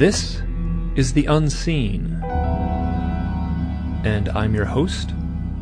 This 0.00 0.42
is 0.96 1.12
The 1.12 1.26
Unseen, 1.26 2.18
and 4.02 4.30
I'm 4.30 4.54
your 4.54 4.64
host, 4.64 5.12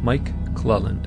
Mike 0.01 0.33
Clelland. 0.55 1.07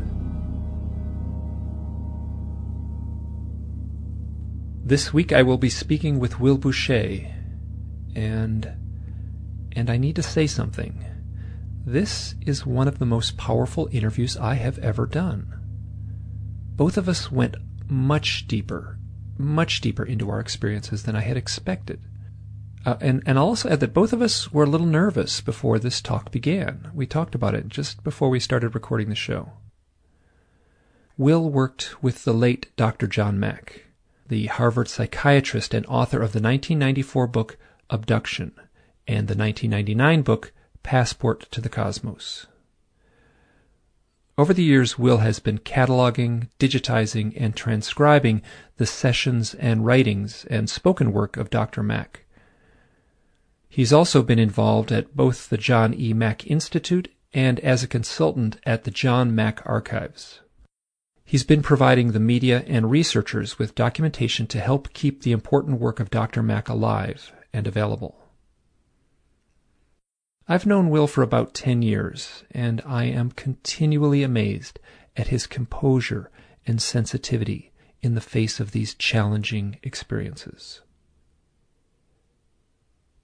This 4.83 5.13
week 5.13 5.31
I 5.31 5.43
will 5.43 5.57
be 5.57 5.69
speaking 5.69 6.19
with 6.19 6.41
Will 6.41 6.57
Bueche, 6.57 7.31
and 8.15 8.69
and 9.75 9.89
I 9.89 9.97
need 9.97 10.15
to 10.17 10.23
say 10.23 10.47
something. 10.47 11.03
This 11.85 12.35
is 12.45 12.65
one 12.65 12.87
of 12.87 12.99
the 12.99 13.05
most 13.05 13.37
powerful 13.37 13.89
interviews 13.91 14.37
I 14.37 14.55
have 14.55 14.77
ever 14.79 15.05
done. 15.05 15.53
Both 16.75 16.97
of 16.97 17.09
us 17.09 17.31
went 17.31 17.55
much 17.87 18.47
deeper, 18.47 18.97
much 19.37 19.81
deeper 19.81 20.03
into 20.03 20.29
our 20.29 20.39
experiences 20.39 21.03
than 21.03 21.15
I 21.15 21.21
had 21.21 21.37
expected. 21.37 22.01
Uh, 22.85 22.97
and, 23.01 23.21
and 23.25 23.37
I'll 23.37 23.45
also 23.45 23.69
add 23.69 23.79
that 23.79 23.93
both 23.93 24.13
of 24.13 24.21
us 24.21 24.51
were 24.51 24.63
a 24.63 24.69
little 24.69 24.87
nervous 24.87 25.41
before 25.41 25.79
this 25.79 26.01
talk 26.01 26.31
began. 26.31 26.89
We 26.93 27.05
talked 27.05 27.35
about 27.35 27.55
it 27.55 27.67
just 27.67 28.03
before 28.03 28.29
we 28.29 28.39
started 28.39 28.73
recording 28.73 29.09
the 29.09 29.15
show. 29.15 29.51
Will 31.17 31.49
worked 31.49 32.01
with 32.01 32.23
the 32.23 32.33
late 32.33 32.75
Dr. 32.75 33.05
John 33.05 33.39
Mack, 33.39 33.85
the 34.27 34.47
Harvard 34.47 34.87
psychiatrist 34.87 35.73
and 35.73 35.85
author 35.85 36.17
of 36.17 36.31
the 36.31 36.41
1994 36.41 37.27
book 37.27 37.57
Abduction 37.89 38.53
and 39.07 39.27
the 39.27 39.35
1999 39.35 40.21
book 40.21 40.51
Passport 40.83 41.51
to 41.51 41.61
the 41.61 41.69
Cosmos. 41.69 42.47
Over 44.37 44.53
the 44.53 44.63
years, 44.63 44.97
Will 44.97 45.17
has 45.17 45.39
been 45.39 45.59
cataloging, 45.59 46.49
digitizing, 46.59 47.33
and 47.37 47.55
transcribing 47.55 48.41
the 48.77 48.85
sessions 48.85 49.53
and 49.55 49.85
writings 49.85 50.45
and 50.49 50.69
spoken 50.69 51.11
work 51.11 51.37
of 51.37 51.49
Dr. 51.49 51.83
Mack 51.83 52.25
He's 53.73 53.93
also 53.93 54.21
been 54.21 54.37
involved 54.37 54.91
at 54.91 55.15
both 55.15 55.47
the 55.47 55.57
John 55.57 55.93
E. 55.93 56.11
Mack 56.11 56.45
Institute 56.45 57.09
and 57.33 57.57
as 57.61 57.81
a 57.81 57.87
consultant 57.87 58.57
at 58.65 58.83
the 58.83 58.91
John 58.91 59.33
Mack 59.33 59.61
Archives. 59.65 60.41
He's 61.23 61.45
been 61.45 61.61
providing 61.61 62.11
the 62.11 62.19
media 62.19 62.65
and 62.67 62.91
researchers 62.91 63.57
with 63.57 63.73
documentation 63.73 64.45
to 64.47 64.59
help 64.59 64.91
keep 64.91 65.21
the 65.21 65.31
important 65.31 65.79
work 65.79 66.01
of 66.01 66.09
Dr. 66.09 66.43
Mack 66.43 66.67
alive 66.67 67.31
and 67.53 67.65
available. 67.65 68.20
I've 70.51 70.65
known 70.65 70.89
Will 70.89 71.07
for 71.07 71.21
about 71.21 71.53
10 71.53 71.81
years, 71.81 72.43
and 72.51 72.81
I 72.85 73.05
am 73.05 73.31
continually 73.31 74.21
amazed 74.21 74.81
at 75.15 75.29
his 75.29 75.47
composure 75.47 76.29
and 76.67 76.81
sensitivity 76.81 77.71
in 78.01 78.15
the 78.15 78.19
face 78.19 78.59
of 78.59 78.71
these 78.71 78.93
challenging 78.93 79.79
experiences. 79.81 80.81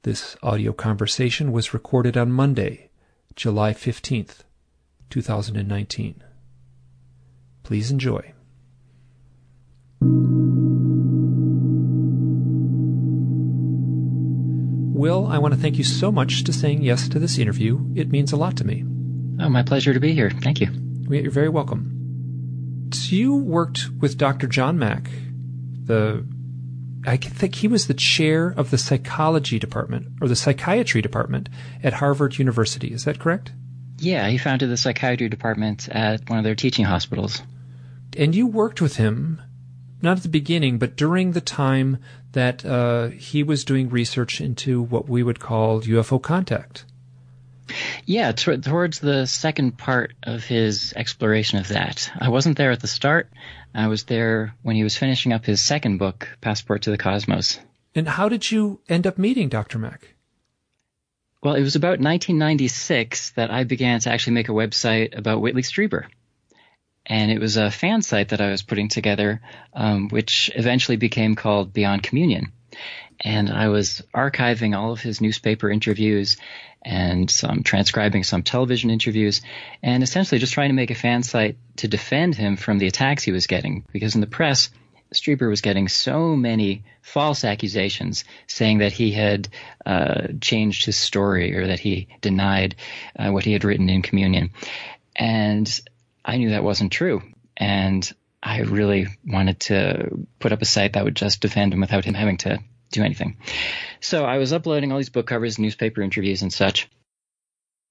This 0.04 0.38
audio 0.42 0.72
conversation 0.72 1.52
was 1.52 1.74
recorded 1.74 2.16
on 2.16 2.32
Monday, 2.32 2.92
July 3.36 3.74
15th, 3.74 4.44
2019. 5.10 6.24
Please 7.64 7.92
enjoy. 7.92 8.32
Will, 14.98 15.28
I 15.28 15.38
want 15.38 15.54
to 15.54 15.60
thank 15.60 15.78
you 15.78 15.84
so 15.84 16.12
much 16.12 16.44
to 16.46 16.54
saying 16.54 16.82
yes 16.82 17.08
to 17.10 17.20
this 17.20 17.38
interview. 17.38 17.80
It 17.96 18.10
means 18.10 18.32
a 18.32 18.38
lot 18.38 18.58
to 18.58 18.66
me. 18.66 18.84
Oh, 19.40 19.50
my 19.50 19.62
pleasure 19.62 19.94
to 19.94 20.00
be 20.00 20.14
here. 20.14 20.32
Thank 20.32 20.60
you. 20.60 20.70
You're 21.10 21.32
very 21.32 21.50
welcome. 21.50 22.90
So 22.92 23.16
you 23.16 23.36
worked 23.36 23.90
with 24.00 24.18
Dr. 24.18 24.48
John 24.48 24.80
Mack, 24.80 25.10
the 25.84 26.26
I 27.06 27.16
think 27.16 27.56
he 27.56 27.68
was 27.68 27.88
the 27.88 27.94
chair 27.94 28.54
of 28.58 28.70
the 28.70 28.78
psychology 28.78 29.60
department 29.60 30.08
or 30.20 30.28
the 30.28 30.36
psychiatry 30.36 31.02
department 31.02 31.48
at 31.84 31.94
Harvard 31.94 32.38
University. 32.38 32.92
Is 32.92 33.06
that 33.06 33.20
correct? 33.20 33.54
Yeah, 34.00 34.28
he 34.28 34.38
founded 34.38 34.70
the 34.70 34.78
psychiatry 34.78 35.30
department 35.30 35.88
at 35.90 36.30
one 36.30 36.40
of 36.40 36.44
their 36.44 36.56
teaching 36.56 36.86
hospitals. 36.86 37.42
And 38.18 38.36
you 38.36 38.48
worked 38.48 38.82
with 38.82 38.98
him, 38.98 39.42
not 40.02 40.18
at 40.18 40.24
the 40.24 40.30
beginning, 40.30 40.78
but 40.78 40.96
during 40.96 41.32
the 41.32 41.42
time 41.42 41.98
that 42.34 42.66
uh, 42.66 43.08
he 43.08 43.44
was 43.44 43.64
doing 43.64 43.90
research 43.90 44.42
into 44.42 44.82
what 44.82 45.10
we 45.10 45.24
would 45.24 45.40
call 45.40 45.82
UFO 45.82 46.22
contact. 46.22 46.86
Yeah, 48.06 48.32
t- 48.32 48.58
towards 48.58 49.00
the 49.00 49.26
second 49.26 49.78
part 49.78 50.14
of 50.24 50.46
his 50.46 50.94
exploration 50.96 51.60
of 51.60 51.68
that. 51.70 52.10
I 52.18 52.30
wasn't 52.30 52.58
there 52.58 52.72
at 52.72 52.80
the 52.80 52.88
start. 52.88 53.30
I 53.74 53.88
was 53.88 54.04
there 54.04 54.56
when 54.62 54.76
he 54.76 54.84
was 54.84 54.98
finishing 54.98 55.34
up 55.34 55.46
his 55.46 55.62
second 55.62 55.98
book, 55.98 56.30
Passport 56.42 56.84
to 56.84 56.92
the 56.92 56.98
Cosmos. 56.98 57.60
And 57.94 58.08
how 58.08 58.30
did 58.30 58.50
you 58.50 58.80
end 58.88 59.08
up 59.08 59.18
meeting 59.18 59.50
Dr. 59.50 59.80
Mack? 59.80 60.14
Well, 61.44 61.56
it 61.56 61.62
was 61.62 61.76
about 61.76 62.00
1996 62.00 63.32
that 63.32 63.52
I 63.52 63.64
began 63.64 64.00
to 64.02 64.10
actually 64.12 64.34
make 64.34 64.50
a 64.50 64.54
website 64.54 65.18
about 65.18 65.42
Whitley 65.42 65.62
Strieber. 65.62 66.06
And 67.08 67.32
it 67.32 67.40
was 67.40 67.58
a 67.58 67.72
fan 67.72 68.02
site 68.02 68.30
that 68.30 68.42
I 68.42 68.52
was 68.52 68.62
putting 68.62 68.90
together, 68.90 69.42
um, 69.74 70.10
which 70.10 70.52
eventually 70.56 70.98
became 70.98 71.36
called 71.36 71.74
Beyond 71.74 72.04
Communion. 72.04 72.52
And 73.20 73.50
I 73.50 73.70
was 73.70 74.04
archiving 74.14 74.78
all 74.78 74.92
of 74.92 75.00
his 75.00 75.22
newspaper 75.22 75.72
interviews 75.72 76.38
and 76.84 77.32
some 77.32 77.64
transcribing 77.64 78.24
some 78.24 78.44
television 78.44 78.90
interviews 78.90 79.42
and 79.82 80.04
essentially 80.04 80.40
just 80.40 80.54
trying 80.54 80.70
to 80.70 80.76
make 80.76 80.92
a 80.92 80.96
fan 80.96 81.24
site 81.24 81.58
to 81.78 81.88
defend 81.88 82.36
him 82.36 82.58
from 82.58 82.78
the 82.78 82.88
attacks 82.88 83.24
he 83.24 83.32
was 83.32 83.48
getting 83.48 83.84
because 83.92 84.14
in 84.14 84.22
the 84.22 84.28
press 84.28 84.70
Strieber 85.14 85.50
was 85.50 85.62
getting 85.62 85.88
so 85.88 86.36
many 86.36 86.84
false 87.02 87.44
accusations 87.44 88.26
saying 88.46 88.80
that 88.80 88.92
he 88.92 89.12
had 89.12 89.48
uh, 89.86 90.28
changed 90.42 90.86
his 90.86 90.98
story 90.98 91.56
or 91.56 91.68
that 91.68 91.80
he 91.80 92.08
denied 92.22 92.76
uh, 93.18 93.30
what 93.30 93.46
he 93.46 93.54
had 93.54 93.64
written 93.64 93.90
in 93.90 94.02
communion. 94.02 94.52
And 95.16 95.80
I 96.28 96.38
knew 96.38 96.50
that 96.50 96.64
wasn't 96.64 96.92
true. 96.92 97.24
And 97.56 98.12
I 98.44 98.60
really 98.62 99.08
wanted 99.26 99.62
to 99.62 100.28
put 100.40 100.52
up 100.52 100.62
a 100.62 100.66
site 100.66 100.94
that 100.94 101.06
would 101.06 101.16
just 101.16 101.42
defend 101.42 101.74
him 101.74 101.80
without 101.80 102.06
him 102.06 102.14
having 102.14 102.38
to 102.38 102.60
do 102.92 103.04
anything. 103.04 103.38
So 104.02 104.26
I 104.26 104.38
was 104.38 104.54
uploading 104.54 104.92
all 104.92 104.98
these 104.98 105.10
book 105.10 105.26
covers, 105.26 105.58
newspaper 105.58 106.02
interviews, 106.02 106.42
and 106.42 106.54
such. 106.54 106.90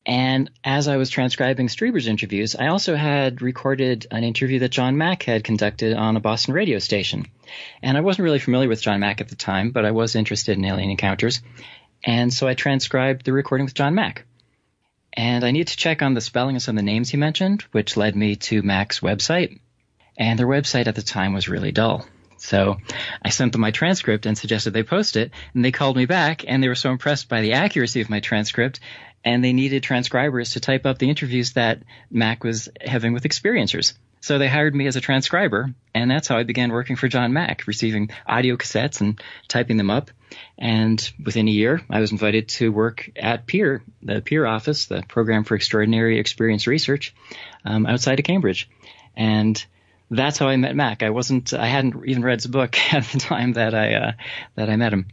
And 0.04 0.50
as 0.62 0.86
I 0.86 0.98
was 0.98 1.10
transcribing 1.10 1.66
Strieber's 1.66 2.06
interviews, 2.06 2.54
I 2.54 2.68
also 2.68 2.94
had 2.94 3.42
recorded 3.42 4.06
an 4.12 4.22
interview 4.22 4.60
that 4.60 4.68
John 4.68 4.96
Mack 4.96 5.24
had 5.24 5.42
conducted 5.42 5.96
on 5.96 6.16
a 6.16 6.20
Boston 6.20 6.54
radio 6.54 6.78
station. 6.78 7.26
And 7.82 7.96
I 7.96 8.02
wasn't 8.02 8.24
really 8.24 8.38
familiar 8.38 8.68
with 8.68 8.82
John 8.82 9.00
Mack 9.00 9.20
at 9.20 9.28
the 9.28 9.34
time, 9.34 9.72
but 9.72 9.84
I 9.84 9.90
was 9.90 10.14
interested 10.14 10.56
in 10.56 10.64
alien 10.64 10.90
encounters. 10.90 11.42
And 12.04 12.32
so 12.32 12.46
I 12.46 12.54
transcribed 12.54 13.24
the 13.24 13.32
recording 13.32 13.64
with 13.64 13.74
John 13.74 13.96
Mack. 13.96 14.26
And 15.16 15.44
I 15.44 15.50
need 15.50 15.68
to 15.68 15.76
check 15.76 16.02
on 16.02 16.14
the 16.14 16.20
spelling 16.20 16.56
of 16.56 16.62
some 16.62 16.76
of 16.76 16.84
the 16.84 16.90
names 16.90 17.10
he 17.10 17.16
mentioned, 17.16 17.62
which 17.72 17.96
led 17.96 18.14
me 18.14 18.36
to 18.36 18.62
Mack's 18.62 19.00
website. 19.00 19.60
And 20.18 20.38
their 20.38 20.46
website 20.46 20.86
at 20.86 20.94
the 20.94 21.02
time 21.02 21.32
was 21.32 21.48
really 21.48 21.72
dull. 21.72 22.06
So 22.38 22.76
I 23.22 23.30
sent 23.30 23.52
them 23.52 23.62
my 23.62 23.70
transcript 23.70 24.26
and 24.26 24.36
suggested 24.36 24.72
they 24.72 24.82
post 24.82 25.16
it, 25.16 25.30
and 25.54 25.64
they 25.64 25.72
called 25.72 25.96
me 25.96 26.04
back, 26.04 26.44
and 26.46 26.62
they 26.62 26.68
were 26.68 26.74
so 26.74 26.90
impressed 26.90 27.28
by 27.28 27.40
the 27.40 27.54
accuracy 27.54 28.02
of 28.02 28.10
my 28.10 28.20
transcript, 28.20 28.80
and 29.24 29.42
they 29.42 29.52
needed 29.52 29.82
transcribers 29.82 30.50
to 30.50 30.60
type 30.60 30.84
up 30.84 30.98
the 30.98 31.08
interviews 31.08 31.54
that 31.54 31.82
Mack 32.10 32.44
was 32.44 32.68
having 32.80 33.14
with 33.14 33.24
experiencers. 33.24 33.94
So 34.20 34.38
they 34.38 34.48
hired 34.48 34.74
me 34.74 34.86
as 34.86 34.96
a 34.96 35.00
transcriber, 35.00 35.72
and 35.94 36.10
that's 36.10 36.26
how 36.26 36.36
I 36.36 36.42
began 36.42 36.72
working 36.72 36.96
for 36.96 37.06
John 37.06 37.32
Mack, 37.32 37.66
receiving 37.66 38.10
audio 38.26 38.56
cassettes 38.56 39.00
and 39.00 39.20
typing 39.46 39.76
them 39.76 39.90
up. 39.90 40.10
And 40.58 41.10
within 41.24 41.48
a 41.48 41.52
year, 41.52 41.80
I 41.90 42.00
was 42.00 42.12
invited 42.12 42.48
to 42.48 42.72
work 42.72 43.10
at 43.16 43.46
PEER, 43.46 43.82
the 44.02 44.20
PEER 44.20 44.46
office, 44.46 44.86
the 44.86 45.02
Program 45.06 45.44
for 45.44 45.54
Extraordinary 45.54 46.18
Experience 46.18 46.66
Research, 46.66 47.14
um, 47.64 47.86
outside 47.86 48.18
of 48.18 48.24
Cambridge. 48.24 48.68
And 49.16 49.64
that's 50.10 50.38
how 50.38 50.48
I 50.48 50.56
met 50.56 50.76
Mack. 50.76 51.02
I 51.02 51.10
wasn't, 51.10 51.52
I 51.52 51.66
hadn't 51.66 52.06
even 52.06 52.24
read 52.24 52.40
his 52.40 52.46
book 52.46 52.76
at 52.92 53.04
the 53.04 53.18
time 53.18 53.52
that 53.54 53.74
I 53.74 53.94
uh, 53.94 54.12
that 54.56 54.70
I 54.70 54.76
met 54.76 54.92
him. 54.92 55.06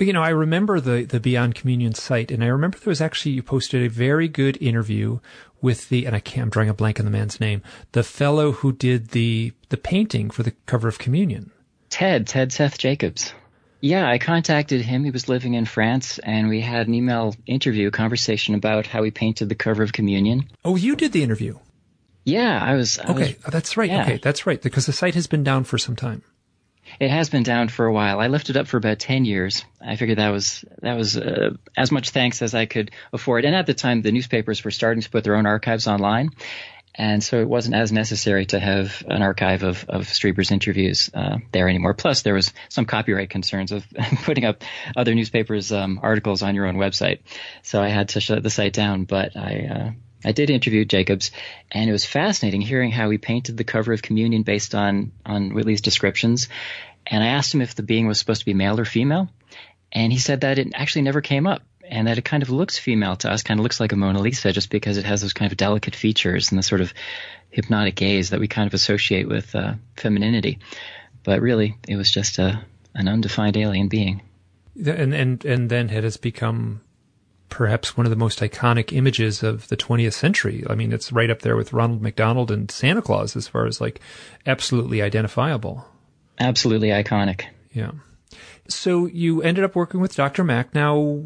You 0.00 0.12
know, 0.12 0.22
I 0.22 0.28
remember 0.28 0.80
the 0.80 1.04
the 1.04 1.18
Beyond 1.18 1.54
Communion 1.56 1.94
site, 1.94 2.30
and 2.30 2.44
I 2.44 2.46
remember 2.46 2.78
there 2.78 2.90
was 2.90 3.00
actually 3.00 3.32
you 3.32 3.42
posted 3.42 3.82
a 3.82 3.88
very 3.88 4.28
good 4.28 4.56
interview 4.62 5.18
with 5.60 5.88
the, 5.88 6.06
and 6.06 6.14
I 6.14 6.20
can't, 6.20 6.44
I'm 6.44 6.50
drawing 6.50 6.68
a 6.68 6.74
blank 6.74 7.00
on 7.00 7.04
the 7.04 7.10
man's 7.10 7.40
name, 7.40 7.62
the 7.92 8.04
fellow 8.04 8.52
who 8.52 8.72
did 8.72 9.08
the 9.08 9.52
the 9.70 9.76
painting 9.76 10.30
for 10.30 10.42
the 10.42 10.52
cover 10.66 10.86
of 10.86 10.98
Communion. 10.98 11.50
Ted, 11.90 12.26
Ted 12.26 12.52
Seth 12.52 12.78
Jacobs. 12.78 13.32
Yeah, 13.80 14.08
I 14.08 14.18
contacted 14.18 14.82
him. 14.82 15.04
He 15.04 15.10
was 15.10 15.28
living 15.28 15.54
in 15.54 15.64
France, 15.64 16.18
and 16.18 16.48
we 16.48 16.60
had 16.60 16.88
an 16.88 16.94
email 16.94 17.34
interview 17.46 17.90
conversation 17.90 18.54
about 18.54 18.86
how 18.86 19.02
he 19.02 19.10
painted 19.10 19.48
the 19.48 19.54
cover 19.54 19.82
of 19.82 19.92
Communion. 19.92 20.48
Oh, 20.64 20.76
you 20.76 20.96
did 20.96 21.12
the 21.12 21.22
interview. 21.22 21.58
Yeah, 22.24 22.62
I 22.62 22.74
was. 22.74 22.98
I 22.98 23.10
okay, 23.10 23.20
was, 23.20 23.34
oh, 23.46 23.50
that's 23.50 23.76
right. 23.76 23.88
Yeah. 23.88 24.02
Okay, 24.02 24.18
that's 24.22 24.46
right. 24.46 24.60
Because 24.60 24.86
the 24.86 24.92
site 24.92 25.14
has 25.14 25.26
been 25.26 25.44
down 25.44 25.64
for 25.64 25.78
some 25.78 25.96
time. 25.96 26.22
It 27.00 27.10
has 27.10 27.30
been 27.30 27.44
down 27.44 27.68
for 27.68 27.86
a 27.86 27.92
while. 27.92 28.18
I 28.18 28.26
left 28.26 28.50
it 28.50 28.56
up 28.56 28.66
for 28.66 28.76
about 28.76 28.98
10 28.98 29.24
years. 29.24 29.64
I 29.80 29.96
figured 29.96 30.18
that 30.18 30.30
was, 30.30 30.64
that 30.82 30.96
was 30.96 31.16
uh, 31.16 31.50
as 31.76 31.92
much 31.92 32.10
thanks 32.10 32.42
as 32.42 32.54
I 32.54 32.66
could 32.66 32.90
afford. 33.12 33.44
And 33.44 33.54
at 33.54 33.66
the 33.66 33.74
time, 33.74 34.02
the 34.02 34.12
newspapers 34.12 34.64
were 34.64 34.72
starting 34.72 35.02
to 35.02 35.10
put 35.10 35.22
their 35.22 35.36
own 35.36 35.46
archives 35.46 35.86
online. 35.86 36.30
And 36.98 37.22
so 37.22 37.40
it 37.40 37.48
wasn't 37.48 37.76
as 37.76 37.92
necessary 37.92 38.46
to 38.46 38.58
have 38.58 39.04
an 39.06 39.22
archive 39.22 39.62
of, 39.62 39.84
of 39.88 40.08
Strieber's 40.08 40.50
interviews 40.50 41.08
uh, 41.14 41.38
there 41.52 41.68
anymore. 41.68 41.94
Plus, 41.94 42.22
there 42.22 42.34
was 42.34 42.52
some 42.68 42.86
copyright 42.86 43.30
concerns 43.30 43.70
of 43.70 43.86
putting 44.24 44.44
up 44.44 44.64
other 44.96 45.14
newspapers' 45.14 45.70
um, 45.70 46.00
articles 46.02 46.42
on 46.42 46.56
your 46.56 46.66
own 46.66 46.74
website. 46.74 47.20
So 47.62 47.80
I 47.80 47.88
had 47.88 48.10
to 48.10 48.20
shut 48.20 48.42
the 48.42 48.50
site 48.50 48.72
down. 48.72 49.04
But 49.04 49.36
I, 49.36 49.68
uh, 49.70 49.90
I 50.24 50.32
did 50.32 50.50
interview 50.50 50.84
Jacobs, 50.84 51.30
and 51.70 51.88
it 51.88 51.92
was 51.92 52.04
fascinating 52.04 52.60
hearing 52.60 52.90
how 52.90 53.08
he 53.10 53.18
painted 53.18 53.56
the 53.56 53.64
cover 53.64 53.92
of 53.92 54.02
Communion 54.02 54.42
based 54.42 54.74
on 54.74 55.12
on 55.24 55.50
Whitley's 55.50 55.80
descriptions. 55.80 56.48
And 57.06 57.22
I 57.22 57.28
asked 57.28 57.54
him 57.54 57.62
if 57.62 57.74
the 57.74 57.82
being 57.82 58.06
was 58.06 58.18
supposed 58.18 58.40
to 58.40 58.46
be 58.46 58.54
male 58.54 58.78
or 58.78 58.84
female, 58.84 59.28
and 59.92 60.12
he 60.12 60.18
said 60.18 60.42
that 60.42 60.58
it 60.58 60.72
actually 60.74 61.02
never 61.02 61.20
came 61.20 61.46
up, 61.46 61.62
and 61.84 62.06
that 62.06 62.18
it 62.18 62.24
kind 62.24 62.42
of 62.42 62.50
looks 62.50 62.78
female 62.78 63.16
to 63.16 63.30
us, 63.30 63.42
kind 63.42 63.60
of 63.60 63.62
looks 63.62 63.80
like 63.80 63.92
a 63.92 63.96
Mona 63.96 64.20
Lisa, 64.20 64.52
just 64.52 64.70
because 64.70 64.98
it 64.98 65.04
has 65.04 65.22
those 65.22 65.32
kind 65.32 65.50
of 65.50 65.56
delicate 65.56 65.94
features 65.94 66.50
and 66.50 66.58
the 66.58 66.62
sort 66.62 66.80
of 66.80 66.92
hypnotic 67.50 67.94
gaze 67.94 68.30
that 68.30 68.40
we 68.40 68.48
kind 68.48 68.66
of 68.66 68.74
associate 68.74 69.28
with 69.28 69.54
uh, 69.54 69.74
femininity. 69.96 70.58
But 71.24 71.40
really, 71.40 71.76
it 71.88 71.96
was 71.96 72.10
just 72.10 72.38
a 72.38 72.64
an 72.94 73.08
undefined 73.08 73.56
alien 73.56 73.88
being. 73.88 74.22
And 74.76 75.14
and 75.14 75.44
and 75.44 75.70
then 75.70 75.90
it 75.90 76.04
has 76.04 76.16
become 76.16 76.80
perhaps 77.48 77.96
one 77.96 78.06
of 78.06 78.10
the 78.10 78.16
most 78.16 78.40
iconic 78.40 78.96
images 78.96 79.42
of 79.42 79.68
the 79.68 79.76
20th 79.76 80.12
century. 80.12 80.64
I 80.68 80.74
mean, 80.74 80.92
it's 80.92 81.12
right 81.12 81.30
up 81.30 81.40
there 81.40 81.56
with 81.56 81.72
Ronald 81.72 82.02
McDonald 82.02 82.50
and 82.50 82.70
Santa 82.70 83.02
Claus 83.02 83.36
as 83.36 83.48
far 83.48 83.66
as 83.66 83.80
like 83.80 84.00
absolutely 84.46 85.02
identifiable. 85.02 85.86
Absolutely 86.38 86.88
iconic. 86.88 87.44
Yeah. 87.72 87.92
So 88.68 89.06
you 89.06 89.42
ended 89.42 89.64
up 89.64 89.74
working 89.74 90.00
with 90.00 90.14
Dr. 90.14 90.44
Mack. 90.44 90.74
Now 90.74 91.24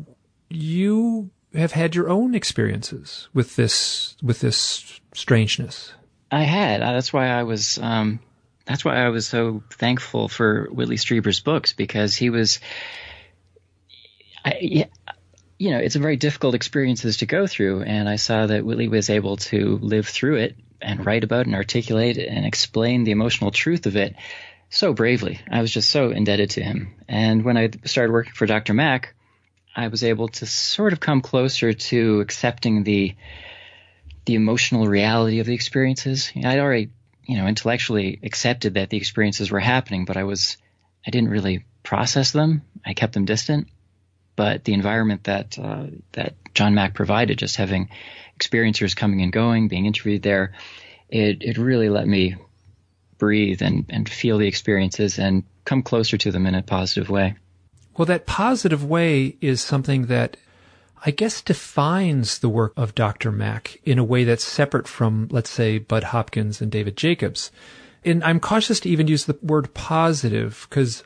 you 0.49 1.31
have 1.55 1.73
had 1.73 1.95
your 1.95 2.09
own 2.09 2.35
experiences 2.35 3.29
with 3.35 3.57
this, 3.57 4.17
with 4.23 4.41
this 4.41 5.01
strangeness. 5.13 5.93
I 6.31 6.45
had. 6.45 6.83
Uh, 6.83 6.93
that's 6.93 7.13
why 7.13 7.29
I 7.29 7.43
was, 7.43 7.79
um, 7.79 8.21
that's 8.65 8.85
why 8.85 8.97
I 8.97 9.09
was 9.11 9.27
so 9.27 9.63
thankful 9.71 10.29
for 10.29 10.69
Whitley 10.71 10.97
Strieber's 10.97 11.41
books 11.41 11.73
because 11.73 12.15
he 12.15 12.31
was, 12.31 12.61
I, 14.45 14.59
yeah, 14.61 14.87
you 15.63 15.71
know, 15.71 15.79
it's 15.79 15.95
a 15.95 16.01
very 16.01 16.17
difficult 16.17 16.57
experiences 16.57 17.19
to 17.19 17.27
go 17.27 17.47
through. 17.47 17.85
And 17.85 18.09
I 18.09 18.17
saw 18.17 18.47
that 18.47 18.65
Whitley 18.65 18.89
was 18.89 19.09
able 19.09 19.37
to 19.37 19.79
live 19.81 20.09
through 20.09 20.39
it 20.39 20.57
and 20.81 21.07
write 21.07 21.23
about 21.23 21.47
and 21.47 21.55
articulate 21.55 22.19
and 22.19 22.45
explain 22.45 23.05
the 23.05 23.13
emotional 23.13 23.53
truth 23.53 23.87
of 23.87 23.95
it 23.95 24.17
so 24.71 24.93
bravely. 24.93 25.39
I 25.49 25.61
was 25.61 25.71
just 25.71 25.89
so 25.89 26.11
indebted 26.11 26.51
to 26.51 26.65
him. 26.65 26.97
And 27.07 27.45
when 27.45 27.57
I 27.57 27.71
started 27.85 28.13
working 28.13 28.33
for 28.33 28.45
Dr. 28.45 28.75
Mack, 28.75 29.15
I 29.77 29.87
was 29.87 30.03
able 30.03 30.27
to 30.31 30.47
sort 30.47 30.93
of 30.93 30.99
come 30.99 31.21
closer 31.21 31.73
to 31.73 32.21
accepting 32.21 32.83
the 32.83 33.15
the 34.25 34.35
emotional 34.35 34.89
reality 34.89 35.39
of 35.39 35.47
the 35.47 35.55
experiences. 35.55 36.33
I'd 36.35 36.59
already, 36.59 36.91
you 37.25 37.37
know, 37.37 37.47
intellectually 37.47 38.19
accepted 38.25 38.75
that 38.75 38.91
the 38.91 38.97
experiences 38.97 39.53
were 39.53 39.61
happening, 39.61 40.07
but 40.07 40.17
I 40.17 40.25
was 40.25 40.57
I 41.07 41.11
didn't 41.11 41.31
really 41.31 41.65
process 41.85 42.33
them. 42.33 42.63
I 42.85 42.95
kept 42.95 43.13
them 43.13 43.27
distant 43.27 43.69
but 44.37 44.65
the 44.65 44.75
environment 44.75 45.25
that 45.25 45.59
uh, 45.59 45.87
that 46.13 46.35
John 46.55 46.75
Mack 46.75 46.95
provided, 46.95 47.39
just 47.39 47.57
having 47.57 47.89
experiencers 48.39 48.97
coming 48.97 49.23
and 49.23 49.33
going, 49.33 49.69
being 49.69 49.87
interviewed 49.87 50.23
there, 50.23 50.53
it 51.09 51.43
it 51.43 51.59
really 51.59 51.89
let 51.89 52.07
me 52.07 52.37
breathe 53.19 53.63
and 53.63 53.87
and 53.89 54.09
feel 54.09 54.39
the 54.39 54.49
experiences 54.49 55.19
and 55.19 55.45
come 55.65 55.83
closer 55.83 56.17
to 56.19 56.31
them 56.31 56.47
in 56.47 56.55
a 56.55 56.63
positive 56.63 57.09
way. 57.09 57.37
Well, 57.97 58.07
that 58.07 58.27
positive 58.27 58.85
way 58.85 59.37
is 59.41 59.61
something 59.61 60.07
that 60.07 60.37
I 61.05 61.11
guess 61.11 61.43
defines 61.43 62.39
the 62.39 62.49
work 62.49 62.73
of 62.77 62.95
Dr. 62.95 63.33
Mack 63.33 63.79
in 63.85 63.99
a 63.99 64.05
way 64.05 64.25
that's 64.25 64.45
separate 64.45 64.87
from, 64.87 65.29
let's 65.31 65.51
say, 65.51 65.79
Bud 65.79 66.05
Hopkins 66.05 66.61
and 66.61 66.71
David 66.71 66.97
Jacobs. 66.97 67.51
And 68.05 68.23
I'm 68.23 68.41
cautious 68.41 68.81
to 68.81 68.89
even 68.89 69.09
use 69.09 69.27
the 69.27 69.37
word 69.43 69.75
positive 69.75 70.67
because 70.71 71.03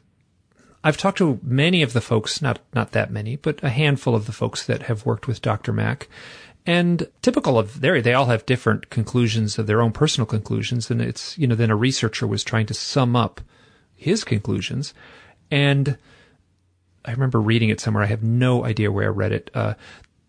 I've 0.87 0.97
talked 0.97 1.19
to 1.19 1.41
many 1.43 1.83
of 1.83 1.94
the 1.94 2.00
folks, 2.00 2.41
not, 2.41 2.61
not 2.73 2.93
that 2.93 3.11
many, 3.11 3.35
but 3.35 3.61
a 3.65 3.71
handful 3.71 4.15
of 4.15 4.27
the 4.27 4.33
folks 4.33 4.65
that 4.67 4.83
have 4.83 5.05
worked 5.05 5.27
with 5.27 5.43
Dr. 5.43 5.73
Mack. 5.73 6.09
And 6.65 7.09
typical 7.23 7.59
of 7.59 7.81
their, 7.81 8.00
they 8.00 8.15
all 8.15 8.27
have 8.27 8.47
different 8.47 8.88
conclusions 8.88 9.59
of 9.59 9.67
their 9.67 9.83
own 9.83 9.91
personal 9.91 10.27
conclusions. 10.27 10.88
And 10.88 11.03
it's, 11.03 11.37
you 11.37 11.49
know, 11.49 11.56
then 11.56 11.73
a 11.73 11.77
researcher 11.77 12.25
was 12.25 12.44
trying 12.44 12.67
to 12.67 12.75
sum 12.75 13.17
up 13.17 13.41
his 13.97 14.23
conclusions. 14.23 14.94
And 15.50 15.99
I 17.05 17.11
remember 17.11 17.41
reading 17.41 17.71
it 17.71 17.81
somewhere. 17.81 18.05
I 18.05 18.06
have 18.06 18.23
no 18.23 18.65
idea 18.65 18.93
where 18.93 19.06
I 19.06 19.12
read 19.12 19.32
it. 19.32 19.50
Uh, 19.55 19.75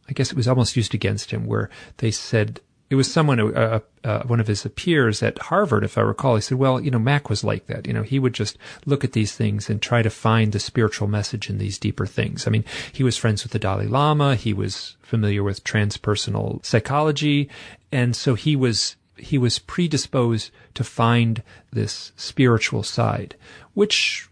I 0.09 0.13
guess 0.13 0.31
it 0.31 0.37
was 0.37 0.47
almost 0.47 0.75
used 0.75 0.95
against 0.95 1.29
him 1.29 1.45
where 1.45 1.69
they 1.97 2.09
said 2.09 2.61
it 2.89 2.95
was 2.95 3.11
someone, 3.11 3.39
uh, 3.39 3.79
uh, 4.03 4.23
one 4.23 4.39
of 4.39 4.47
his 4.47 4.65
peers 4.75 5.21
at 5.21 5.37
Harvard, 5.37 5.83
if 5.83 5.97
I 5.97 6.01
recall. 6.01 6.35
He 6.35 6.41
said, 6.41 6.57
well, 6.57 6.79
you 6.79 6.89
know, 6.89 6.99
Mack 6.99 7.29
was 7.29 7.43
like 7.43 7.67
that. 7.67 7.85
You 7.85 7.93
know, 7.93 8.03
he 8.03 8.17
would 8.17 8.33
just 8.33 8.57
look 8.85 9.03
at 9.03 9.11
these 9.11 9.35
things 9.35 9.69
and 9.69 9.81
try 9.81 10.01
to 10.01 10.09
find 10.09 10.53
the 10.53 10.59
spiritual 10.59 11.07
message 11.07 11.49
in 11.49 11.57
these 11.57 11.77
deeper 11.77 12.05
things. 12.05 12.47
I 12.47 12.49
mean, 12.49 12.63
he 12.93 13.03
was 13.03 13.17
friends 13.17 13.43
with 13.43 13.51
the 13.51 13.59
Dalai 13.59 13.87
Lama. 13.87 14.35
He 14.35 14.53
was 14.53 14.95
familiar 15.01 15.43
with 15.43 15.65
transpersonal 15.65 16.65
psychology. 16.65 17.49
And 17.91 18.15
so 18.15 18.35
he 18.35 18.55
was, 18.55 18.95
he 19.17 19.37
was 19.37 19.59
predisposed 19.59 20.51
to 20.75 20.83
find 20.85 21.43
this 21.71 22.13
spiritual 22.15 22.83
side, 22.83 23.35
which 23.73 24.29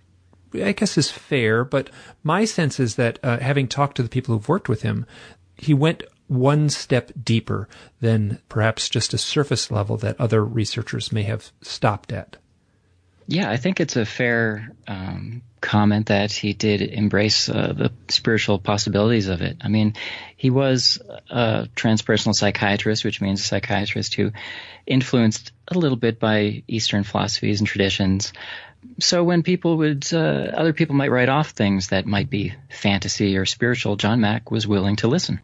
I 0.54 0.72
guess 0.72 0.98
is 0.98 1.12
fair, 1.12 1.66
but 1.66 1.90
my 2.24 2.46
sense 2.46 2.80
is 2.80 2.96
that 2.96 3.20
uh, 3.22 3.40
having 3.40 3.68
talked 3.68 3.98
to 3.98 4.04
the 4.04 4.10
people 4.10 4.34
who've 4.34 4.48
worked 4.48 4.70
with 4.70 4.84
him, 4.84 5.06
he 5.58 5.74
went 5.74 6.04
one 6.28 6.70
step 6.70 7.12
deeper 7.24 7.68
than 8.02 8.40
perhaps 8.50 8.90
just 8.90 9.14
a 9.14 9.18
surface 9.18 9.70
level 9.70 9.98
that 9.98 10.20
other 10.20 10.44
researchers 10.44 11.12
may 11.12 11.24
have 11.24 11.52
stopped 11.62 12.12
at. 12.12 12.38
Yeah, 13.28 13.50
I 13.50 13.58
think 13.58 13.80
it's 13.80 13.96
a 13.96 14.06
fair 14.06 14.72
um, 14.88 15.42
comment 15.60 16.08
that 16.08 16.32
he 16.32 16.54
did 16.54 16.82
embrace 16.82 17.50
uh, 17.50 17.74
the 17.76 17.92
spiritual 18.10 18.60
possibilities 18.60 19.30
of 19.30 19.42
it. 19.42 19.58
I 19.62 19.68
mean, 19.68 19.96
he 20.38 20.52
was 20.52 21.02
a 21.30 21.68
transpersonal 21.76 22.36
psychiatrist, 22.36 23.04
which 23.04 23.22
means 23.22 23.42
a 23.42 23.44
psychiatrist 23.44 24.14
who 24.14 24.32
influenced 24.86 25.52
a 25.68 25.78
little 25.78 25.98
bit 25.98 26.20
by 26.20 26.62
Eastern 26.68 27.04
philosophies 27.04 27.62
and 27.62 27.68
traditions. 27.68 28.32
So 29.00 29.24
when 29.24 29.42
people 29.42 29.78
would, 29.78 30.08
uh, 30.14 30.52
other 30.54 30.74
people 30.74 30.96
might 30.96 31.10
write 31.10 31.30
off 31.30 31.50
things 31.50 31.88
that 31.88 32.06
might 32.06 32.30
be 32.30 32.54
fantasy 32.70 33.36
or 33.36 33.48
spiritual, 33.48 33.96
John 33.96 34.22
Mack 34.22 34.52
was 34.52 34.68
willing 34.68 34.98
to 34.98 35.08
listen. 35.08 35.42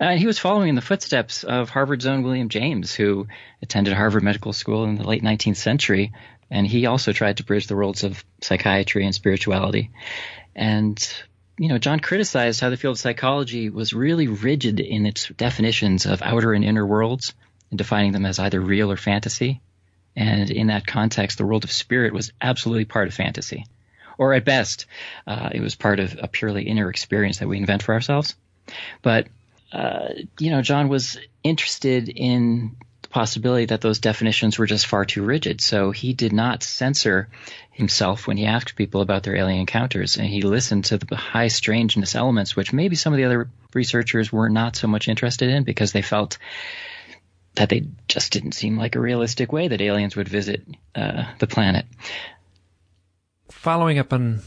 Uh, 0.00 0.16
he 0.16 0.26
was 0.26 0.38
following 0.38 0.68
in 0.68 0.74
the 0.74 0.80
footsteps 0.80 1.44
of 1.44 1.70
Harvard's 1.70 2.06
own 2.06 2.22
William 2.22 2.48
James, 2.48 2.94
who 2.94 3.28
attended 3.62 3.94
Harvard 3.94 4.22
Medical 4.22 4.52
School 4.52 4.84
in 4.84 4.96
the 4.96 5.06
late 5.06 5.22
19th 5.22 5.56
century, 5.56 6.12
and 6.50 6.66
he 6.66 6.86
also 6.86 7.12
tried 7.12 7.38
to 7.38 7.44
bridge 7.44 7.66
the 7.66 7.76
worlds 7.76 8.04
of 8.04 8.24
psychiatry 8.40 9.04
and 9.04 9.14
spirituality. 9.14 9.90
And 10.54 10.98
you 11.60 11.68
know, 11.68 11.76
John 11.76 12.00
criticized 12.00 12.62
how 12.62 12.70
the 12.70 12.78
field 12.78 12.96
of 12.96 13.00
psychology 13.00 13.68
was 13.68 13.92
really 13.92 14.28
rigid 14.28 14.80
in 14.80 15.04
its 15.04 15.28
definitions 15.28 16.06
of 16.06 16.22
outer 16.22 16.54
and 16.54 16.64
inner 16.64 16.86
worlds, 16.86 17.34
and 17.70 17.76
defining 17.76 18.12
them 18.12 18.24
as 18.24 18.38
either 18.38 18.58
real 18.58 18.90
or 18.90 18.96
fantasy. 18.96 19.60
And 20.16 20.50
in 20.50 20.68
that 20.68 20.86
context, 20.86 21.36
the 21.36 21.44
world 21.44 21.64
of 21.64 21.70
spirit 21.70 22.14
was 22.14 22.32
absolutely 22.40 22.86
part 22.86 23.08
of 23.08 23.14
fantasy. 23.14 23.66
Or 24.16 24.32
at 24.32 24.46
best, 24.46 24.86
uh, 25.26 25.50
it 25.52 25.60
was 25.60 25.74
part 25.74 26.00
of 26.00 26.18
a 26.20 26.28
purely 26.28 26.62
inner 26.62 26.88
experience 26.88 27.38
that 27.38 27.48
we 27.48 27.58
invent 27.58 27.82
for 27.82 27.92
ourselves. 27.92 28.34
But 29.02 29.28
uh, 29.72 30.08
you 30.38 30.50
know, 30.50 30.62
John 30.62 30.88
was 30.88 31.18
interested 31.42 32.08
in 32.08 32.76
the 33.02 33.08
possibility 33.08 33.66
that 33.66 33.80
those 33.80 34.00
definitions 34.00 34.58
were 34.58 34.66
just 34.66 34.86
far 34.86 35.04
too 35.04 35.22
rigid. 35.22 35.60
So 35.60 35.90
he 35.90 36.12
did 36.12 36.32
not 36.32 36.62
censor 36.62 37.28
himself 37.70 38.26
when 38.26 38.36
he 38.36 38.46
asked 38.46 38.76
people 38.76 39.00
about 39.00 39.22
their 39.22 39.36
alien 39.36 39.60
encounters, 39.60 40.16
and 40.16 40.26
he 40.26 40.42
listened 40.42 40.86
to 40.86 40.98
the 40.98 41.16
high 41.16 41.48
strangeness 41.48 42.14
elements, 42.14 42.56
which 42.56 42.72
maybe 42.72 42.96
some 42.96 43.12
of 43.12 43.16
the 43.16 43.24
other 43.24 43.48
researchers 43.72 44.32
were 44.32 44.48
not 44.50 44.76
so 44.76 44.88
much 44.88 45.08
interested 45.08 45.48
in 45.48 45.62
because 45.62 45.92
they 45.92 46.02
felt 46.02 46.38
that 47.54 47.68
they 47.68 47.84
just 48.08 48.32
didn't 48.32 48.52
seem 48.52 48.76
like 48.76 48.96
a 48.96 49.00
realistic 49.00 49.52
way 49.52 49.68
that 49.68 49.80
aliens 49.80 50.16
would 50.16 50.28
visit 50.28 50.66
uh, 50.94 51.24
the 51.38 51.46
planet. 51.46 51.86
Following 53.50 53.98
up 53.98 54.12
on 54.12 54.40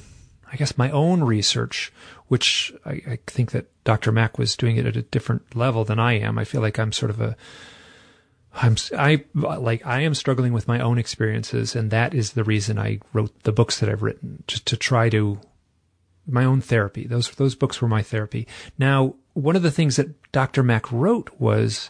I 0.54 0.56
guess 0.56 0.78
my 0.78 0.92
own 0.92 1.24
research, 1.24 1.92
which 2.28 2.74
I, 2.86 3.02
I, 3.08 3.20
think 3.28 3.52
that 3.52 3.68
Dr. 3.84 4.12
Mack 4.12 4.38
was 4.38 4.56
doing 4.56 4.78
it 4.78 4.86
at 4.86 4.96
a 4.96 5.02
different 5.02 5.56
level 5.56 5.84
than 5.86 6.00
I 6.00 6.14
am. 6.14 6.38
I 6.40 6.46
feel 6.46 6.62
like 6.62 6.80
I'm 6.80 6.92
sort 6.92 7.10
of 7.10 7.22
a, 7.22 7.36
I'm, 8.56 8.76
I, 8.98 9.24
like, 9.36 9.86
I 9.86 10.02
am 10.02 10.14
struggling 10.14 10.54
with 10.54 10.68
my 10.68 10.80
own 10.80 10.98
experiences. 10.98 11.76
And 11.76 11.92
that 11.92 12.14
is 12.14 12.34
the 12.34 12.44
reason 12.44 12.80
I 12.80 13.00
wrote 13.12 13.44
the 13.44 13.52
books 13.52 13.80
that 13.80 13.90
I've 13.90 14.04
written, 14.04 14.44
just 14.48 14.66
to 14.68 14.78
try 14.78 15.10
to, 15.10 15.40
my 16.28 16.46
own 16.46 16.62
therapy. 16.62 17.06
Those, 17.06 17.30
those 17.32 17.56
books 17.56 17.82
were 17.82 17.88
my 17.88 18.02
therapy. 18.02 18.48
Now, 18.78 19.16
one 19.34 19.56
of 19.56 19.64
the 19.64 19.72
things 19.72 19.96
that 19.96 20.32
Dr. 20.32 20.64
Mack 20.64 20.92
wrote 20.92 21.30
was, 21.40 21.90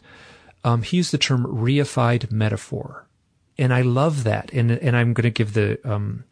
um, 0.64 0.82
he 0.82 0.98
used 0.98 1.12
the 1.12 1.18
term 1.18 1.46
reified 1.46 2.32
metaphor. 2.32 3.08
And 3.58 3.74
I 3.74 3.82
love 3.82 4.24
that. 4.24 4.52
And, 4.54 4.72
and 4.72 4.96
I'm 4.96 5.14
going 5.14 5.24
to 5.24 5.30
give 5.30 5.54
the, 5.54 5.80
um, 5.90 6.24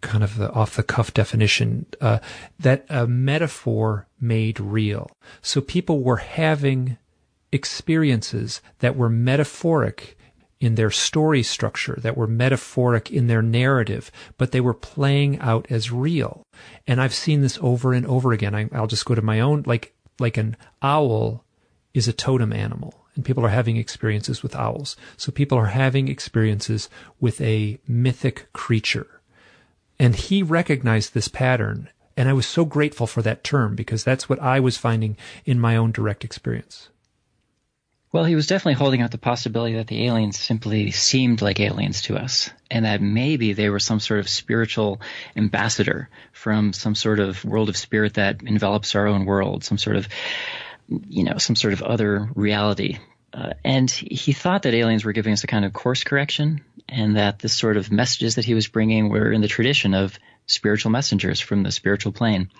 kind 0.00 0.22
of 0.22 0.36
the 0.36 0.50
off 0.52 0.76
the 0.76 0.82
cuff 0.82 1.12
definition 1.12 1.86
uh, 2.00 2.18
that 2.58 2.84
a 2.88 3.06
metaphor 3.06 4.06
made 4.20 4.60
real. 4.60 5.10
So 5.42 5.60
people 5.60 6.02
were 6.02 6.18
having 6.18 6.98
experiences 7.52 8.60
that 8.78 8.96
were 8.96 9.08
metaphoric 9.08 10.16
in 10.60 10.74
their 10.74 10.90
story 10.90 11.42
structure, 11.42 11.98
that 12.02 12.16
were 12.16 12.26
metaphoric 12.26 13.10
in 13.10 13.28
their 13.28 13.42
narrative, 13.42 14.10
but 14.36 14.50
they 14.50 14.60
were 14.60 14.74
playing 14.74 15.38
out 15.38 15.66
as 15.70 15.92
real. 15.92 16.42
And 16.86 17.00
I've 17.00 17.14
seen 17.14 17.42
this 17.42 17.58
over 17.62 17.92
and 17.92 18.04
over 18.06 18.32
again. 18.32 18.54
I, 18.54 18.68
I'll 18.72 18.88
just 18.88 19.04
go 19.04 19.14
to 19.14 19.22
my 19.22 19.40
own, 19.40 19.62
like, 19.66 19.94
like 20.18 20.36
an 20.36 20.56
owl 20.82 21.44
is 21.94 22.08
a 22.08 22.12
totem 22.12 22.52
animal 22.52 23.06
and 23.14 23.24
people 23.24 23.44
are 23.44 23.50
having 23.50 23.76
experiences 23.76 24.42
with 24.42 24.54
owls. 24.54 24.96
So 25.16 25.32
people 25.32 25.58
are 25.58 25.66
having 25.66 26.08
experiences 26.08 26.88
with 27.20 27.40
a 27.40 27.78
mythic 27.86 28.52
creature. 28.52 29.17
And 29.98 30.14
he 30.14 30.42
recognized 30.42 31.14
this 31.14 31.28
pattern. 31.28 31.88
And 32.16 32.28
I 32.28 32.32
was 32.32 32.46
so 32.46 32.64
grateful 32.64 33.06
for 33.06 33.22
that 33.22 33.44
term 33.44 33.76
because 33.76 34.02
that's 34.02 34.28
what 34.28 34.42
I 34.42 34.60
was 34.60 34.76
finding 34.76 35.16
in 35.44 35.60
my 35.60 35.76
own 35.76 35.92
direct 35.92 36.24
experience. 36.24 36.88
Well, 38.10 38.24
he 38.24 38.34
was 38.34 38.46
definitely 38.46 38.74
holding 38.74 39.02
out 39.02 39.10
the 39.10 39.18
possibility 39.18 39.74
that 39.76 39.86
the 39.86 40.06
aliens 40.06 40.38
simply 40.38 40.90
seemed 40.92 41.42
like 41.42 41.60
aliens 41.60 42.02
to 42.02 42.16
us, 42.16 42.48
and 42.70 42.86
that 42.86 43.02
maybe 43.02 43.52
they 43.52 43.68
were 43.68 43.78
some 43.78 44.00
sort 44.00 44.20
of 44.20 44.30
spiritual 44.30 45.00
ambassador 45.36 46.08
from 46.32 46.72
some 46.72 46.94
sort 46.94 47.20
of 47.20 47.44
world 47.44 47.68
of 47.68 47.76
spirit 47.76 48.14
that 48.14 48.42
envelops 48.42 48.94
our 48.94 49.06
own 49.06 49.26
world, 49.26 49.62
some 49.62 49.76
sort 49.76 49.96
of, 49.96 50.08
you 50.88 51.22
know, 51.22 51.36
some 51.36 51.54
sort 51.54 51.74
of 51.74 51.82
other 51.82 52.30
reality. 52.34 52.98
Uh, 53.34 53.52
and 53.62 53.90
he 53.90 54.32
thought 54.32 54.62
that 54.62 54.72
aliens 54.72 55.04
were 55.04 55.12
giving 55.12 55.34
us 55.34 55.44
a 55.44 55.46
kind 55.46 55.66
of 55.66 55.74
course 55.74 56.02
correction, 56.02 56.64
and 56.88 57.16
that 57.16 57.38
the 57.38 57.48
sort 57.48 57.76
of 57.76 57.92
messages 57.92 58.36
that 58.36 58.44
he 58.44 58.54
was 58.54 58.68
bringing 58.68 59.08
were 59.08 59.32
in 59.32 59.40
the 59.40 59.48
tradition 59.48 59.94
of 59.94 60.18
spiritual 60.46 60.90
messengers 60.90 61.40
from 61.40 61.62
the 61.62 61.70
spiritual 61.70 62.12
plane. 62.12 62.50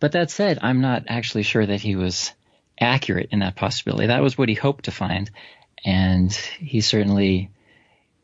But 0.00 0.12
that 0.12 0.30
said, 0.30 0.58
I'm 0.62 0.80
not 0.80 1.04
actually 1.08 1.42
sure 1.42 1.64
that 1.64 1.80
he 1.80 1.96
was 1.96 2.32
accurate 2.80 3.28
in 3.30 3.40
that 3.40 3.56
possibility. 3.56 4.06
That 4.06 4.22
was 4.22 4.36
what 4.36 4.48
he 4.48 4.54
hoped 4.54 4.86
to 4.86 4.90
find, 4.90 5.30
and 5.84 6.32
he 6.32 6.80
certainly 6.80 7.50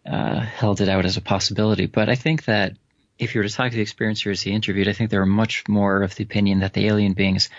uh, 0.06 0.40
held 0.40 0.80
it 0.80 0.88
out 0.88 1.04
as 1.04 1.16
a 1.16 1.22
possibility. 1.22 1.86
But 1.86 2.08
I 2.08 2.14
think 2.14 2.44
that 2.46 2.76
if 3.18 3.34
you 3.34 3.40
were 3.40 3.48
to 3.48 3.54
talk 3.54 3.70
to 3.70 3.76
the 3.76 3.84
experiencers 3.84 4.42
he 4.42 4.52
interviewed, 4.52 4.88
I 4.88 4.92
think 4.92 5.10
they 5.10 5.18
were 5.18 5.26
much 5.26 5.68
more 5.68 6.02
of 6.02 6.14
the 6.14 6.24
opinion 6.24 6.60
that 6.60 6.72
the 6.72 6.86
alien 6.86 7.12
beings 7.12 7.50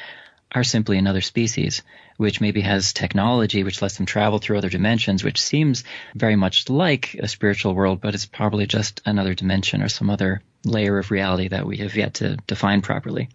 are 0.52 0.64
simply 0.64 0.98
another 0.98 1.22
species, 1.22 1.84
which 2.18 2.42
maybe 2.42 2.62
has 2.62 2.94
technology 2.94 3.64
which 3.64 3.82
lets 3.82 3.98
them 3.98 4.06
travel 4.06 4.40
through 4.40 4.58
other 4.58 4.70
dimensions, 4.70 5.24
which 5.24 5.42
seems 5.42 5.84
very 6.16 6.36
much 6.36 6.70
like 6.70 7.16
a 7.16 7.28
spiritual 7.28 7.76
world, 7.76 8.02
but 8.02 8.16
it's 8.16 8.26
probably 8.26 8.66
just 8.66 9.02
another 9.06 9.34
dimension 9.34 9.82
or 9.82 9.90
some 9.90 10.10
other 10.10 10.42
layer 10.66 10.98
of 10.98 11.12
reality 11.12 11.48
that 11.48 11.66
we 11.66 11.78
have 11.78 11.96
yet 11.96 12.16
to 12.16 12.38
define 12.48 12.82
properly 12.82 13.30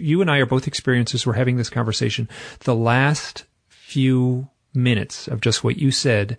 you 0.00 0.20
and 0.20 0.30
I 0.30 0.38
are 0.38 0.46
both 0.46 0.66
experiencers. 0.66 1.26
We're 1.26 1.34
having 1.34 1.56
this 1.56 1.70
conversation. 1.70 2.28
The 2.60 2.74
last 2.74 3.44
few 3.68 4.48
minutes 4.74 5.28
of 5.28 5.40
just 5.40 5.62
what 5.62 5.76
you 5.76 5.90
said, 5.90 6.36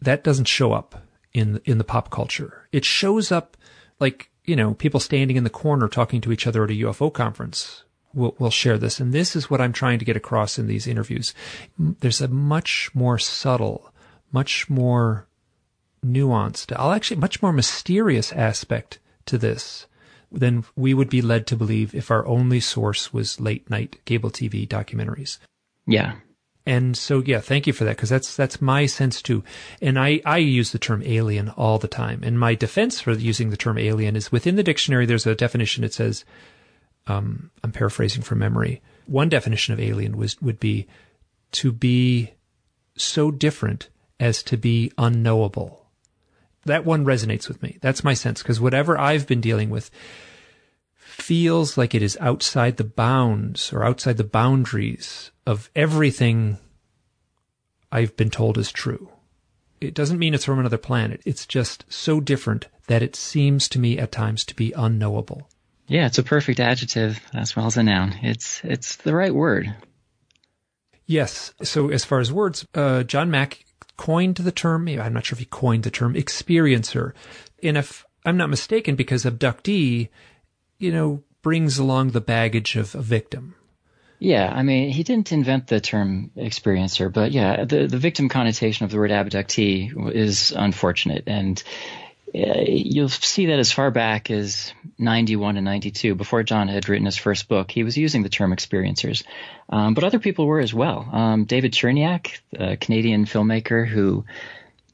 that 0.00 0.24
doesn't 0.24 0.46
show 0.46 0.72
up 0.72 1.06
in 1.32 1.60
in 1.64 1.78
the 1.78 1.84
pop 1.84 2.10
culture. 2.10 2.68
It 2.72 2.84
shows 2.84 3.32
up 3.32 3.56
like 4.00 4.30
you 4.44 4.56
know 4.56 4.74
people 4.74 5.00
standing 5.00 5.36
in 5.36 5.44
the 5.44 5.50
corner 5.50 5.88
talking 5.88 6.20
to 6.22 6.32
each 6.32 6.46
other 6.46 6.64
at 6.64 6.70
a 6.70 6.74
UFO 6.74 7.12
conference. 7.12 7.84
We'll, 8.14 8.34
we'll 8.38 8.50
share 8.50 8.78
this, 8.78 9.00
and 9.00 9.12
this 9.12 9.36
is 9.36 9.50
what 9.50 9.60
I'm 9.60 9.72
trying 9.72 9.98
to 9.98 10.04
get 10.04 10.16
across 10.16 10.58
in 10.58 10.66
these 10.66 10.86
interviews. 10.86 11.34
There's 11.78 12.22
a 12.22 12.28
much 12.28 12.90
more 12.94 13.18
subtle, 13.18 13.92
much 14.32 14.70
more 14.70 15.28
nuanced, 16.04 16.72
I'll 16.76 16.92
actually 16.92 17.20
much 17.20 17.42
more 17.42 17.52
mysterious 17.52 18.32
aspect 18.32 18.98
to 19.26 19.38
this 19.38 19.86
than 20.30 20.64
we 20.76 20.94
would 20.94 21.08
be 21.10 21.22
led 21.22 21.46
to 21.46 21.56
believe 21.56 21.94
if 21.94 22.10
our 22.10 22.26
only 22.26 22.60
source 22.60 23.12
was 23.12 23.40
late 23.40 23.68
night 23.70 23.96
cable 24.04 24.30
TV 24.30 24.66
documentaries. 24.68 25.38
Yeah. 25.86 26.16
And 26.66 26.98
so, 26.98 27.22
yeah, 27.24 27.40
thank 27.40 27.66
you 27.66 27.72
for 27.72 27.84
that 27.84 27.96
because 27.96 28.10
that's 28.10 28.36
that's 28.36 28.60
my 28.60 28.84
sense 28.84 29.22
too. 29.22 29.42
And 29.80 29.98
I 29.98 30.20
I 30.26 30.36
use 30.36 30.72
the 30.72 30.78
term 30.78 31.02
alien 31.02 31.48
all 31.50 31.78
the 31.78 31.88
time. 31.88 32.20
And 32.22 32.38
my 32.38 32.54
defense 32.54 33.00
for 33.00 33.12
using 33.12 33.48
the 33.48 33.56
term 33.56 33.78
alien 33.78 34.16
is 34.16 34.30
within 34.30 34.56
the 34.56 34.62
dictionary. 34.62 35.06
There's 35.06 35.26
a 35.26 35.34
definition. 35.34 35.82
It 35.82 35.94
says, 35.94 36.26
um, 37.08 37.50
I'm 37.62 37.72
paraphrasing 37.72 38.22
from 38.22 38.38
memory. 38.38 38.82
One 39.06 39.28
definition 39.28 39.72
of 39.72 39.80
alien 39.80 40.16
was 40.16 40.40
would 40.42 40.60
be 40.60 40.86
to 41.52 41.72
be 41.72 42.34
so 42.96 43.30
different 43.30 43.88
as 44.20 44.42
to 44.44 44.56
be 44.56 44.92
unknowable 44.98 45.88
that 46.68 46.84
one 46.84 47.04
resonates 47.04 47.48
with 47.48 47.62
me. 47.62 47.78
That's 47.80 48.04
my 48.04 48.14
sense 48.14 48.42
because 48.42 48.60
whatever 48.60 48.96
I've 48.96 49.26
been 49.26 49.40
dealing 49.40 49.70
with 49.70 49.90
feels 50.94 51.76
like 51.76 51.94
it 51.94 52.02
is 52.02 52.16
outside 52.20 52.76
the 52.76 52.84
bounds 52.84 53.72
or 53.72 53.84
outside 53.84 54.16
the 54.16 54.24
boundaries 54.24 55.32
of 55.46 55.68
everything 55.74 56.58
I've 57.90 58.16
been 58.16 58.30
told 58.30 58.56
is 58.56 58.70
true. 58.70 59.10
It 59.80 59.94
doesn't 59.94 60.18
mean 60.18 60.34
it's 60.34 60.44
from 60.44 60.58
another 60.58 60.78
planet. 60.78 61.20
It's 61.24 61.46
just 61.46 61.84
so 61.88 62.20
different 62.20 62.68
that 62.86 63.02
it 63.02 63.16
seems 63.16 63.68
to 63.70 63.78
me 63.78 63.98
at 63.98 64.12
times 64.12 64.44
to 64.44 64.54
be 64.54 64.72
unknowable. 64.72 65.48
Yeah, 65.88 66.06
it's 66.06 66.18
a 66.18 66.22
perfect 66.22 66.60
adjective 66.60 67.20
as 67.34 67.56
well 67.56 67.66
as 67.66 67.76
a 67.76 67.82
noun. 67.82 68.14
It's 68.22 68.62
it's 68.62 68.96
the 68.96 69.14
right 69.14 69.34
word. 69.34 69.74
Yes. 71.06 71.54
So 71.62 71.88
as 71.88 72.04
far 72.04 72.20
as 72.20 72.30
words, 72.30 72.66
uh, 72.74 73.02
John 73.02 73.30
Mack 73.30 73.64
coined 73.96 74.36
the 74.36 74.52
term, 74.52 74.86
I'm 74.86 75.14
not 75.14 75.24
sure 75.24 75.34
if 75.34 75.40
he 75.40 75.46
coined 75.46 75.82
the 75.82 75.90
term 75.90 76.14
experiencer. 76.14 77.12
And 77.62 77.78
if 77.78 78.04
I'm 78.26 78.36
not 78.36 78.50
mistaken, 78.50 78.94
because 78.94 79.24
abductee, 79.24 80.10
you 80.78 80.92
know, 80.92 81.24
brings 81.42 81.78
along 81.78 82.10
the 82.10 82.20
baggage 82.20 82.76
of 82.76 82.94
a 82.94 83.00
victim. 83.00 83.54
Yeah, 84.18 84.52
I 84.52 84.62
mean, 84.64 84.90
he 84.90 85.04
didn't 85.04 85.32
invent 85.32 85.68
the 85.68 85.80
term 85.80 86.32
experiencer, 86.36 87.12
but 87.12 87.30
yeah, 87.30 87.64
the, 87.64 87.86
the 87.86 87.98
victim 87.98 88.28
connotation 88.28 88.84
of 88.84 88.90
the 88.90 88.98
word 88.98 89.12
abductee 89.12 89.92
is 90.14 90.52
unfortunate. 90.52 91.24
And 91.26 91.62
you'll 92.34 93.08
see 93.08 93.46
that 93.46 93.58
as 93.58 93.72
far 93.72 93.90
back 93.90 94.30
as 94.30 94.72
91 94.98 95.56
and 95.56 95.64
92, 95.64 96.14
before 96.14 96.42
John 96.42 96.68
had 96.68 96.88
written 96.88 97.06
his 97.06 97.16
first 97.16 97.48
book, 97.48 97.70
he 97.70 97.84
was 97.84 97.96
using 97.96 98.22
the 98.22 98.28
term 98.28 98.52
experiencers. 98.52 99.24
Um, 99.68 99.94
but 99.94 100.04
other 100.04 100.18
people 100.18 100.46
were 100.46 100.60
as 100.60 100.74
well. 100.74 101.08
Um, 101.10 101.44
David 101.44 101.72
Cherniak, 101.72 102.38
a 102.58 102.76
Canadian 102.76 103.24
filmmaker 103.24 103.86
who 103.86 104.24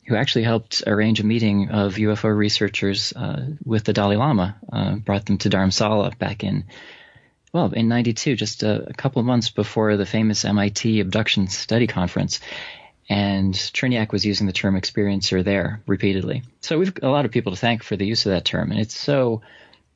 who 0.06 0.16
actually 0.16 0.44
helped 0.44 0.82
arrange 0.86 1.20
a 1.20 1.24
meeting 1.24 1.70
of 1.70 1.94
UFO 1.94 2.36
researchers 2.36 3.14
uh, 3.14 3.46
with 3.64 3.84
the 3.84 3.94
Dalai 3.94 4.16
Lama, 4.16 4.56
uh, 4.70 4.96
brought 4.96 5.24
them 5.24 5.38
to 5.38 5.48
Dharamsala 5.48 6.18
back 6.18 6.44
in, 6.44 6.64
well, 7.54 7.72
in 7.72 7.88
92, 7.88 8.36
just 8.36 8.62
a, 8.62 8.86
a 8.88 8.92
couple 8.92 9.22
months 9.22 9.48
before 9.48 9.96
the 9.96 10.04
famous 10.04 10.44
MIT 10.44 11.00
abduction 11.00 11.48
study 11.48 11.86
conference 11.86 12.40
and 13.08 13.54
Cherniak 13.54 14.12
was 14.12 14.24
using 14.24 14.46
the 14.46 14.52
term 14.52 14.74
experiencer 14.74 15.44
there 15.44 15.82
repeatedly. 15.86 16.42
So 16.60 16.78
we've 16.78 16.92
a 17.02 17.08
lot 17.08 17.24
of 17.24 17.30
people 17.30 17.52
to 17.52 17.58
thank 17.58 17.82
for 17.82 17.96
the 17.96 18.06
use 18.06 18.26
of 18.26 18.32
that 18.32 18.44
term, 18.44 18.70
and 18.70 18.80
it's 18.80 18.96
so 18.96 19.42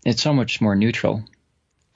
it's 0.04 0.22
so 0.22 0.32
much 0.32 0.60
more 0.60 0.76
neutral. 0.76 1.24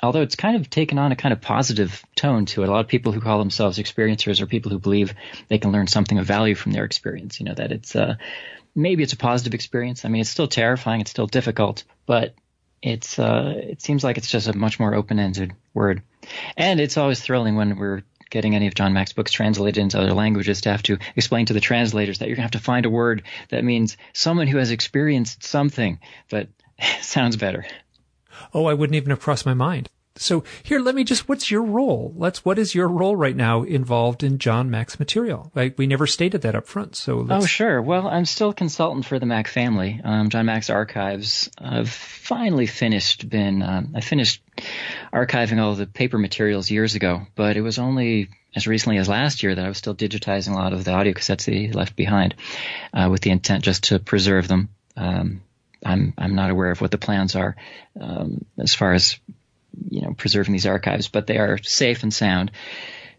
Although 0.03 0.23
it's 0.23 0.35
kind 0.35 0.57
of 0.57 0.69
taken 0.69 0.99
on 0.99 1.13
a 1.13 1.17
kind 1.17 1.33
of 1.33 1.41
positive 1.41 2.05
tone 2.17 2.47
to 2.47 2.65
it. 2.65 2.69
A 2.69 2.73
lot 2.73 2.81
of 2.81 2.89
people 2.89 3.13
who 3.13 3.21
call 3.21 3.39
themselves 3.39 3.79
experiencers 3.79 4.41
are 4.41 4.47
people 4.47 4.73
who 4.73 4.81
believe 4.81 5.15
they 5.49 5.59
can 5.59 5.71
learn 5.71 5.87
something 5.87 6.19
of 6.19 6.27
value 6.27 6.57
from 6.57 6.73
their 6.73 6.85
experience. 6.85 7.39
You 7.39 7.47
know 7.47 7.55
that 7.55 7.71
it's 7.71 7.95
uh, 7.95 8.17
maybe 8.75 9.03
it's 9.03 9.13
a 9.13 9.19
positive 9.19 9.55
experience. 9.55 10.05
I 10.05 10.09
mean, 10.09 10.23
it's 10.23 10.31
still 10.31 10.49
terrifying, 10.49 11.01
it's 11.01 11.11
still 11.11 11.27
difficult, 11.27 11.85
but 12.07 12.35
it's 12.83 13.19
uh, 13.19 13.55
it 13.57 13.81
seems 13.81 14.03
like 14.03 14.19
it's 14.19 14.31
just 14.31 14.49
a 14.49 14.57
much 14.57 14.81
more 14.81 14.95
open-ended 14.95 15.53
word. 15.73 16.03
And 16.57 16.81
it's 16.81 16.97
always 16.97 17.21
thrilling 17.21 17.55
when 17.55 17.77
we're 17.77 18.03
getting 18.33 18.57
any 18.57 18.67
of 18.67 18.75
John 18.75 18.95
Mack's 18.95 19.13
books 19.13 19.31
translated 19.31 19.81
into 19.81 20.01
other 20.01 20.15
languages 20.15 20.63
to 20.63 20.71
have 20.71 20.83
to 20.85 20.99
explain 21.15 21.47
to 21.47 21.53
the 21.53 21.61
translators 21.61 22.19
that 22.19 22.29
you're 22.29 22.37
going 22.37 22.49
to 22.49 22.55
have 22.55 22.63
to 22.63 22.67
find 22.67 22.87
a 22.87 22.91
word 22.91 23.23
that 23.51 23.63
means 23.63 23.99
someone 24.15 24.47
who 24.47 24.57
has 24.57 24.71
experienced 24.71 25.45
something, 25.45 26.01
but 26.31 26.49
sounds 27.03 27.37
better. 27.37 27.67
Oh, 28.55 28.65
I 28.65 28.75
wouldn't 28.75 28.97
even 28.97 29.11
have 29.11 29.21
crossed 29.21 29.45
my 29.45 29.55
mind. 29.55 29.91
So 30.17 30.45
here, 30.63 30.79
let 30.79 30.95
me 30.95 31.05
just, 31.05 31.29
what's 31.29 31.51
your 31.51 31.63
role? 31.63 32.13
Let's, 32.17 32.45
what 32.45 32.59
is 32.59 32.75
your 32.75 32.89
role 32.89 33.17
right 33.17 33.35
now 33.35 33.63
involved 33.63 34.23
in 34.23 34.39
John 34.39 34.71
Mack's 34.71 34.99
material? 34.99 35.51
Like, 35.55 35.79
we 35.79 35.87
never 35.87 36.07
stated 36.07 36.43
that 36.43 36.55
up 36.55 36.67
front. 36.67 36.97
So 36.97 37.27
Oh, 37.29 37.47
sure. 37.47 37.81
Well, 37.81 38.07
I'm 38.07 38.27
still 38.27 38.51
a 38.51 38.55
consultant 38.55 39.07
for 39.07 39.19
the 39.19 39.27
Mack 39.27 39.49
family. 39.49 40.01
Um, 40.05 40.29
John 40.29 40.47
Mack's 40.47 40.71
archives. 40.71 41.51
I've 41.59 41.89
finally 41.89 42.67
finished 42.67 43.29
been, 43.29 43.63
um, 43.63 43.93
I 43.95 44.01
finished 44.01 44.43
archiving 45.13 45.61
all 45.61 45.75
the 45.75 45.87
paper 45.87 46.19
materials 46.19 46.71
years 46.71 46.95
ago, 46.95 47.27
but 47.35 47.57
it 47.57 47.63
was 47.63 47.79
only 47.79 48.29
as 48.55 48.67
recently 48.67 48.99
as 48.99 49.09
last 49.09 49.43
year 49.43 49.55
that 49.55 49.65
I 49.65 49.69
was 49.69 49.79
still 49.79 49.95
digitizing 49.95 50.53
a 50.53 50.57
lot 50.57 50.75
of 50.75 50.85
the 50.85 50.93
audio 50.93 51.15
cassettes 51.15 51.47
that 51.47 51.55
he 51.55 51.73
left 51.73 51.97
behind, 51.97 52.35
uh, 52.93 53.09
with 53.11 53.23
the 53.23 53.31
intent 53.31 53.65
just 53.65 53.85
to 53.85 53.99
preserve 53.99 54.47
them. 54.47 54.69
Um, 54.95 55.43
I'm 55.85 56.13
I'm 56.19 56.35
not 56.35 56.51
aware 56.51 56.71
of 56.71 56.81
what 56.81 56.91
the 56.91 56.99
plans 56.99 57.35
are 57.35 57.57
um, 58.01 58.45
as 58.59 58.75
far 58.75 58.93
as 58.93 59.19
you 59.91 60.03
know 60.03 60.15
preserving 60.15 60.53
these 60.53 60.67
archives, 60.67 61.09
but 61.09 61.27
they 61.27 61.39
are 61.39 61.59
safe 61.63 62.03
and 62.03 62.13
sound. 62.13 62.51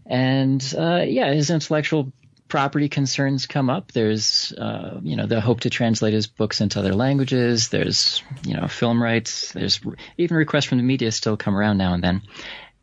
And 0.05 0.61
uh, 0.77 1.03
yeah, 1.05 1.33
his 1.33 1.49
intellectual 1.49 2.11
property 2.53 2.87
concerns 2.87 3.47
come 3.47 3.67
up, 3.67 3.91
there's 3.93 4.53
uh, 4.53 4.99
you 5.01 5.15
know 5.15 5.25
the 5.25 5.41
hope 5.41 5.61
to 5.61 5.71
translate 5.71 6.13
his 6.13 6.27
books 6.27 6.61
into 6.61 6.79
other 6.79 6.93
languages. 6.93 7.69
There's 7.69 8.21
you 8.45 8.55
know 8.55 8.67
film 8.67 9.01
rights. 9.01 9.51
There's 9.53 9.79
even 10.19 10.37
requests 10.37 10.65
from 10.65 10.77
the 10.77 10.83
media 10.83 11.11
still 11.11 11.35
come 11.35 11.55
around 11.55 11.79
now 11.79 11.95
and 11.95 12.03
then. 12.03 12.21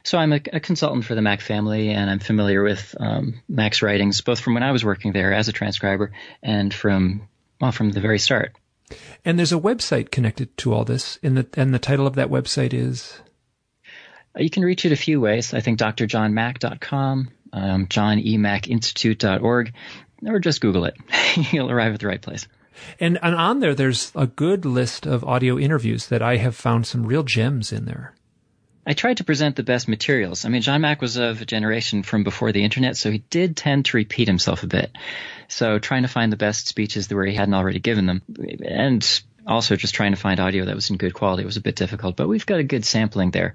So 0.02 0.18
I'm 0.18 0.32
a, 0.32 0.40
a 0.52 0.58
consultant 0.58 1.04
for 1.04 1.14
the 1.14 1.22
Mack 1.22 1.40
family, 1.40 1.90
and 1.90 2.10
I'm 2.10 2.18
familiar 2.18 2.64
with 2.64 2.96
um, 2.98 3.42
Mack's 3.48 3.80
writings, 3.80 4.22
both 4.22 4.40
from 4.40 4.54
when 4.54 4.64
I 4.64 4.72
was 4.72 4.84
working 4.84 5.12
there 5.12 5.32
as 5.32 5.46
a 5.46 5.52
transcriber 5.52 6.10
and 6.42 6.74
from 6.74 7.28
well 7.60 7.70
from 7.70 7.90
the 7.90 8.00
very 8.00 8.18
start. 8.18 8.56
And 9.24 9.38
there's 9.38 9.52
a 9.52 9.60
website 9.60 10.10
connected 10.10 10.56
to 10.56 10.74
all 10.74 10.84
this, 10.84 11.16
the 11.22 11.46
and 11.54 11.72
the 11.72 11.78
title 11.78 12.08
of 12.08 12.16
that 12.16 12.28
website 12.28 12.74
is. 12.74 13.20
You 14.36 14.50
can 14.50 14.62
reach 14.62 14.84
it 14.84 14.92
a 14.92 14.96
few 14.96 15.20
ways. 15.20 15.52
I 15.54 15.60
think 15.60 15.78
drjohnmac.com, 15.78 17.28
um, 17.52 17.86
johnemackinstitute.org, 17.86 19.72
or 20.26 20.38
just 20.38 20.60
Google 20.60 20.84
it. 20.84 20.96
You'll 21.52 21.70
arrive 21.70 21.94
at 21.94 22.00
the 22.00 22.06
right 22.06 22.22
place. 22.22 22.46
And, 22.98 23.18
and 23.22 23.34
on 23.34 23.60
there, 23.60 23.74
there's 23.74 24.12
a 24.14 24.26
good 24.26 24.64
list 24.64 25.06
of 25.06 25.24
audio 25.24 25.58
interviews 25.58 26.06
that 26.06 26.22
I 26.22 26.36
have 26.36 26.56
found 26.56 26.86
some 26.86 27.04
real 27.04 27.22
gems 27.22 27.72
in 27.72 27.84
there. 27.84 28.14
I 28.86 28.94
tried 28.94 29.18
to 29.18 29.24
present 29.24 29.56
the 29.56 29.62
best 29.62 29.88
materials. 29.88 30.44
I 30.44 30.48
mean, 30.48 30.62
John 30.62 30.80
Mack 30.80 31.02
was 31.02 31.16
of 31.16 31.42
a 31.42 31.44
generation 31.44 32.02
from 32.02 32.24
before 32.24 32.50
the 32.50 32.64
internet, 32.64 32.96
so 32.96 33.10
he 33.10 33.18
did 33.18 33.56
tend 33.56 33.84
to 33.86 33.96
repeat 33.96 34.26
himself 34.26 34.62
a 34.62 34.66
bit. 34.66 34.90
So 35.48 35.78
trying 35.78 36.02
to 36.02 36.08
find 36.08 36.32
the 36.32 36.38
best 36.38 36.66
speeches 36.66 37.08
where 37.10 37.26
he 37.26 37.34
hadn't 37.34 37.54
already 37.54 37.78
given 37.78 38.06
them, 38.06 38.22
and 38.64 39.22
also 39.46 39.76
just 39.76 39.94
trying 39.94 40.12
to 40.12 40.16
find 40.16 40.40
audio 40.40 40.64
that 40.64 40.74
was 40.74 40.90
in 40.90 40.96
good 40.96 41.12
quality 41.12 41.44
was 41.44 41.58
a 41.58 41.60
bit 41.60 41.76
difficult. 41.76 42.16
But 42.16 42.28
we've 42.28 42.46
got 42.46 42.60
a 42.60 42.64
good 42.64 42.84
sampling 42.84 43.32
there. 43.32 43.54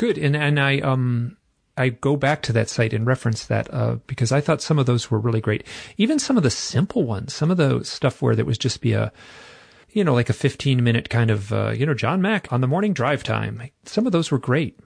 Good, 0.00 0.16
and 0.16 0.34
and 0.34 0.58
I 0.58 0.78
um 0.78 1.36
I 1.76 1.90
go 1.90 2.16
back 2.16 2.40
to 2.44 2.54
that 2.54 2.70
site 2.70 2.94
and 2.94 3.06
reference 3.06 3.44
that 3.44 3.72
uh, 3.72 3.96
because 4.06 4.32
I 4.32 4.40
thought 4.40 4.62
some 4.62 4.78
of 4.78 4.86
those 4.86 5.10
were 5.10 5.18
really 5.18 5.42
great. 5.42 5.62
Even 5.98 6.18
some 6.18 6.38
of 6.38 6.42
the 6.42 6.48
simple 6.48 7.04
ones, 7.04 7.34
some 7.34 7.50
of 7.50 7.58
the 7.58 7.84
stuff 7.84 8.22
where 8.22 8.34
that 8.34 8.46
was 8.46 8.56
just 8.56 8.80
be 8.80 8.94
a 8.94 9.12
you 9.90 10.02
know, 10.02 10.14
like 10.14 10.30
a 10.30 10.32
15 10.32 10.82
minute 10.82 11.10
kind 11.10 11.30
of, 11.30 11.52
uh, 11.52 11.70
you 11.76 11.84
know, 11.84 11.92
John 11.92 12.22
Mack 12.22 12.50
on 12.50 12.62
the 12.62 12.66
morning 12.66 12.94
drive 12.94 13.22
time. 13.22 13.60
Some 13.84 14.06
of 14.06 14.12
those 14.12 14.30
were 14.30 14.38
great. 14.38 14.78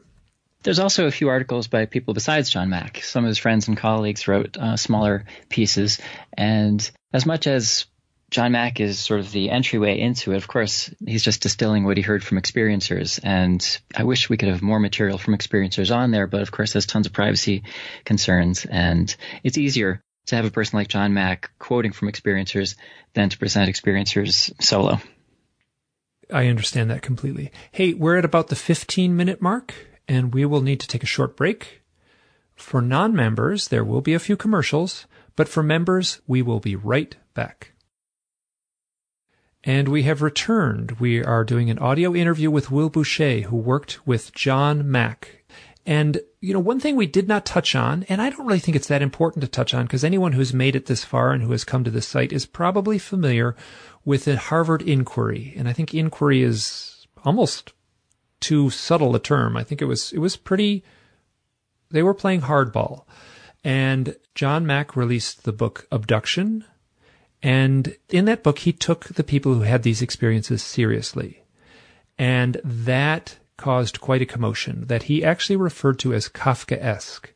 There's 0.65 0.81
also 0.81 1.07
a 1.07 1.13
few 1.13 1.29
articles 1.29 1.69
by 1.69 1.87
people 1.87 2.13
besides 2.13 2.51
John 2.51 2.71
Mack. 2.71 3.01
Some 3.05 3.23
of 3.23 3.29
his 3.29 3.39
friends 3.39 3.69
and 3.69 3.77
colleagues 3.77 4.27
wrote 4.27 4.57
uh, 4.57 4.77
smaller 4.77 5.27
pieces. 5.49 6.01
And 6.33 6.91
as 7.13 7.25
much 7.25 7.47
as 7.47 7.87
John 8.35 8.51
Mack 8.51 8.81
is 8.81 8.99
sort 8.99 9.21
of 9.21 9.31
the 9.31 9.49
entryway 9.49 10.01
into 10.01 10.33
it, 10.33 10.39
of 10.39 10.49
course, 10.49 10.93
he's 11.07 11.23
just 11.23 11.41
distilling 11.41 11.85
what 11.85 11.97
he 11.97 12.03
heard 12.03 12.25
from 12.25 12.37
experiencers. 12.37 13.21
And 13.23 13.65
I 13.97 14.03
wish 14.03 14.29
we 14.29 14.37
could 14.37 14.49
have 14.49 14.61
more 14.61 14.81
material 14.81 15.19
from 15.19 15.37
experiencers 15.37 15.95
on 15.95 16.11
there, 16.11 16.27
but 16.27 16.43
of 16.43 16.51
course, 16.51 16.73
there's 16.73 16.85
tons 16.85 17.07
of 17.07 17.13
privacy 17.13 17.63
concerns. 18.05 18.65
And 18.65 19.15
it's 19.45 19.57
easier 19.57 20.01
to 20.27 20.35
have 20.35 20.47
a 20.47 20.51
person 20.51 20.77
like 20.77 20.89
John 20.89 21.15
Mack 21.15 21.53
quoting 21.61 21.93
from 21.93 22.09
experiencers 22.09 22.75
than 23.13 23.29
to 23.29 23.39
present 23.39 23.71
experiencers 23.71 24.53
solo. 24.61 24.99
I 26.29 26.49
understand 26.49 26.91
that 26.91 27.03
completely. 27.03 27.53
Hey, 27.71 27.95
we're 27.95 28.19
at 28.19 28.25
about 28.25 28.49
the 28.49 28.57
15 28.57 29.17
minute 29.17 29.41
mark 29.41 29.75
and 30.09 30.35
we 30.35 30.45
will 30.45 30.61
need 30.61 30.81
to 30.81 30.89
take 30.89 31.05
a 31.05 31.07
short 31.07 31.37
break. 31.37 31.83
For 32.57 32.83
non-members, 32.83 33.69
there 33.69 33.85
will 33.85 34.01
be 34.01 34.15
a 34.15 34.19
few 34.19 34.37
commercials, 34.37 35.07
but 35.37 35.49
for 35.49 35.63
members, 35.63 36.21
we 36.27 36.43
will 36.43 36.59
be 36.59 36.75
right 36.75 37.15
back. 37.35 37.74
And 39.67 39.89
we 39.89 40.03
have 40.03 40.21
returned. 40.21 40.93
We 41.01 41.25
are 41.25 41.43
doing 41.43 41.71
an 41.71 41.79
audio 41.79 42.15
interview 42.15 42.51
with 42.51 42.71
Will 42.71 42.91
Bueche, 42.91 43.45
who 43.45 43.57
worked 43.57 44.07
with 44.07 44.33
John 44.35 44.91
Mack. 44.91 45.45
and, 45.87 46.21
you 46.41 46.53
know, 46.55 46.61
one 46.61 46.81
thing 46.81 46.97
we 46.97 47.07
did 47.07 47.29
not 47.29 47.45
touch 47.45 47.75
on, 47.75 48.05
and 48.05 48.21
I 48.21 48.31
don't 48.31 48.47
really 48.47 48.59
think 48.59 48.77
it's 48.77 48.89
that 48.89 49.03
important 49.03 49.43
to 49.43 49.49
touch 49.49 49.75
on 49.75 49.85
because 49.85 50.05
anyone 50.05 50.33
who's 50.33 50.55
made 50.55 50.77
it 50.77 50.87
this 50.87 51.05
far 51.05 51.33
and 51.33 51.43
who 51.43 51.53
has 51.53 51.65
come 51.65 51.85
to 51.85 51.91
this 51.91 52.07
site 52.09 52.33
is 52.33 52.47
probably 52.47 52.99
familiar 52.99 53.55
with 54.05 54.25
the 54.25 54.37
Harvard 54.37 54.83
inquiry. 54.83 55.55
And 55.57 55.69
I 55.69 55.73
think 55.73 55.95
inquiry 55.95 56.43
is 56.43 57.07
almost 57.25 57.73
too 58.41 58.71
subtle 58.71 59.15
a 59.15 59.21
term. 59.21 59.57
I 59.57 59.65
think 59.65 59.83
it 59.83 59.87
was, 59.87 60.13
it 60.13 60.19
was 60.19 60.37
pretty, 60.37 60.85
they 61.91 62.03
were 62.03 62.15
playing 62.15 62.43
hardball. 62.43 63.05
And 63.63 64.17
John 64.35 64.67
Mack 64.67 64.97
released 64.97 65.45
the 65.45 65.53
book 65.53 65.87
Abduction. 65.91 66.65
And 67.45 67.95
in 68.09 68.25
that 68.25 68.43
book, 68.43 68.61
he 68.61 68.73
took 68.73 69.05
the 69.05 69.23
people 69.23 69.53
who 69.53 69.61
had 69.61 69.83
these 69.83 70.01
experiences 70.01 70.63
seriously. 70.63 71.45
And 72.19 72.59
that 72.65 73.37
caused 73.59 74.01
quite 74.01 74.23
a 74.23 74.27
commotion 74.27 74.87
that 74.87 75.05
he 75.05 75.23
actually 75.23 75.57
referred 75.57 75.99
to 76.01 76.15
as 76.15 76.27
Kafkaesque. 76.27 77.27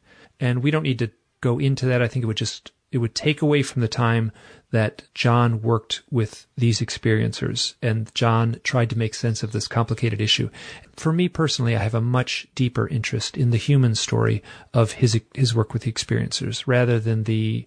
And 0.40 0.62
we 0.62 0.70
don't 0.70 0.84
need 0.84 0.98
to 1.00 1.10
go 1.42 1.58
into 1.58 1.84
that. 1.86 2.00
I 2.00 2.08
think 2.08 2.22
it 2.22 2.26
would 2.26 2.38
just, 2.38 2.72
it 2.90 2.98
would 2.98 3.14
take 3.14 3.42
away 3.42 3.62
from 3.62 3.82
the 3.82 3.88
time 3.88 4.32
that 4.70 5.02
John 5.14 5.60
worked 5.60 6.02
with 6.10 6.46
these 6.56 6.80
experiencers 6.80 7.74
and 7.82 8.12
John 8.14 8.60
tried 8.64 8.88
to 8.90 8.98
make 8.98 9.14
sense 9.14 9.42
of 9.42 9.52
this 9.52 9.68
complicated 9.68 10.22
issue. 10.22 10.48
For 10.96 11.12
me 11.12 11.28
personally, 11.28 11.76
I 11.76 11.82
have 11.82 11.94
a 11.94 12.00
much 12.00 12.46
deeper 12.54 12.88
interest 12.88 13.36
in 13.36 13.50
the 13.50 13.58
human 13.58 13.94
story 13.94 14.42
of 14.72 14.92
his, 14.92 15.20
his 15.34 15.54
work 15.54 15.74
with 15.74 15.82
the 15.82 15.92
experiencers 15.92 16.64
rather 16.66 16.98
than 16.98 17.24
the 17.24 17.66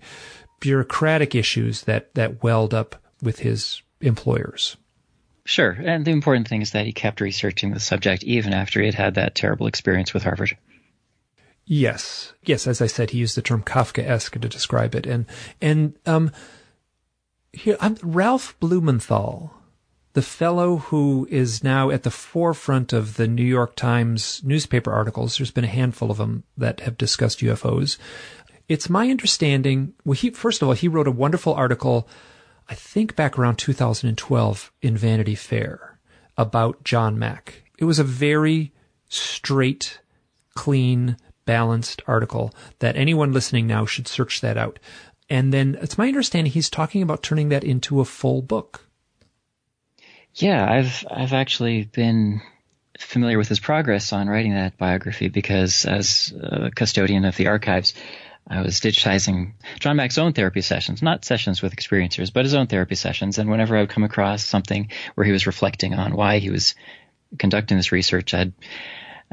bureaucratic 0.62 1.36
issues 1.36 1.82
that, 1.82 2.14
that 2.16 2.42
welled 2.42 2.74
up 2.74 2.96
with 3.22 3.40
his 3.40 3.82
employers. 4.00 4.78
Sure. 5.44 5.72
And 5.72 6.06
the 6.06 6.12
important 6.12 6.48
thing 6.48 6.62
is 6.62 6.72
that 6.72 6.86
he 6.86 6.94
kept 6.94 7.20
researching 7.20 7.72
the 7.72 7.80
subject 7.80 8.24
even 8.24 8.54
after 8.54 8.80
he 8.80 8.86
had 8.86 8.96
had 8.96 9.16
that 9.16 9.36
terrible 9.36 9.68
experience 9.68 10.14
with 10.14 10.24
Harvard. 10.24 10.56
Yes. 11.66 12.34
Yes. 12.44 12.68
As 12.68 12.82
I 12.82 12.88
said, 12.88 13.10
he 13.10 13.18
used 13.18 13.36
the 13.36 13.42
term 13.42 13.64
Kafkaesque 13.64 14.40
to 14.40 14.50
describe 14.50 14.96
it. 14.96 15.06
And, 15.06 15.26
and, 15.60 15.98
um, 16.06 16.32
here, 17.54 17.76
I'm 17.82 17.98
Ralph 18.02 18.56
Blumenthal, 18.60 19.54
the 20.14 20.22
fellow 20.22 20.78
who 20.78 21.28
is 21.30 21.64
now 21.64 21.90
at 21.90 22.04
the 22.04 22.12
forefront 22.12 22.94
of 22.94 23.18
the 23.18 23.28
New 23.28 23.44
York 23.44 23.76
Times 23.76 24.42
newspaper 24.44 24.92
articles. 24.92 25.38
There's 25.38 25.52
been 25.52 25.66
a 25.66 25.68
handful 25.68 26.12
of 26.12 26.18
them 26.18 26.44
that 26.58 26.82
have 26.82 26.98
discussed 26.98 27.40
UFOs. 27.40 27.98
It's 28.72 28.90
my 28.90 29.10
understanding, 29.10 29.96
well, 30.06 30.14
he, 30.14 30.30
first 30.30 30.62
of 30.62 30.68
all, 30.70 30.74
he 30.74 30.88
wrote 30.88 31.06
a 31.08 31.12
wonderful 31.12 31.54
article 31.54 32.08
I 32.70 32.74
think 32.74 33.18
back 33.18 33.38
around 33.38 33.58
2012 33.58 34.72
in 34.82 34.96
Vanity 34.96 35.36
Fair 35.36 36.00
about 36.38 36.86
John 36.86 37.20
Mack. 37.20 37.64
It 37.78 37.84
was 37.84 38.00
a 38.00 38.06
very 38.06 38.72
straight, 39.10 40.00
clean, 40.56 41.18
balanced 41.44 42.02
article 42.08 42.54
that 42.80 42.96
anyone 42.96 43.34
listening 43.34 43.68
now 43.68 43.86
should 43.86 44.08
search 44.08 44.40
that 44.40 44.56
out. 44.56 44.80
And 45.30 45.54
then 45.54 45.78
it's 45.82 45.98
my 45.98 46.08
understanding 46.08 46.54
he's 46.54 46.70
talking 46.70 47.02
about 47.02 47.24
turning 47.24 47.50
that 47.50 47.66
into 47.66 48.00
a 48.00 48.06
full 48.06 48.42
book. 48.42 48.88
Yeah, 50.36 50.66
I've 50.66 51.06
I've 51.12 51.34
actually 51.34 51.84
been 51.84 52.42
familiar 52.98 53.38
with 53.38 53.50
his 53.50 53.60
progress 53.60 54.14
on 54.14 54.30
writing 54.30 54.54
that 54.54 54.78
biography 54.78 55.28
because 55.28 55.84
as 55.84 56.34
a 56.42 56.72
custodian 56.72 57.26
of 57.26 57.36
the 57.36 57.48
archives, 57.48 57.94
I 58.48 58.62
was 58.62 58.80
digitizing 58.80 59.54
John 59.80 59.96
Mack's 59.96 60.18
own 60.18 60.34
therapy 60.34 60.62
sessions, 60.62 61.02
not 61.02 61.24
sessions 61.24 61.62
with 61.62 61.76
experiencers, 61.76 62.34
but 62.34 62.46
his 62.46 62.54
own 62.54 62.68
therapy 62.68 62.96
sessions. 62.96 63.38
And 63.38 63.50
whenever 63.50 63.78
I 63.78 63.82
would 63.82 63.90
come 63.90 64.04
across 64.04 64.44
something 64.44 64.90
where 65.16 65.26
he 65.26 65.32
was 65.32 65.48
reflecting 65.48 65.94
on 65.94 66.16
why 66.16 66.40
he 66.40 66.50
was 66.50 66.76
conducting 67.38 67.78
this 67.78 67.92
research, 67.92 68.34
I'd, 68.34 68.54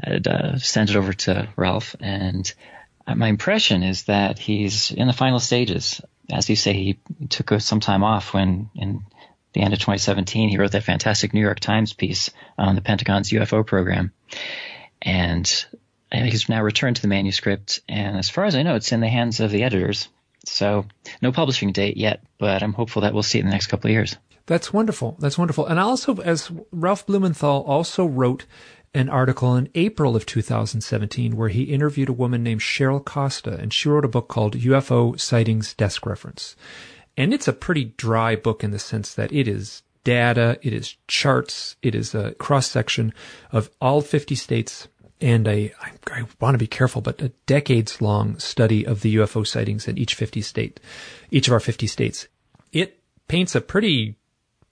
I'd 0.01 0.27
uh, 0.27 0.57
send 0.57 0.89
it 0.89 0.95
over 0.95 1.13
to 1.13 1.49
Ralph. 1.57 1.95
And 1.99 2.51
my 3.15 3.27
impression 3.27 3.83
is 3.83 4.03
that 4.03 4.39
he's 4.39 4.91
in 4.91 5.07
the 5.07 5.13
final 5.13 5.39
stages. 5.39 6.01
As 6.31 6.49
you 6.49 6.55
say, 6.55 6.73
he 6.73 6.99
took 7.29 7.59
some 7.59 7.79
time 7.79 8.03
off 8.03 8.33
when 8.33 8.69
in 8.75 9.03
the 9.53 9.61
end 9.61 9.73
of 9.73 9.79
2017 9.79 10.49
he 10.49 10.57
wrote 10.57 10.71
that 10.71 10.83
fantastic 10.83 11.33
New 11.33 11.41
York 11.41 11.59
Times 11.59 11.93
piece 11.93 12.29
on 12.57 12.75
the 12.75 12.81
Pentagon's 12.81 13.31
UFO 13.31 13.65
program. 13.65 14.13
And 15.01 15.65
he's 16.11 16.49
now 16.49 16.63
returned 16.63 16.97
to 16.97 17.01
the 17.01 17.07
manuscript, 17.07 17.81
and 17.87 18.17
as 18.17 18.29
far 18.29 18.45
as 18.45 18.55
I 18.55 18.63
know, 18.63 18.75
it's 18.75 18.91
in 18.91 18.99
the 18.99 19.07
hands 19.07 19.39
of 19.39 19.51
the 19.51 19.63
editors. 19.63 20.09
So 20.45 20.85
no 21.21 21.31
publishing 21.31 21.71
date 21.71 21.97
yet, 21.97 22.23
but 22.37 22.63
I'm 22.63 22.73
hopeful 22.73 23.03
that 23.03 23.13
we'll 23.13 23.23
see 23.23 23.39
it 23.39 23.41
in 23.41 23.47
the 23.47 23.53
next 23.53 23.67
couple 23.67 23.89
of 23.89 23.93
years. 23.93 24.17
That's 24.45 24.73
wonderful. 24.73 25.15
That's 25.19 25.37
wonderful. 25.37 25.67
And 25.67 25.79
also, 25.79 26.15
as 26.21 26.51
Ralph 26.71 27.05
Blumenthal 27.05 27.63
also 27.63 28.05
wrote 28.05 28.45
an 28.93 29.07
article 29.07 29.55
in 29.55 29.69
April 29.75 30.15
of 30.15 30.25
2017 30.25 31.35
where 31.35 31.49
he 31.49 31.63
interviewed 31.63 32.09
a 32.09 32.13
woman 32.13 32.41
named 32.41 32.61
Cheryl 32.61 33.03
Costa, 33.03 33.53
and 33.53 33.71
she 33.71 33.89
wrote 33.89 34.05
a 34.05 34.09
book 34.09 34.27
called 34.27 34.57
UFO 34.57 35.19
Sightings 35.19 35.75
Desk 35.75 36.03
Reference. 36.05 36.55
And 37.15 37.33
it's 37.33 37.47
a 37.47 37.53
pretty 37.53 37.85
dry 37.97 38.35
book 38.35 38.63
in 38.63 38.71
the 38.71 38.79
sense 38.79 39.13
that 39.13 39.31
it 39.31 39.47
is 39.47 39.83
data, 40.03 40.57
it 40.63 40.73
is 40.73 40.95
charts, 41.07 41.75
it 41.83 41.93
is 41.93 42.15
a 42.15 42.31
cross 42.35 42.67
section 42.67 43.13
of 43.51 43.69
all 43.79 44.01
50 44.01 44.33
states 44.33 44.87
and 45.21 45.47
I 45.47 45.73
want 46.39 46.53
to 46.53 46.59
be 46.59 46.67
careful, 46.67 47.01
but 47.01 47.21
a 47.21 47.29
decades 47.45 48.01
long 48.01 48.39
study 48.39 48.85
of 48.85 49.01
the 49.01 49.15
UFO 49.15 49.45
sightings 49.45 49.87
in 49.87 49.97
each 49.97 50.15
50 50.15 50.41
state, 50.41 50.79
each 51.29 51.47
of 51.47 51.53
our 51.53 51.59
50 51.59 51.87
states. 51.87 52.27
It 52.71 53.01
paints 53.27 53.55
a 53.55 53.61
pretty 53.61 54.15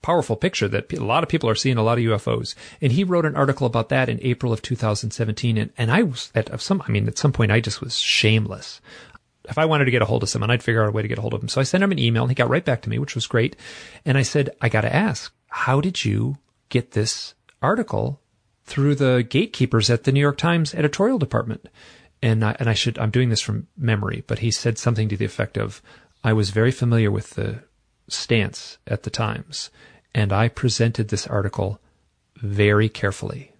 powerful 0.00 0.36
picture 0.36 0.68
that 0.68 0.92
a 0.92 1.04
lot 1.04 1.22
of 1.22 1.28
people 1.28 1.50
are 1.50 1.54
seeing 1.54 1.76
a 1.76 1.82
lot 1.82 1.98
of 1.98 2.04
UFOs. 2.04 2.54
And 2.80 2.92
he 2.92 3.04
wrote 3.04 3.26
an 3.26 3.36
article 3.36 3.66
about 3.66 3.88
that 3.90 4.08
in 4.08 4.18
April 4.22 4.52
of 4.52 4.62
2017. 4.62 5.58
And, 5.58 5.70
and 5.76 5.90
I 5.90 6.02
was 6.02 6.30
at 6.34 6.60
some, 6.60 6.82
I 6.86 6.90
mean, 6.90 7.08
at 7.08 7.18
some 7.18 7.32
point 7.32 7.52
I 7.52 7.60
just 7.60 7.80
was 7.80 7.98
shameless. 7.98 8.80
if 9.48 9.58
I 9.58 9.64
wanted 9.64 9.86
to 9.86 9.90
get 9.90 10.02
a 10.02 10.06
hold 10.06 10.22
of 10.22 10.28
someone, 10.28 10.50
I'd 10.50 10.62
figure 10.62 10.82
out 10.82 10.88
a 10.88 10.92
way 10.92 11.02
to 11.02 11.08
get 11.08 11.18
a 11.18 11.20
hold 11.20 11.34
of 11.34 11.42
him. 11.42 11.48
So 11.48 11.60
I 11.60 11.64
sent 11.64 11.82
him 11.82 11.92
an 11.92 11.98
email 11.98 12.22
and 12.22 12.30
he 12.30 12.34
got 12.34 12.48
right 12.48 12.64
back 12.64 12.82
to 12.82 12.90
me, 12.90 12.98
which 12.98 13.14
was 13.14 13.26
great. 13.26 13.56
And 14.04 14.16
I 14.16 14.22
said, 14.22 14.50
I 14.60 14.68
got 14.68 14.82
to 14.82 14.94
ask, 14.94 15.34
how 15.48 15.80
did 15.80 16.04
you 16.04 16.38
get 16.68 16.92
this 16.92 17.34
article 17.60 18.20
through 18.68 18.94
the 18.94 19.26
gatekeepers 19.28 19.90
at 19.90 20.04
the 20.04 20.12
New 20.12 20.20
York 20.20 20.36
Times 20.36 20.74
editorial 20.74 21.18
department? 21.18 21.68
And 22.22 22.44
I, 22.44 22.56
and 22.58 22.68
I 22.68 22.74
should, 22.74 22.98
I'm 22.98 23.10
doing 23.10 23.28
this 23.28 23.40
from 23.40 23.68
memory, 23.76 24.24
but 24.26 24.40
he 24.40 24.50
said 24.50 24.78
something 24.78 25.08
to 25.08 25.16
the 25.16 25.24
effect 25.24 25.56
of, 25.56 25.82
I 26.22 26.32
was 26.32 26.50
very 26.50 26.72
familiar 26.72 27.10
with 27.10 27.30
the 27.30 27.62
stance 28.08 28.78
at 28.86 29.04
the 29.04 29.10
Times 29.10 29.70
and 30.14 30.32
I 30.32 30.48
presented 30.48 31.08
this 31.08 31.26
article 31.26 31.80
very 32.36 32.88
carefully. 32.88 33.52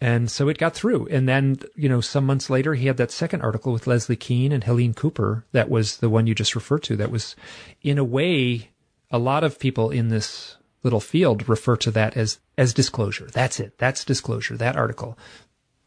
And 0.00 0.30
so 0.30 0.48
it 0.48 0.58
got 0.58 0.74
through. 0.74 1.06
And 1.06 1.26
then, 1.26 1.56
you 1.74 1.88
know, 1.88 2.02
some 2.02 2.26
months 2.26 2.50
later, 2.50 2.74
he 2.74 2.86
had 2.86 2.98
that 2.98 3.10
second 3.10 3.40
article 3.40 3.72
with 3.72 3.86
Leslie 3.86 4.16
Kean 4.16 4.52
and 4.52 4.64
Helene 4.64 4.92
Cooper. 4.92 5.46
That 5.52 5.70
was 5.70 5.98
the 5.98 6.10
one 6.10 6.26
you 6.26 6.34
just 6.34 6.54
referred 6.54 6.82
to. 6.84 6.96
That 6.96 7.10
was, 7.10 7.34
in 7.82 7.96
a 7.96 8.04
way, 8.04 8.70
a 9.10 9.18
lot 9.18 9.44
of 9.44 9.58
people 9.58 9.88
in 9.88 10.08
this 10.08 10.56
little 10.82 11.00
field 11.00 11.48
refer 11.48 11.76
to 11.76 11.90
that 11.92 12.16
as, 12.16 12.38
as 12.56 12.74
disclosure. 12.74 13.28
That's 13.32 13.60
it. 13.60 13.78
That's 13.78 14.04
disclosure. 14.04 14.56
That 14.56 14.76
article. 14.76 15.18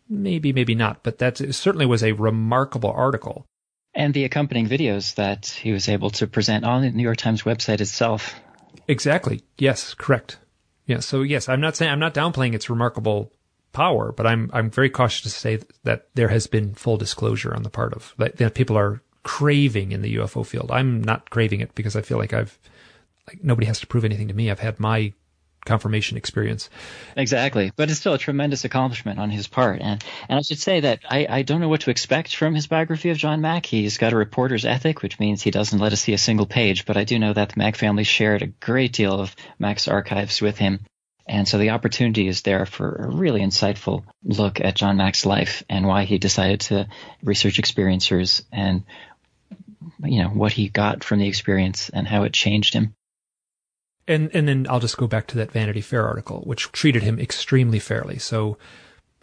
Maybe, 0.09 0.51
maybe 0.53 0.75
not, 0.75 1.03
but 1.03 1.19
that 1.19 1.37
certainly 1.53 1.85
was 1.85 2.03
a 2.03 2.13
remarkable 2.13 2.91
article. 2.91 3.45
And 3.93 4.13
the 4.13 4.23
accompanying 4.23 4.67
videos 4.67 5.15
that 5.15 5.45
he 5.45 5.71
was 5.71 5.87
able 5.87 6.09
to 6.11 6.27
present 6.27 6.65
on 6.65 6.81
the 6.81 6.91
New 6.91 7.03
York 7.03 7.17
Times 7.17 7.43
website 7.43 7.81
itself. 7.81 8.35
Exactly. 8.87 9.41
Yes, 9.57 9.93
correct. 9.93 10.39
Yeah. 10.85 10.99
So 10.99 11.21
yes, 11.21 11.47
I'm 11.47 11.61
not 11.61 11.75
saying 11.75 11.91
I'm 11.91 11.99
not 11.99 12.15
downplaying 12.15 12.53
its 12.53 12.69
remarkable 12.69 13.31
power, 13.71 14.11
but 14.11 14.25
I'm 14.25 14.49
I'm 14.53 14.71
very 14.71 14.89
cautious 14.89 15.21
to 15.21 15.29
say 15.29 15.59
that 15.83 16.07
there 16.15 16.29
has 16.29 16.47
been 16.47 16.73
full 16.73 16.97
disclosure 16.97 17.53
on 17.53 17.63
the 17.63 17.69
part 17.69 17.93
of 17.93 18.15
that, 18.17 18.37
that 18.37 18.55
people 18.55 18.77
are 18.77 19.01
craving 19.23 19.91
in 19.91 20.01
the 20.01 20.15
UFO 20.15 20.45
field. 20.45 20.71
I'm 20.71 21.03
not 21.03 21.29
craving 21.29 21.59
it 21.61 21.75
because 21.75 21.95
I 21.95 22.01
feel 22.01 22.17
like 22.17 22.33
I've 22.33 22.57
like 23.29 23.43
nobody 23.43 23.67
has 23.67 23.79
to 23.79 23.87
prove 23.87 24.05
anything 24.05 24.27
to 24.27 24.33
me. 24.33 24.51
I've 24.51 24.59
had 24.59 24.79
my 24.79 25.13
confirmation 25.65 26.17
experience. 26.17 26.69
Exactly, 27.15 27.71
but 27.75 27.89
it's 27.89 27.99
still 27.99 28.13
a 28.13 28.17
tremendous 28.17 28.63
accomplishment 28.65 29.19
on 29.19 29.29
his 29.29 29.47
part, 29.47 29.81
and 29.81 30.03
and 30.27 30.39
I 30.39 30.41
should 30.41 30.59
say 30.59 30.81
that 30.81 30.99
I, 31.09 31.27
I 31.29 31.41
don't 31.43 31.61
know 31.61 31.69
what 31.69 31.81
to 31.81 31.91
expect 31.91 32.35
from 32.35 32.55
his 32.55 32.67
biography 32.67 33.09
of 33.09 33.17
John 33.17 33.41
Mack. 33.41 33.65
He's 33.65 33.97
got 33.97 34.13
a 34.13 34.17
reporter's 34.17 34.65
ethic, 34.65 35.01
which 35.01 35.19
means 35.19 35.41
he 35.41 35.51
doesn't 35.51 35.79
let 35.79 35.93
us 35.93 36.01
see 36.01 36.13
a 36.13 36.17
single 36.17 36.45
page. 36.45 36.85
But 36.85 36.97
I 36.97 37.03
do 37.03 37.19
know 37.19 37.33
that 37.33 37.49
the 37.49 37.59
Mack 37.59 37.75
family 37.75 38.03
shared 38.03 38.41
a 38.41 38.47
great 38.47 38.93
deal 38.93 39.19
of 39.19 39.35
Mack's 39.59 39.87
archives 39.87 40.41
with 40.41 40.57
him, 40.57 40.79
and 41.27 41.47
so 41.47 41.57
the 41.57 41.71
opportunity 41.71 42.27
is 42.27 42.41
there 42.41 42.65
for 42.65 42.95
a 42.95 43.15
really 43.15 43.41
insightful 43.41 44.03
look 44.23 44.59
at 44.61 44.75
John 44.75 44.97
Mack's 44.97 45.25
life 45.25 45.63
and 45.69 45.85
why 45.85 46.05
he 46.05 46.17
decided 46.17 46.61
to 46.61 46.87
research 47.21 47.61
experiencers 47.61 48.43
and 48.51 48.83
you 50.03 50.23
know 50.23 50.29
what 50.29 50.53
he 50.53 50.69
got 50.69 51.03
from 51.03 51.19
the 51.19 51.27
experience 51.27 51.89
and 51.89 52.07
how 52.07 52.23
it 52.23 52.33
changed 52.33 52.73
him. 52.73 52.95
And 54.09 54.29
and 54.33 54.47
then 54.47 54.65
I'll 54.69 54.79
just 54.79 54.97
go 54.97 55.07
back 55.07 55.27
to 55.27 55.37
that 55.37 55.51
Vanity 55.51 55.81
Fair 55.81 56.05
article, 56.05 56.41
which 56.41 56.71
treated 56.71 57.03
him 57.03 57.19
extremely 57.19 57.79
fairly. 57.79 58.17
So 58.17 58.57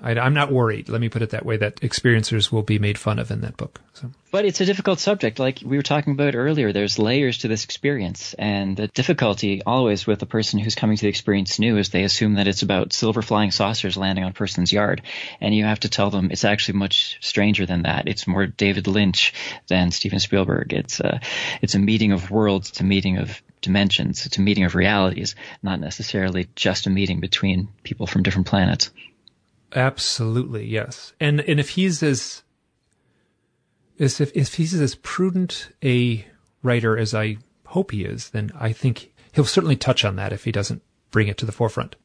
I, 0.00 0.12
am 0.26 0.34
not 0.34 0.52
worried. 0.52 0.90
Let 0.90 1.00
me 1.00 1.08
put 1.08 1.22
it 1.22 1.30
that 1.30 1.46
way. 1.46 1.56
That 1.56 1.76
experiencers 1.80 2.52
will 2.52 2.62
be 2.62 2.78
made 2.78 2.98
fun 2.98 3.18
of 3.18 3.30
in 3.30 3.40
that 3.40 3.56
book. 3.56 3.80
So. 3.94 4.10
But 4.30 4.44
it's 4.44 4.60
a 4.60 4.66
difficult 4.66 4.98
subject, 4.98 5.38
like 5.38 5.60
we 5.64 5.78
were 5.78 5.82
talking 5.82 6.12
about 6.12 6.34
earlier. 6.34 6.70
There's 6.70 6.98
layers 6.98 7.38
to 7.38 7.48
this 7.48 7.64
experience, 7.64 8.34
and 8.34 8.76
the 8.76 8.88
difficulty 8.88 9.62
always 9.64 10.06
with 10.06 10.20
a 10.20 10.26
person 10.26 10.60
who's 10.60 10.74
coming 10.74 10.98
to 10.98 11.02
the 11.02 11.08
experience 11.08 11.58
new 11.58 11.78
is 11.78 11.88
they 11.88 12.04
assume 12.04 12.34
that 12.34 12.46
it's 12.46 12.62
about 12.62 12.92
silver 12.92 13.22
flying 13.22 13.50
saucers 13.50 13.96
landing 13.96 14.24
on 14.24 14.32
a 14.32 14.34
person's 14.34 14.72
yard, 14.72 15.00
and 15.40 15.54
you 15.54 15.64
have 15.64 15.80
to 15.80 15.88
tell 15.88 16.10
them 16.10 16.30
it's 16.30 16.44
actually 16.44 16.78
much 16.78 17.16
stranger 17.22 17.64
than 17.64 17.82
that. 17.84 18.06
It's 18.06 18.26
more 18.26 18.46
David 18.46 18.86
Lynch 18.86 19.32
than 19.68 19.90
Steven 19.90 20.20
Spielberg. 20.20 20.74
It's 20.74 21.00
a 21.00 21.20
it's 21.62 21.74
a 21.74 21.78
meeting 21.78 22.12
of 22.12 22.30
worlds. 22.30 22.68
It's 22.68 22.80
a 22.80 22.84
meeting 22.84 23.16
of 23.16 23.42
dimensions. 23.66 24.24
It's 24.24 24.38
a 24.38 24.40
meeting 24.40 24.64
of 24.64 24.74
realities, 24.74 25.34
not 25.62 25.80
necessarily 25.80 26.48
just 26.54 26.86
a 26.86 26.90
meeting 26.90 27.20
between 27.20 27.68
people 27.82 28.06
from 28.06 28.22
different 28.22 28.46
planets. 28.46 28.90
Absolutely, 29.74 30.66
yes. 30.66 31.12
And 31.20 31.40
and 31.40 31.60
if 31.60 31.70
he's 31.70 32.02
as 32.02 32.42
as 33.98 34.20
if 34.20 34.34
if 34.34 34.54
he's 34.54 34.74
as 34.74 34.94
prudent 34.94 35.68
a 35.84 36.24
writer 36.62 36.96
as 36.96 37.14
I 37.14 37.38
hope 37.66 37.90
he 37.90 38.04
is, 38.04 38.30
then 38.30 38.50
I 38.58 38.72
think 38.72 39.12
he'll 39.32 39.44
certainly 39.44 39.76
touch 39.76 40.04
on 40.04 40.16
that 40.16 40.32
if 40.32 40.44
he 40.44 40.52
doesn't 40.52 40.82
bring 41.10 41.28
it 41.28 41.38
to 41.38 41.46
the 41.46 41.52
forefront. 41.52 41.96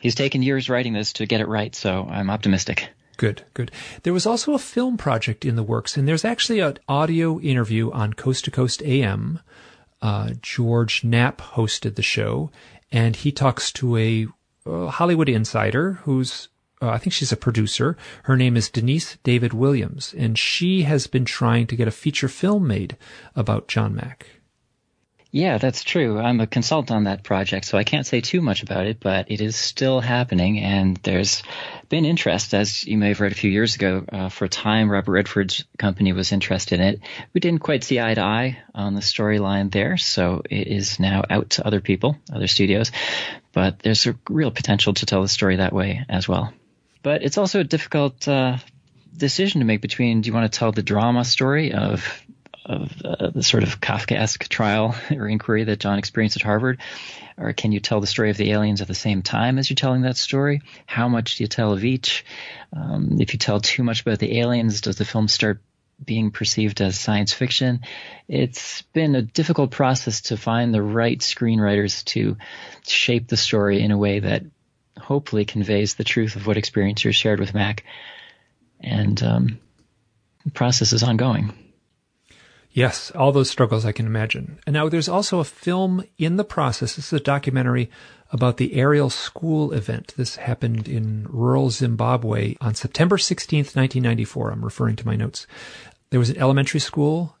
He's 0.00 0.14
taken 0.14 0.42
years 0.42 0.68
writing 0.68 0.92
this 0.92 1.12
to 1.14 1.26
get 1.26 1.40
it 1.40 1.48
right, 1.48 1.74
so 1.74 2.06
I'm 2.08 2.30
optimistic. 2.30 2.88
Good, 3.16 3.42
good. 3.52 3.72
There 4.04 4.12
was 4.12 4.26
also 4.26 4.54
a 4.54 4.60
film 4.60 4.96
project 4.96 5.44
in 5.44 5.56
the 5.56 5.62
works, 5.64 5.96
and 5.96 6.06
there's 6.06 6.24
actually 6.24 6.60
an 6.60 6.78
audio 6.88 7.40
interview 7.40 7.90
on 7.90 8.12
Coast 8.12 8.44
to 8.44 8.52
Coast 8.52 8.80
AM. 8.82 9.40
Uh, 10.00 10.30
George 10.40 11.04
Knapp 11.04 11.40
hosted 11.40 11.96
the 11.96 12.02
show, 12.02 12.50
and 12.92 13.16
he 13.16 13.32
talks 13.32 13.72
to 13.72 13.96
a 13.96 14.26
Hollywood 14.66 15.28
insider 15.28 15.94
who's 16.04 16.48
uh, 16.80 16.90
I 16.90 16.98
think 16.98 17.12
she's 17.12 17.32
a 17.32 17.36
producer. 17.36 17.96
Her 18.24 18.36
name 18.36 18.56
is 18.56 18.68
Denise 18.68 19.18
David 19.24 19.52
Williams, 19.52 20.14
and 20.16 20.38
she 20.38 20.82
has 20.82 21.06
been 21.06 21.24
trying 21.24 21.66
to 21.68 21.76
get 21.76 21.88
a 21.88 21.92
feature 21.92 22.28
film 22.28 22.68
made 22.68 22.96
about 23.34 23.68
John 23.68 23.94
Mack. 23.94 24.26
Yeah, 25.30 25.58
that's 25.58 25.84
true. 25.84 26.18
I'm 26.18 26.40
a 26.40 26.46
consultant 26.46 26.90
on 26.90 27.04
that 27.04 27.22
project, 27.22 27.66
so 27.66 27.76
I 27.76 27.84
can't 27.84 28.06
say 28.06 28.22
too 28.22 28.40
much 28.40 28.62
about 28.62 28.86
it, 28.86 28.98
but 28.98 29.30
it 29.30 29.42
is 29.42 29.56
still 29.56 30.00
happening, 30.00 30.58
and 30.58 30.96
there's 31.02 31.42
been 31.90 32.06
interest, 32.06 32.54
as 32.54 32.84
you 32.86 32.96
may 32.96 33.08
have 33.08 33.20
read 33.20 33.32
a 33.32 33.34
few 33.34 33.50
years 33.50 33.74
ago. 33.74 34.06
Uh, 34.10 34.30
for 34.30 34.46
a 34.46 34.48
time, 34.48 34.90
Robert 34.90 35.12
Redford's 35.12 35.64
company 35.76 36.14
was 36.14 36.32
interested 36.32 36.80
in 36.80 36.86
it. 36.86 37.00
We 37.34 37.42
didn't 37.42 37.60
quite 37.60 37.84
see 37.84 38.00
eye 38.00 38.14
to 38.14 38.22
eye 38.22 38.58
on 38.74 38.94
the 38.94 39.02
storyline 39.02 39.70
there, 39.70 39.98
so 39.98 40.42
it 40.48 40.66
is 40.66 40.98
now 40.98 41.24
out 41.28 41.50
to 41.50 41.66
other 41.66 41.82
people, 41.82 42.16
other 42.32 42.48
studios, 42.48 42.90
but 43.52 43.80
there's 43.80 44.06
a 44.06 44.16
real 44.30 44.50
potential 44.50 44.94
to 44.94 45.04
tell 45.04 45.20
the 45.20 45.28
story 45.28 45.56
that 45.56 45.74
way 45.74 46.06
as 46.08 46.26
well. 46.26 46.54
But 47.02 47.22
it's 47.22 47.36
also 47.36 47.60
a 47.60 47.64
difficult 47.64 48.26
uh, 48.26 48.56
decision 49.14 49.60
to 49.60 49.66
make 49.66 49.82
between 49.82 50.22
do 50.22 50.28
you 50.28 50.34
want 50.34 50.50
to 50.50 50.58
tell 50.58 50.72
the 50.72 50.82
drama 50.82 51.24
story 51.24 51.72
of 51.72 52.22
of 52.68 52.92
uh, 53.04 53.30
the 53.30 53.42
sort 53.42 53.62
of 53.62 53.80
Kafkaesque 53.80 54.48
trial 54.48 54.94
or 55.10 55.26
inquiry 55.26 55.64
that 55.64 55.80
John 55.80 55.98
experienced 55.98 56.36
at 56.36 56.42
Harvard? 56.42 56.78
Or 57.36 57.52
can 57.52 57.72
you 57.72 57.80
tell 57.80 58.00
the 58.00 58.06
story 58.06 58.30
of 58.30 58.36
the 58.36 58.50
aliens 58.50 58.80
at 58.80 58.88
the 58.88 58.94
same 58.94 59.22
time 59.22 59.58
as 59.58 59.70
you're 59.70 59.76
telling 59.76 60.02
that 60.02 60.16
story? 60.16 60.62
How 60.86 61.08
much 61.08 61.36
do 61.36 61.44
you 61.44 61.48
tell 61.48 61.72
of 61.72 61.84
each? 61.84 62.24
Um, 62.72 63.18
if 63.20 63.32
you 63.32 63.38
tell 63.38 63.60
too 63.60 63.82
much 63.82 64.02
about 64.02 64.18
the 64.18 64.38
aliens, 64.40 64.80
does 64.80 64.96
the 64.96 65.04
film 65.04 65.28
start 65.28 65.62
being 66.04 66.30
perceived 66.30 66.80
as 66.80 66.98
science 66.98 67.32
fiction? 67.32 67.80
It's 68.28 68.82
been 68.92 69.14
a 69.14 69.22
difficult 69.22 69.70
process 69.70 70.22
to 70.22 70.36
find 70.36 70.74
the 70.74 70.82
right 70.82 71.18
screenwriters 71.18 72.04
to 72.06 72.36
shape 72.86 73.28
the 73.28 73.36
story 73.36 73.82
in 73.82 73.92
a 73.92 73.98
way 73.98 74.18
that 74.18 74.42
hopefully 74.98 75.44
conveys 75.44 75.94
the 75.94 76.04
truth 76.04 76.36
of 76.36 76.46
what 76.46 76.56
experiencers 76.56 77.14
shared 77.14 77.40
with 77.40 77.54
Mack. 77.54 77.84
And 78.80 79.20
um, 79.22 79.58
the 80.44 80.50
process 80.50 80.92
is 80.92 81.02
ongoing. 81.02 81.52
Yes, 82.78 83.10
all 83.10 83.32
those 83.32 83.50
struggles 83.50 83.84
I 83.84 83.90
can 83.90 84.06
imagine. 84.06 84.60
And 84.64 84.72
now 84.72 84.88
there's 84.88 85.08
also 85.08 85.40
a 85.40 85.44
film 85.44 86.04
in 86.16 86.36
the 86.36 86.44
process. 86.44 86.94
This 86.94 87.08
is 87.08 87.12
a 87.12 87.18
documentary 87.18 87.90
about 88.30 88.56
the 88.56 88.74
Ariel 88.74 89.10
School 89.10 89.72
event. 89.72 90.14
This 90.16 90.36
happened 90.36 90.86
in 90.86 91.26
rural 91.28 91.70
Zimbabwe 91.70 92.54
on 92.60 92.76
September 92.76 93.16
16th, 93.16 93.74
1994. 93.74 94.52
I'm 94.52 94.64
referring 94.64 94.94
to 94.94 95.06
my 95.06 95.16
notes. 95.16 95.44
There 96.10 96.20
was 96.20 96.30
an 96.30 96.38
elementary 96.38 96.78
school 96.78 97.36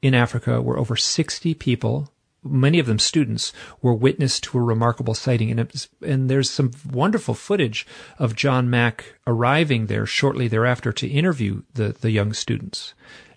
in 0.00 0.14
Africa 0.14 0.62
where 0.62 0.78
over 0.78 0.96
60 0.96 1.52
people, 1.52 2.10
many 2.42 2.78
of 2.78 2.86
them 2.86 2.98
students, 2.98 3.52
were 3.82 3.92
witness 3.92 4.40
to 4.40 4.56
a 4.56 4.62
remarkable 4.62 5.12
sighting. 5.12 5.50
And, 5.50 5.70
was, 5.70 5.90
and 6.00 6.30
there's 6.30 6.48
some 6.48 6.70
wonderful 6.90 7.34
footage 7.34 7.86
of 8.18 8.34
John 8.34 8.70
Mack 8.70 9.18
arriving 9.26 9.88
there 9.88 10.06
shortly 10.06 10.48
thereafter 10.48 10.94
to 10.94 11.06
interview 11.06 11.60
the, 11.74 11.88
the 11.88 12.10
young 12.10 12.32
students. 12.32 12.94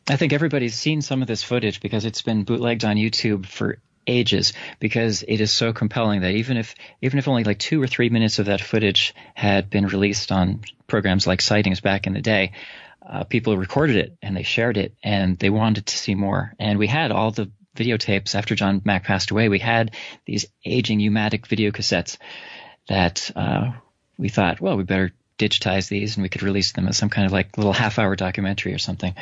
I 0.07 0.17
think 0.17 0.33
everybody's 0.33 0.75
seen 0.75 1.01
some 1.01 1.21
of 1.21 1.27
this 1.27 1.43
footage 1.43 1.81
because 1.81 2.05
it's 2.05 2.21
been 2.21 2.43
bootlegged 2.43 2.85
on 2.85 2.95
YouTube 2.95 3.45
for 3.45 3.79
ages 4.07 4.53
because 4.79 5.23
it 5.27 5.41
is 5.41 5.51
so 5.51 5.73
compelling 5.73 6.21
that 6.21 6.35
even 6.35 6.57
if 6.57 6.75
even 7.01 7.17
if 7.17 7.27
only 7.27 7.43
like 7.43 7.57
two 7.57 7.81
or 7.81 7.87
three 7.87 8.09
minutes 8.09 8.37
of 8.37 8.45
that 8.45 8.61
footage 8.61 9.15
had 9.33 9.69
been 9.69 9.87
released 9.87 10.31
on 10.31 10.61
programs 10.85 11.25
like 11.25 11.41
Sightings 11.41 11.81
back 11.81 12.05
in 12.05 12.13
the 12.13 12.21
day, 12.21 12.51
uh, 13.03 13.23
people 13.23 13.57
recorded 13.57 13.95
it 13.95 14.17
and 14.21 14.37
they 14.37 14.43
shared 14.43 14.77
it 14.77 14.93
and 15.03 15.39
they 15.39 15.49
wanted 15.49 15.87
to 15.87 15.97
see 15.97 16.13
more. 16.13 16.53
And 16.59 16.77
we 16.77 16.87
had 16.87 17.11
all 17.11 17.31
the 17.31 17.51
videotapes 17.75 18.35
after 18.35 18.53
John 18.53 18.81
Mack 18.85 19.05
passed 19.05 19.31
away. 19.31 19.49
We 19.49 19.59
had 19.59 19.95
these 20.25 20.45
aging 20.63 20.99
U-matic 20.99 21.47
video 21.47 21.71
cassettes 21.71 22.17
that 22.87 23.31
uh, 23.35 23.71
we 24.19 24.29
thought, 24.29 24.61
well, 24.61 24.77
we 24.77 24.83
better 24.83 25.11
digitize 25.37 25.89
these 25.89 26.15
and 26.15 26.23
we 26.23 26.29
could 26.29 26.43
release 26.43 26.71
them 26.71 26.87
as 26.87 26.95
some 26.95 27.09
kind 27.09 27.25
of 27.25 27.31
like 27.31 27.57
little 27.57 27.73
half-hour 27.73 28.15
documentary 28.15 28.73
or 28.73 28.77
something. 28.77 29.13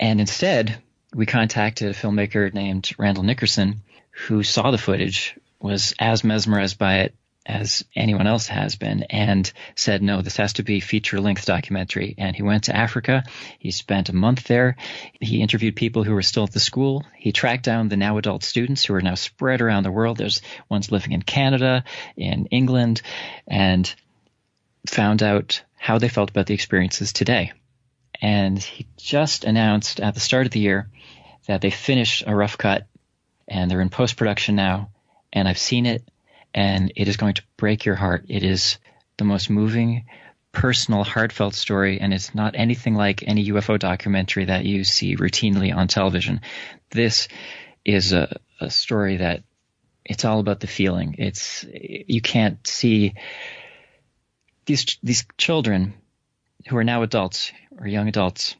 And 0.00 0.20
instead, 0.20 0.82
we 1.14 1.26
contacted 1.26 1.88
a 1.88 1.94
filmmaker 1.94 2.52
named 2.52 2.90
Randall 2.98 3.24
Nickerson 3.24 3.82
who 4.10 4.42
saw 4.42 4.70
the 4.70 4.78
footage, 4.78 5.36
was 5.60 5.94
as 5.98 6.24
mesmerized 6.24 6.78
by 6.78 6.98
it 7.00 7.14
as 7.46 7.84
anyone 7.94 8.26
else 8.26 8.46
has 8.46 8.76
been 8.76 9.02
and 9.04 9.52
said, 9.74 10.02
no, 10.02 10.22
this 10.22 10.38
has 10.38 10.54
to 10.54 10.62
be 10.62 10.80
feature 10.80 11.20
length 11.20 11.44
documentary. 11.44 12.14
And 12.16 12.34
he 12.34 12.42
went 12.42 12.64
to 12.64 12.76
Africa. 12.76 13.24
He 13.58 13.70
spent 13.70 14.08
a 14.08 14.14
month 14.14 14.44
there. 14.44 14.76
He 15.20 15.42
interviewed 15.42 15.76
people 15.76 16.04
who 16.04 16.14
were 16.14 16.22
still 16.22 16.44
at 16.44 16.52
the 16.52 16.60
school. 16.60 17.04
He 17.16 17.32
tracked 17.32 17.64
down 17.64 17.88
the 17.88 17.96
now 17.96 18.16
adult 18.16 18.44
students 18.44 18.84
who 18.84 18.94
are 18.94 19.02
now 19.02 19.14
spread 19.14 19.60
around 19.60 19.82
the 19.82 19.92
world. 19.92 20.16
There's 20.16 20.40
ones 20.70 20.90
living 20.90 21.12
in 21.12 21.22
Canada, 21.22 21.84
in 22.16 22.46
England, 22.46 23.02
and 23.46 23.92
found 24.86 25.22
out 25.22 25.62
how 25.76 25.98
they 25.98 26.08
felt 26.08 26.30
about 26.30 26.46
the 26.46 26.54
experiences 26.54 27.12
today. 27.12 27.52
And 28.24 28.58
he 28.58 28.86
just 28.96 29.44
announced 29.44 30.00
at 30.00 30.14
the 30.14 30.20
start 30.20 30.46
of 30.46 30.52
the 30.52 30.58
year 30.58 30.88
that 31.46 31.60
they 31.60 31.68
finished 31.68 32.24
a 32.26 32.34
rough 32.34 32.56
cut 32.56 32.86
and 33.46 33.70
they're 33.70 33.82
in 33.82 33.90
post 33.90 34.16
production 34.16 34.56
now. 34.56 34.88
And 35.30 35.46
I've 35.46 35.58
seen 35.58 35.84
it 35.84 36.08
and 36.54 36.90
it 36.96 37.06
is 37.06 37.18
going 37.18 37.34
to 37.34 37.42
break 37.58 37.84
your 37.84 37.96
heart. 37.96 38.24
It 38.30 38.42
is 38.42 38.78
the 39.18 39.24
most 39.24 39.50
moving, 39.50 40.06
personal, 40.52 41.04
heartfelt 41.04 41.54
story, 41.54 42.00
and 42.00 42.14
it's 42.14 42.34
not 42.34 42.54
anything 42.56 42.94
like 42.94 43.22
any 43.26 43.50
UFO 43.50 43.78
documentary 43.78 44.46
that 44.46 44.64
you 44.64 44.84
see 44.84 45.16
routinely 45.16 45.76
on 45.76 45.86
television. 45.86 46.40
This 46.88 47.28
is 47.84 48.14
a, 48.14 48.40
a 48.58 48.70
story 48.70 49.18
that 49.18 49.42
it's 50.02 50.24
all 50.24 50.40
about 50.40 50.60
the 50.60 50.66
feeling. 50.66 51.16
It's 51.18 51.66
you 51.70 52.22
can't 52.22 52.66
see 52.66 53.16
these 54.64 54.96
these 55.02 55.26
children 55.36 55.92
who 56.68 56.76
are 56.76 56.84
now 56.84 57.02
adults 57.02 57.52
or 57.78 57.86
young 57.86 58.08
adults 58.08 58.56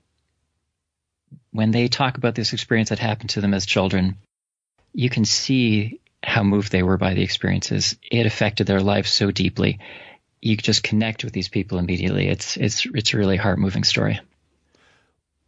when 1.50 1.70
they 1.70 1.88
talk 1.88 2.16
about 2.16 2.34
this 2.34 2.52
experience 2.52 2.88
that 2.88 2.98
happened 2.98 3.30
to 3.30 3.40
them 3.40 3.54
as 3.54 3.66
children. 3.66 4.16
You 4.92 5.10
can 5.10 5.24
see 5.24 6.00
how 6.22 6.42
moved 6.42 6.72
they 6.72 6.82
were 6.82 6.96
by 6.96 7.14
the 7.14 7.22
experiences. 7.22 7.96
It 8.10 8.26
affected 8.26 8.66
their 8.66 8.80
life 8.80 9.06
so 9.06 9.30
deeply. 9.30 9.78
You 10.40 10.56
just 10.56 10.82
connect 10.82 11.24
with 11.24 11.32
these 11.32 11.48
people 11.48 11.78
immediately. 11.78 12.28
It's 12.28 12.56
it's 12.56 12.86
it's 12.86 13.14
a 13.14 13.18
really 13.18 13.36
heart 13.36 13.58
moving 13.58 13.84
story. 13.84 14.20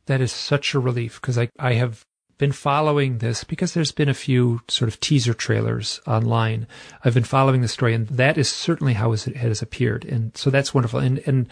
That 0.06 0.20
is 0.20 0.32
such 0.32 0.74
a 0.74 0.78
relief 0.78 1.20
because 1.20 1.38
I 1.38 1.48
I 1.58 1.74
have 1.74 2.04
been 2.38 2.52
following 2.52 3.18
this 3.18 3.44
because 3.44 3.72
there's 3.72 3.92
been 3.92 4.08
a 4.08 4.14
few 4.14 4.60
sort 4.68 4.88
of 4.88 5.00
teaser 5.00 5.34
trailers 5.34 6.00
online. 6.06 6.66
I've 7.04 7.14
been 7.14 7.24
following 7.24 7.62
the 7.62 7.68
story, 7.68 7.94
and 7.94 8.06
that 8.08 8.38
is 8.38 8.50
certainly 8.50 8.94
how 8.94 9.12
it 9.12 9.24
has 9.24 9.62
appeared, 9.62 10.04
and 10.04 10.36
so 10.36 10.50
that's 10.50 10.74
wonderful. 10.74 11.00
And 11.00 11.18
and 11.26 11.48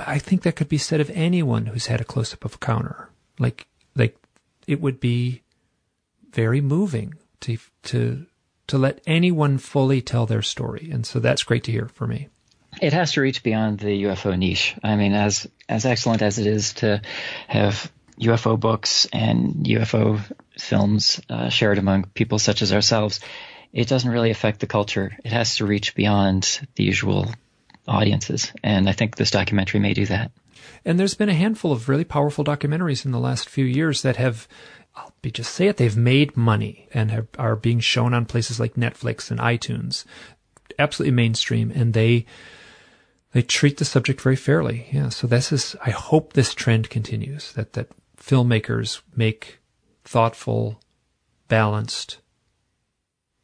I 0.00 0.18
think 0.18 0.42
that 0.42 0.56
could 0.56 0.68
be 0.68 0.78
said 0.78 1.00
of 1.00 1.10
anyone 1.10 1.66
who's 1.66 1.86
had 1.86 2.00
a 2.00 2.04
close 2.04 2.32
up 2.32 2.44
of 2.44 2.54
a 2.54 2.58
counter. 2.58 3.08
Like 3.38 3.66
like 3.94 4.16
it 4.66 4.80
would 4.80 5.00
be 5.00 5.42
very 6.30 6.60
moving 6.60 7.14
to 7.40 7.58
to 7.84 8.26
to 8.68 8.78
let 8.78 9.00
anyone 9.06 9.58
fully 9.58 10.00
tell 10.00 10.26
their 10.26 10.42
story, 10.42 10.90
and 10.90 11.04
so 11.04 11.18
that's 11.18 11.42
great 11.42 11.64
to 11.64 11.72
hear 11.72 11.88
for 11.88 12.06
me. 12.06 12.28
It 12.80 12.92
has 12.92 13.12
to 13.12 13.20
reach 13.20 13.42
beyond 13.42 13.80
the 13.80 14.04
UFO 14.04 14.38
niche. 14.38 14.74
I 14.82 14.96
mean, 14.96 15.12
as 15.12 15.46
as 15.68 15.84
excellent 15.84 16.22
as 16.22 16.38
it 16.38 16.46
is 16.46 16.74
to 16.74 17.02
have 17.48 17.90
UFO 18.18 18.58
books 18.58 19.06
and 19.12 19.66
UFO 19.66 20.20
films 20.58 21.20
uh, 21.28 21.48
shared 21.48 21.78
among 21.78 22.04
people 22.04 22.38
such 22.38 22.62
as 22.62 22.72
ourselves, 22.72 23.20
it 23.72 23.88
doesn't 23.88 24.10
really 24.10 24.30
affect 24.30 24.60
the 24.60 24.66
culture. 24.66 25.16
It 25.24 25.32
has 25.32 25.56
to 25.56 25.66
reach 25.66 25.94
beyond 25.94 26.60
the 26.76 26.84
usual 26.84 27.28
audiences, 27.88 28.52
and 28.62 28.88
I 28.88 28.92
think 28.92 29.16
this 29.16 29.30
documentary 29.30 29.80
may 29.80 29.94
do 29.94 30.06
that. 30.06 30.32
And 30.84 30.98
there's 30.98 31.14
been 31.14 31.28
a 31.28 31.34
handful 31.34 31.72
of 31.72 31.88
really 31.88 32.04
powerful 32.04 32.44
documentaries 32.44 33.04
in 33.04 33.12
the 33.12 33.20
last 33.20 33.48
few 33.48 33.64
years 33.64 34.02
that 34.02 34.16
have 34.16 34.48
I'll 34.94 35.12
be 35.22 35.30
just 35.30 35.54
say 35.54 35.68
it, 35.68 35.78
they've 35.78 35.96
made 35.96 36.36
money 36.36 36.88
and 36.92 37.10
have, 37.10 37.28
are 37.38 37.56
being 37.56 37.80
shown 37.80 38.12
on 38.12 38.26
places 38.26 38.60
like 38.60 38.74
Netflix 38.74 39.30
and 39.30 39.40
iTunes, 39.40 40.04
absolutely 40.78 41.14
mainstream, 41.14 41.70
and 41.74 41.94
they 41.94 42.26
they 43.32 43.42
treat 43.42 43.78
the 43.78 43.84
subject 43.84 44.20
very 44.20 44.36
fairly. 44.36 44.88
Yeah, 44.92 45.08
so 45.08 45.26
this 45.26 45.52
is. 45.52 45.74
I 45.84 45.90
hope 45.90 46.32
this 46.32 46.54
trend 46.54 46.90
continues. 46.90 47.52
That 47.54 47.72
that 47.72 47.88
filmmakers 48.18 49.00
make 49.16 49.58
thoughtful, 50.04 50.80
balanced, 51.48 52.18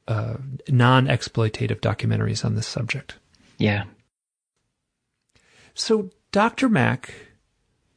uh, 0.06 0.36
non-exploitative 0.68 1.80
documentaries 1.80 2.44
on 2.44 2.54
this 2.54 2.66
subject. 2.66 3.14
Yeah. 3.56 3.84
So 5.78 6.10
Dr. 6.32 6.68
Mack 6.68 7.14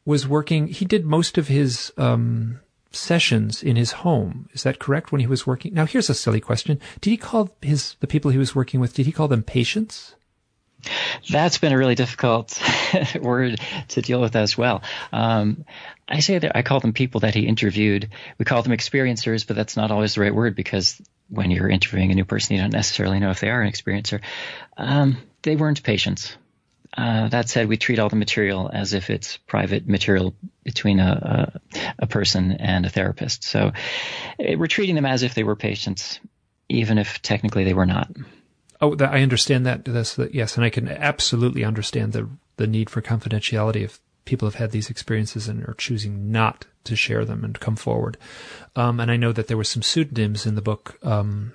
was 0.05 0.27
working. 0.27 0.67
He 0.67 0.85
did 0.85 1.05
most 1.05 1.37
of 1.37 1.47
his 1.47 1.91
um, 1.97 2.59
sessions 2.91 3.63
in 3.63 3.75
his 3.75 3.91
home. 3.91 4.49
Is 4.53 4.63
that 4.63 4.79
correct? 4.79 5.11
When 5.11 5.21
he 5.21 5.27
was 5.27 5.47
working. 5.47 5.73
Now, 5.73 5.85
here's 5.85 6.09
a 6.09 6.13
silly 6.13 6.39
question: 6.39 6.79
Did 7.01 7.09
he 7.09 7.17
call 7.17 7.49
his 7.61 7.95
the 7.99 8.07
people 8.07 8.31
he 8.31 8.37
was 8.37 8.55
working 8.55 8.79
with? 8.79 8.93
Did 8.93 9.07
he 9.07 9.11
call 9.11 9.27
them 9.27 9.43
patients? 9.43 10.15
That's 11.29 11.59
been 11.59 11.73
a 11.73 11.77
really 11.77 11.93
difficult 11.93 12.59
word 13.21 13.61
to 13.89 14.01
deal 14.01 14.19
with 14.19 14.35
as 14.35 14.57
well. 14.57 14.81
Um, 15.13 15.65
I 16.09 16.19
say 16.19 16.39
that 16.39 16.55
I 16.55 16.63
call 16.63 16.79
them 16.79 16.93
people 16.93 17.21
that 17.21 17.35
he 17.35 17.45
interviewed. 17.45 18.09
We 18.39 18.45
call 18.45 18.63
them 18.63 18.73
experiencers, 18.73 19.45
but 19.45 19.55
that's 19.55 19.77
not 19.77 19.91
always 19.91 20.15
the 20.15 20.21
right 20.21 20.33
word 20.33 20.55
because 20.55 20.99
when 21.29 21.51
you're 21.51 21.69
interviewing 21.69 22.11
a 22.11 22.15
new 22.15 22.25
person, 22.25 22.55
you 22.55 22.61
don't 22.61 22.73
necessarily 22.73 23.19
know 23.19 23.29
if 23.29 23.39
they 23.39 23.49
are 23.49 23.61
an 23.61 23.71
experiencer. 23.71 24.21
Um, 24.75 25.17
they 25.43 25.55
weren't 25.55 25.83
patients. 25.83 26.35
Uh, 26.95 27.29
that 27.29 27.49
said, 27.49 27.67
we 27.67 27.77
treat 27.77 27.99
all 27.99 28.09
the 28.09 28.15
material 28.15 28.69
as 28.73 28.93
if 28.93 29.09
it's 29.09 29.37
private 29.37 29.87
material 29.87 30.35
between 30.63 30.99
a, 30.99 31.59
a, 31.73 31.79
a 31.99 32.07
person 32.07 32.51
and 32.51 32.85
a 32.85 32.89
therapist. 32.89 33.43
So 33.43 33.71
eh, 34.39 34.55
we're 34.55 34.67
treating 34.67 34.95
them 34.95 35.05
as 35.05 35.23
if 35.23 35.33
they 35.33 35.43
were 35.43 35.55
patients, 35.55 36.19
even 36.67 36.97
if 36.97 37.21
technically 37.21 37.63
they 37.63 37.73
were 37.73 37.85
not. 37.85 38.11
Oh, 38.81 38.95
I 38.99 39.21
understand 39.21 39.65
that. 39.67 39.85
That's 39.85 40.15
the, 40.15 40.29
yes, 40.33 40.55
and 40.55 40.65
I 40.65 40.69
can 40.69 40.87
absolutely 40.87 41.63
understand 41.63 42.13
the 42.13 42.27
the 42.57 42.67
need 42.67 42.89
for 42.89 43.01
confidentiality 43.01 43.83
if 43.83 43.99
people 44.25 44.47
have 44.47 44.55
had 44.55 44.71
these 44.71 44.89
experiences 44.89 45.47
and 45.47 45.63
are 45.63 45.75
choosing 45.77 46.31
not 46.31 46.65
to 46.83 46.95
share 46.95 47.25
them 47.25 47.43
and 47.43 47.59
come 47.59 47.75
forward. 47.75 48.17
Um, 48.75 48.99
and 48.99 49.09
I 49.09 49.17
know 49.17 49.31
that 49.31 49.47
there 49.47 49.57
were 49.57 49.63
some 49.63 49.81
pseudonyms 49.81 50.45
in 50.45 50.55
the 50.55 50.61
book 50.61 50.97
um, 51.03 51.53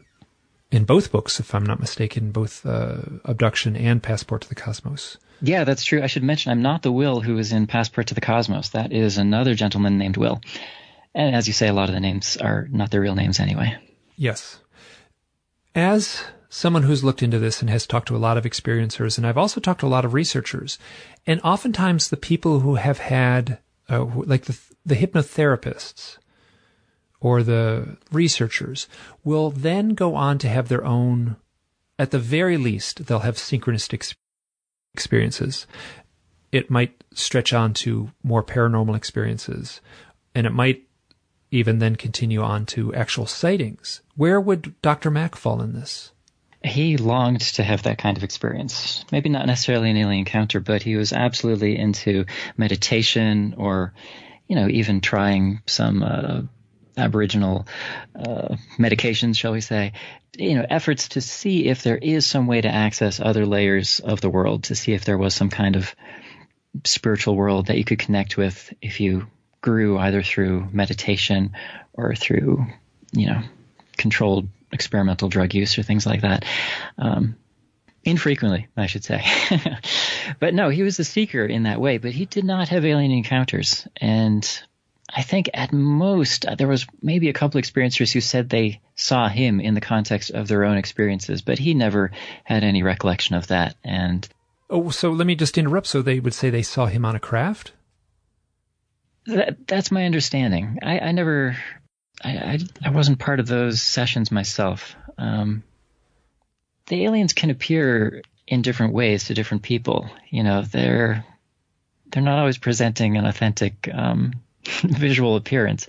in 0.70 0.84
both 0.84 1.12
books, 1.12 1.38
if 1.38 1.54
I'm 1.54 1.64
not 1.64 1.80
mistaken, 1.80 2.32
both 2.32 2.66
uh, 2.66 2.98
Abduction 3.24 3.76
and 3.76 4.02
Passport 4.02 4.42
to 4.42 4.48
the 4.48 4.54
Cosmos. 4.54 5.16
Yeah, 5.40 5.64
that's 5.64 5.84
true. 5.84 6.02
I 6.02 6.06
should 6.06 6.22
mention 6.22 6.50
I'm 6.50 6.62
not 6.62 6.82
the 6.82 6.92
Will 6.92 7.20
who 7.20 7.38
is 7.38 7.52
in 7.52 7.66
Passport 7.66 8.08
to 8.08 8.14
the 8.14 8.20
Cosmos. 8.20 8.70
That 8.70 8.92
is 8.92 9.18
another 9.18 9.54
gentleman 9.54 9.98
named 9.98 10.16
Will. 10.16 10.40
And 11.14 11.34
as 11.34 11.46
you 11.46 11.52
say, 11.52 11.68
a 11.68 11.72
lot 11.72 11.88
of 11.88 11.94
the 11.94 12.00
names 12.00 12.36
are 12.36 12.68
not 12.70 12.90
their 12.90 13.00
real 13.00 13.14
names 13.14 13.40
anyway. 13.40 13.76
Yes. 14.16 14.60
As 15.74 16.22
someone 16.48 16.84
who's 16.84 17.04
looked 17.04 17.22
into 17.22 17.38
this 17.38 17.60
and 17.60 17.68
has 17.68 17.86
talked 17.86 18.08
to 18.08 18.16
a 18.16 18.18
lot 18.18 18.38
of 18.38 18.44
experiencers, 18.44 19.18
and 19.18 19.26
I've 19.26 19.38
also 19.38 19.60
talked 19.60 19.80
to 19.80 19.86
a 19.86 19.88
lot 19.88 20.04
of 20.04 20.14
researchers, 20.14 20.78
and 21.26 21.40
oftentimes 21.42 22.08
the 22.08 22.16
people 22.16 22.60
who 22.60 22.76
have 22.76 22.98
had, 22.98 23.58
uh, 23.90 24.04
like 24.04 24.44
the, 24.44 24.58
the 24.84 24.94
hypnotherapists, 24.94 26.18
or 27.20 27.42
the 27.42 27.96
researchers 28.12 28.88
will 29.24 29.50
then 29.50 29.90
go 29.90 30.14
on 30.14 30.38
to 30.38 30.48
have 30.48 30.68
their 30.68 30.84
own, 30.84 31.36
at 31.98 32.10
the 32.10 32.18
very 32.18 32.56
least, 32.56 33.06
they'll 33.06 33.20
have 33.20 33.36
synchronistic 33.36 34.14
experiences. 34.96 35.66
It 36.52 36.70
might 36.70 37.04
stretch 37.12 37.52
on 37.52 37.74
to 37.74 38.10
more 38.22 38.42
paranormal 38.42 38.96
experiences, 38.96 39.82
and 40.34 40.46
it 40.46 40.52
might 40.52 40.84
even 41.50 41.78
then 41.78 41.96
continue 41.96 42.40
on 42.40 42.64
to 42.66 42.94
actual 42.94 43.26
sightings. 43.26 44.00
Where 44.16 44.40
would 44.40 44.80
Dr. 44.80 45.10
Mack 45.10 45.36
fall 45.36 45.60
in 45.60 45.74
this? 45.74 46.12
He 46.64 46.96
longed 46.96 47.42
to 47.56 47.62
have 47.62 47.82
that 47.82 47.98
kind 47.98 48.16
of 48.16 48.24
experience. 48.24 49.04
Maybe 49.12 49.28
not 49.28 49.46
necessarily 49.46 49.90
an 49.90 49.98
alien 49.98 50.20
encounter, 50.20 50.60
but 50.60 50.82
he 50.82 50.96
was 50.96 51.12
absolutely 51.12 51.78
into 51.78 52.24
meditation 52.56 53.54
or, 53.58 53.92
you 54.48 54.56
know, 54.56 54.68
even 54.68 55.00
trying 55.00 55.60
some 55.66 56.02
uh, 56.02 56.42
Aboriginal 56.96 57.66
uh, 58.14 58.56
medications, 58.78 59.36
shall 59.36 59.52
we 59.52 59.60
say, 59.60 59.92
you 60.36 60.54
know, 60.54 60.66
efforts 60.68 61.08
to 61.10 61.20
see 61.20 61.66
if 61.66 61.82
there 61.82 61.96
is 61.96 62.26
some 62.26 62.46
way 62.46 62.60
to 62.60 62.68
access 62.68 63.20
other 63.20 63.46
layers 63.46 64.00
of 64.00 64.20
the 64.20 64.30
world, 64.30 64.64
to 64.64 64.74
see 64.74 64.92
if 64.92 65.04
there 65.04 65.18
was 65.18 65.34
some 65.34 65.50
kind 65.50 65.76
of 65.76 65.94
spiritual 66.84 67.36
world 67.36 67.66
that 67.66 67.78
you 67.78 67.84
could 67.84 67.98
connect 67.98 68.36
with 68.36 68.72
if 68.80 69.00
you 69.00 69.26
grew 69.60 69.98
either 69.98 70.22
through 70.22 70.68
meditation 70.72 71.52
or 71.92 72.14
through, 72.14 72.66
you 73.12 73.26
know, 73.26 73.42
controlled 73.96 74.48
experimental 74.72 75.28
drug 75.28 75.54
use 75.54 75.78
or 75.78 75.82
things 75.82 76.06
like 76.06 76.22
that. 76.22 76.44
Um, 76.98 77.36
infrequently, 78.04 78.68
I 78.76 78.86
should 78.86 79.04
say. 79.04 79.24
but 80.40 80.54
no, 80.54 80.68
he 80.68 80.82
was 80.82 80.98
a 80.98 81.04
seeker 81.04 81.44
in 81.44 81.64
that 81.64 81.80
way, 81.80 81.98
but 81.98 82.12
he 82.12 82.24
did 82.24 82.44
not 82.44 82.68
have 82.68 82.84
alien 82.84 83.10
encounters. 83.10 83.86
And 83.96 84.48
I 85.14 85.22
think 85.22 85.50
at 85.54 85.72
most 85.72 86.46
uh, 86.46 86.56
there 86.56 86.66
was 86.66 86.86
maybe 87.00 87.28
a 87.28 87.32
couple 87.32 87.60
experiencers 87.60 88.12
who 88.12 88.20
said 88.20 88.48
they 88.48 88.80
saw 88.96 89.28
him 89.28 89.60
in 89.60 89.74
the 89.74 89.80
context 89.80 90.30
of 90.30 90.48
their 90.48 90.64
own 90.64 90.76
experiences, 90.76 91.42
but 91.42 91.58
he 91.58 91.74
never 91.74 92.10
had 92.44 92.64
any 92.64 92.82
recollection 92.82 93.36
of 93.36 93.46
that. 93.48 93.76
And 93.84 94.28
oh, 94.68 94.90
so 94.90 95.10
let 95.10 95.26
me 95.26 95.36
just 95.36 95.58
interrupt. 95.58 95.86
So 95.86 96.02
they 96.02 96.18
would 96.18 96.34
say 96.34 96.50
they 96.50 96.62
saw 96.62 96.86
him 96.86 97.04
on 97.04 97.14
a 97.14 97.20
craft. 97.20 97.72
That, 99.26 99.66
that's 99.66 99.90
my 99.90 100.04
understanding. 100.04 100.78
I, 100.82 100.98
I 100.98 101.12
never, 101.12 101.56
I, 102.22 102.30
I, 102.30 102.58
I, 102.84 102.90
wasn't 102.90 103.18
part 103.18 103.40
of 103.40 103.48
those 103.48 103.82
sessions 103.82 104.30
myself. 104.30 104.94
Um, 105.18 105.64
the 106.86 107.04
aliens 107.04 107.32
can 107.32 107.50
appear 107.50 108.22
in 108.46 108.62
different 108.62 108.92
ways 108.92 109.24
to 109.24 109.34
different 109.34 109.62
people. 109.62 110.08
You 110.30 110.44
know, 110.44 110.62
they're 110.62 111.24
they're 112.08 112.22
not 112.22 112.38
always 112.38 112.58
presenting 112.58 113.16
an 113.16 113.26
authentic 113.26 113.88
um, 113.92 114.32
visual 114.82 115.36
appearance. 115.36 115.86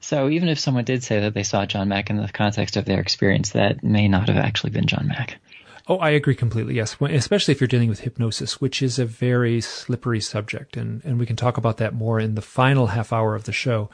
So 0.00 0.28
even 0.28 0.48
if 0.48 0.58
someone 0.58 0.84
did 0.84 1.04
say 1.04 1.20
that 1.20 1.34
they 1.34 1.44
saw 1.44 1.64
John 1.64 1.88
Mack 1.88 2.10
in 2.10 2.16
the 2.16 2.28
context 2.28 2.76
of 2.76 2.84
their 2.84 3.00
experience, 3.00 3.50
that 3.50 3.84
may 3.84 4.08
not 4.08 4.28
have 4.28 4.36
actually 4.36 4.70
been 4.70 4.86
John 4.86 5.06
Mack. 5.06 5.38
Oh, 5.88 5.98
I 5.98 6.10
agree 6.10 6.34
completely. 6.34 6.74
Yes, 6.74 6.96
especially 7.00 7.52
if 7.52 7.60
you're 7.60 7.68
dealing 7.68 7.88
with 7.88 8.00
hypnosis, 8.00 8.60
which 8.60 8.82
is 8.82 8.98
a 8.98 9.04
very 9.04 9.60
slippery 9.60 10.20
subject, 10.20 10.76
and 10.76 11.04
and 11.04 11.18
we 11.18 11.26
can 11.26 11.36
talk 11.36 11.56
about 11.56 11.78
that 11.78 11.94
more 11.94 12.20
in 12.20 12.34
the 12.34 12.42
final 12.42 12.88
half 12.88 13.12
hour 13.12 13.34
of 13.34 13.44
the 13.44 13.52
show. 13.52 13.90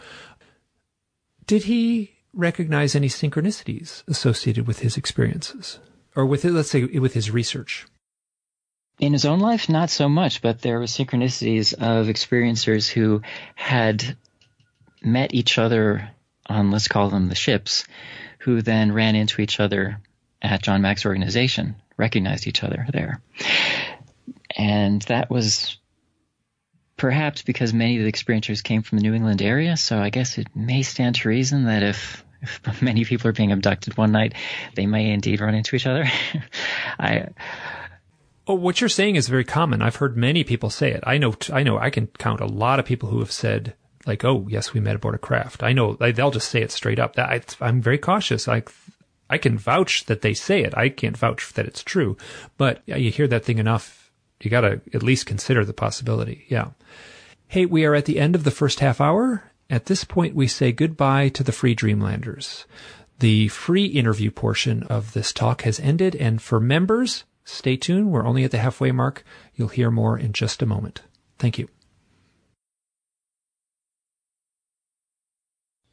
Did 1.46 1.64
he 1.64 2.16
recognize 2.34 2.94
any 2.94 3.08
synchronicities 3.08 4.06
associated 4.06 4.66
with 4.66 4.80
his 4.80 4.98
experiences, 4.98 5.78
or 6.14 6.26
with 6.26 6.44
it 6.44 6.52
let's 6.52 6.70
say 6.70 6.84
with 6.84 7.14
his 7.14 7.30
research? 7.30 7.86
In 8.98 9.12
his 9.12 9.24
own 9.24 9.38
life, 9.38 9.68
not 9.68 9.90
so 9.90 10.08
much, 10.08 10.42
but 10.42 10.60
there 10.60 10.78
were 10.78 10.86
synchronicities 10.86 11.72
of 11.72 12.08
experiencers 12.08 12.88
who 12.88 13.22
had 13.54 14.16
met 15.02 15.34
each 15.34 15.58
other 15.58 16.10
on, 16.46 16.70
let's 16.70 16.88
call 16.88 17.08
them 17.08 17.28
the 17.28 17.34
ships, 17.34 17.84
who 18.40 18.60
then 18.62 18.92
ran 18.92 19.14
into 19.14 19.40
each 19.40 19.60
other 19.60 20.00
at 20.42 20.62
John 20.62 20.82
Mack's 20.82 21.06
organization, 21.06 21.76
recognized 21.96 22.46
each 22.46 22.64
other 22.64 22.86
there. 22.92 23.20
And 24.56 25.02
that 25.02 25.30
was 25.30 25.78
perhaps 26.96 27.42
because 27.42 27.72
many 27.72 27.98
of 27.98 28.04
the 28.04 28.12
experiencers 28.12 28.62
came 28.62 28.82
from 28.82 28.98
the 28.98 29.02
New 29.02 29.14
England 29.14 29.42
area, 29.42 29.76
so 29.76 29.98
I 29.98 30.10
guess 30.10 30.38
it 30.38 30.48
may 30.54 30.82
stand 30.82 31.16
to 31.16 31.28
reason 31.28 31.64
that 31.64 31.82
if 31.82 32.24
if 32.40 32.82
many 32.82 33.04
people 33.04 33.28
are 33.28 33.32
being 33.32 33.52
abducted 33.52 33.96
one 33.96 34.12
night, 34.12 34.34
they 34.74 34.86
may 34.86 35.10
indeed 35.10 35.40
run 35.40 35.54
into 35.54 35.76
each 35.76 35.86
other. 35.86 36.04
I 36.98 37.28
Oh, 38.48 38.54
what 38.54 38.80
you're 38.80 38.88
saying 38.88 39.16
is 39.16 39.28
very 39.28 39.44
common. 39.44 39.82
I've 39.82 39.96
heard 39.96 40.16
many 40.16 40.42
people 40.42 40.70
say 40.70 40.90
it. 40.90 41.04
I 41.06 41.18
know, 41.18 41.34
I 41.52 41.62
know, 41.62 41.78
I 41.78 41.90
can 41.90 42.06
count 42.06 42.40
a 42.40 42.46
lot 42.46 42.78
of 42.80 42.86
people 42.86 43.10
who 43.10 43.18
have 43.18 43.30
said, 43.30 43.74
like, 44.06 44.24
"Oh, 44.24 44.46
yes, 44.48 44.72
we 44.72 44.80
met 44.80 44.96
aboard 44.96 45.14
a 45.14 45.18
craft." 45.18 45.62
I 45.62 45.74
know 45.74 45.92
they'll 45.94 46.30
just 46.30 46.48
say 46.48 46.62
it 46.62 46.72
straight 46.72 46.98
up. 46.98 47.14
That 47.16 47.56
I, 47.60 47.68
am 47.68 47.82
very 47.82 47.98
cautious. 47.98 48.48
I, 48.48 48.62
I 49.28 49.36
can 49.36 49.58
vouch 49.58 50.06
that 50.06 50.22
they 50.22 50.32
say 50.32 50.62
it. 50.62 50.74
I 50.74 50.88
can't 50.88 51.16
vouch 51.16 51.52
that 51.52 51.66
it's 51.66 51.82
true, 51.82 52.16
but 52.56 52.80
you 52.86 53.10
hear 53.10 53.28
that 53.28 53.44
thing 53.44 53.58
enough, 53.58 54.10
you 54.40 54.50
got 54.50 54.62
to 54.62 54.80
at 54.94 55.02
least 55.02 55.26
consider 55.26 55.62
the 55.66 55.74
possibility. 55.74 56.46
Yeah. 56.48 56.70
Hey, 57.48 57.66
we 57.66 57.84
are 57.84 57.94
at 57.94 58.06
the 58.06 58.18
end 58.18 58.34
of 58.34 58.44
the 58.44 58.50
first 58.50 58.80
half 58.80 58.98
hour. 58.98 59.42
At 59.68 59.86
this 59.86 60.04
point, 60.04 60.34
we 60.34 60.46
say 60.46 60.72
goodbye 60.72 61.28
to 61.30 61.42
the 61.42 61.52
free 61.52 61.74
Dreamlanders. 61.74 62.64
The 63.18 63.48
free 63.48 63.86
interview 63.86 64.30
portion 64.30 64.84
of 64.84 65.12
this 65.12 65.34
talk 65.34 65.62
has 65.62 65.78
ended, 65.80 66.16
and 66.16 66.40
for 66.40 66.60
members, 66.60 67.24
Stay 67.48 67.78
tuned. 67.78 68.10
We're 68.10 68.26
only 68.26 68.44
at 68.44 68.50
the 68.50 68.58
halfway 68.58 68.92
mark. 68.92 69.24
You'll 69.54 69.68
hear 69.68 69.90
more 69.90 70.18
in 70.18 70.34
just 70.34 70.60
a 70.60 70.66
moment. 70.66 71.00
Thank 71.38 71.58
you. 71.58 71.68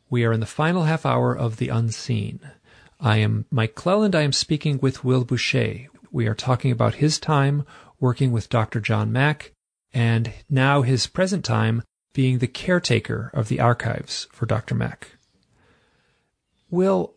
We 0.09 0.25
are 0.25 0.33
in 0.33 0.41
the 0.41 0.45
final 0.45 0.83
half 0.83 1.05
hour 1.05 1.35
of 1.35 1.55
The 1.55 1.69
Unseen. 1.69 2.41
I 2.99 3.17
am 3.17 3.45
Mike 3.49 3.73
Clelland. 3.73 4.15
I 4.15 4.21
am 4.21 4.33
speaking 4.33 4.79
with 4.81 5.05
Will 5.05 5.23
Bueche. 5.23 5.87
We 6.11 6.27
are 6.27 6.35
talking 6.35 6.71
about 6.71 6.95
his 6.95 7.19
time 7.19 7.65
working 8.01 8.33
with 8.33 8.49
Dr. 8.49 8.81
John 8.81 9.13
Mack 9.13 9.53
and 9.93 10.33
now 10.49 10.81
his 10.81 11.07
present 11.07 11.45
time 11.45 11.83
being 12.13 12.39
the 12.39 12.47
caretaker 12.47 13.31
of 13.33 13.47
the 13.47 13.61
archives 13.61 14.27
for 14.33 14.45
Dr. 14.45 14.75
Mack. 14.75 15.11
Will, 16.69 17.13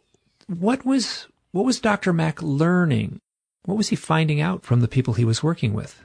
what 0.47 0.87
was 0.87 1.27
what 1.51 1.65
was 1.65 1.81
Dr. 1.81 2.13
Mack 2.13 2.41
learning 2.41 3.21
what 3.69 3.77
was 3.77 3.89
he 3.89 3.97
finding 3.97 4.41
out 4.41 4.65
from 4.65 4.81
the 4.81 4.89
people 4.89 5.13
he 5.13 5.27
was 5.27 5.43
working 5.43 5.75
with? 5.75 6.03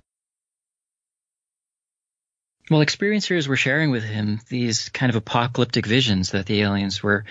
Well, 2.70 2.82
experiencers 2.82 3.48
were 3.48 3.56
sharing 3.56 3.90
with 3.90 4.04
him 4.04 4.42
these 4.50 4.90
kind 4.90 5.10
of 5.10 5.16
apocalyptic 5.16 5.86
visions 5.86 6.32
that 6.32 6.46
the 6.46 6.62
aliens 6.62 7.02
were 7.02 7.24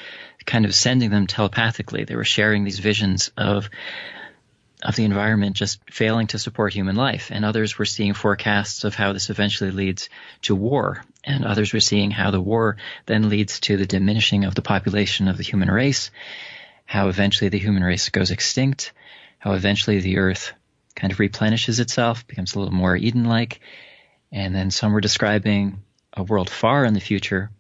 kind 0.47 0.65
of 0.65 0.75
sending 0.75 1.11
them 1.11 1.27
telepathically. 1.27 2.05
They 2.05 2.17
were 2.17 2.25
sharing 2.25 2.65
these 2.65 2.79
visions 2.79 3.31
of 3.37 3.69
of 4.83 4.97
the 4.97 5.05
environment 5.05 5.55
just 5.55 5.81
failing 5.91 6.29
to 6.29 6.39
support 6.39 6.73
human 6.73 6.97
life, 6.97 7.31
and 7.31 7.45
others 7.45 7.79
were 7.79 7.85
seeing 7.85 8.15
forecasts 8.15 8.85
of 8.85 8.95
how 8.95 9.13
this 9.13 9.29
eventually 9.29 9.71
leads 9.71 10.09
to 10.41 10.57
war, 10.57 11.05
and 11.25 11.45
others 11.45 11.75
were 11.75 11.81
seeing 11.81 12.11
how 12.11 12.31
the 12.31 12.41
war 12.41 12.79
then 13.05 13.29
leads 13.29 13.61
to 13.61 13.77
the 13.77 13.87
diminishing 13.87 14.45
of 14.45 14.55
the 14.55 14.63
population 14.63 15.29
of 15.29 15.37
the 15.37 15.45
human 15.45 15.71
race, 15.71 16.11
how 16.87 17.09
eventually 17.09 17.51
the 17.51 17.59
human 17.59 17.85
race 17.85 18.09
goes 18.09 18.31
extinct, 18.31 18.93
how 19.43 19.55
eventually 19.55 19.99
the 19.99 20.19
earth 20.19 20.53
kind 20.95 21.13
of 21.13 21.19
replenishes 21.19 21.81
itself, 21.81 22.25
becomes 22.29 22.55
a 22.55 22.61
little 22.61 22.73
more 22.73 22.95
Eden 22.95 23.25
like. 23.25 23.59
And 24.31 24.55
then 24.55 24.71
some 24.71 24.93
were 24.93 25.01
describing 25.01 25.83
a 26.13 26.23
world 26.23 26.49
far 26.49 26.85
in 26.85 26.95
the 26.95 27.01
future 27.01 27.51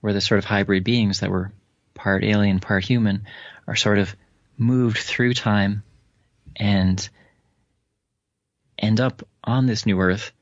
where 0.00 0.14
the 0.14 0.22
sort 0.22 0.38
of 0.38 0.46
hybrid 0.46 0.84
beings 0.84 1.20
that 1.20 1.30
were 1.30 1.52
part 1.92 2.24
alien, 2.24 2.60
part 2.60 2.82
human 2.82 3.26
are 3.66 3.76
sort 3.76 3.98
of 3.98 4.16
moved 4.56 4.96
through 4.96 5.34
time 5.34 5.82
and 6.56 7.06
end 8.78 8.98
up 8.98 9.22
on 9.44 9.66
this 9.66 9.84
new 9.84 10.00
earth 10.00 10.32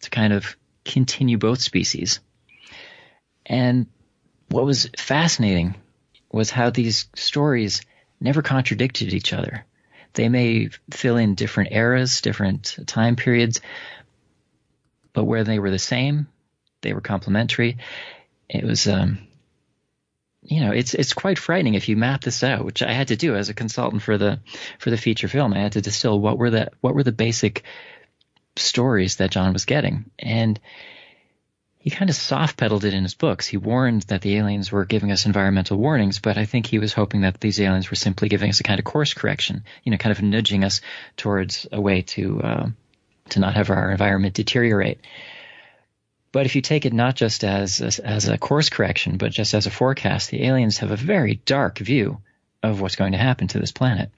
to 0.00 0.08
kind 0.08 0.32
of 0.32 0.56
continue 0.86 1.36
both 1.36 1.60
species. 1.60 2.18
And 3.44 3.88
what 4.48 4.64
was 4.64 4.88
fascinating 4.96 5.74
was 6.32 6.48
how 6.48 6.70
these 6.70 7.08
stories 7.14 7.82
never 8.22 8.40
contradicted 8.40 9.12
each 9.12 9.34
other. 9.34 9.66
They 10.14 10.28
may 10.28 10.70
fill 10.90 11.16
in 11.16 11.34
different 11.34 11.72
eras, 11.72 12.20
different 12.20 12.76
time 12.86 13.16
periods, 13.16 13.60
but 15.12 15.24
where 15.24 15.44
they 15.44 15.58
were 15.58 15.70
the 15.70 15.78
same, 15.78 16.26
they 16.82 16.92
were 16.92 17.00
complementary. 17.00 17.78
It 18.48 18.64
was, 18.64 18.86
um, 18.86 19.18
you 20.42 20.60
know, 20.60 20.72
it's 20.72 20.94
it's 20.94 21.12
quite 21.12 21.38
frightening 21.38 21.74
if 21.74 21.88
you 21.88 21.96
map 21.96 22.22
this 22.22 22.42
out, 22.42 22.64
which 22.64 22.82
I 22.82 22.92
had 22.92 23.08
to 23.08 23.16
do 23.16 23.36
as 23.36 23.48
a 23.48 23.54
consultant 23.54 24.02
for 24.02 24.18
the 24.18 24.40
for 24.78 24.90
the 24.90 24.96
feature 24.96 25.28
film. 25.28 25.54
I 25.54 25.60
had 25.60 25.72
to 25.72 25.80
distill 25.80 26.18
what 26.18 26.38
were 26.38 26.50
the 26.50 26.70
what 26.80 26.94
were 26.94 27.04
the 27.04 27.12
basic 27.12 27.62
stories 28.56 29.16
that 29.16 29.30
John 29.30 29.52
was 29.52 29.64
getting, 29.64 30.10
and 30.18 30.58
he 31.80 31.88
kind 31.88 32.10
of 32.10 32.16
soft 32.16 32.58
pedaled 32.58 32.84
it 32.84 32.92
in 32.92 33.04
his 33.04 33.14
books. 33.14 33.46
He 33.46 33.56
warned 33.56 34.02
that 34.02 34.20
the 34.20 34.36
aliens 34.36 34.70
were 34.70 34.84
giving 34.84 35.10
us 35.10 35.24
environmental 35.24 35.78
warnings, 35.78 36.18
but 36.18 36.36
I 36.36 36.44
think 36.44 36.66
he 36.66 36.78
was 36.78 36.92
hoping 36.92 37.22
that 37.22 37.40
these 37.40 37.58
aliens 37.58 37.90
were 37.90 37.96
simply 37.96 38.28
giving 38.28 38.50
us 38.50 38.60
a 38.60 38.64
kind 38.64 38.78
of 38.78 38.84
course 38.84 39.14
correction, 39.14 39.64
you 39.82 39.90
know, 39.90 39.96
kind 39.96 40.12
of 40.12 40.22
nudging 40.22 40.62
us 40.62 40.82
towards 41.16 41.66
a 41.72 41.80
way 41.80 42.02
to 42.02 42.40
uh, 42.42 42.68
to 43.30 43.40
not 43.40 43.54
have 43.54 43.70
our 43.70 43.90
environment 43.90 44.34
deteriorate. 44.34 45.00
But 46.32 46.44
if 46.44 46.54
you 46.54 46.60
take 46.60 46.84
it 46.84 46.92
not 46.92 47.16
just 47.16 47.44
as, 47.44 47.80
as 47.80 47.98
as 47.98 48.28
a 48.28 48.36
course 48.36 48.68
correction, 48.68 49.16
but 49.16 49.32
just 49.32 49.54
as 49.54 49.66
a 49.66 49.70
forecast, 49.70 50.30
the 50.30 50.44
aliens 50.44 50.78
have 50.78 50.90
a 50.90 50.96
very 50.96 51.36
dark 51.46 51.78
view 51.78 52.20
of 52.62 52.82
what's 52.82 52.96
going 52.96 53.12
to 53.12 53.18
happen 53.18 53.48
to 53.48 53.58
this 53.58 53.72
planet 53.72 54.10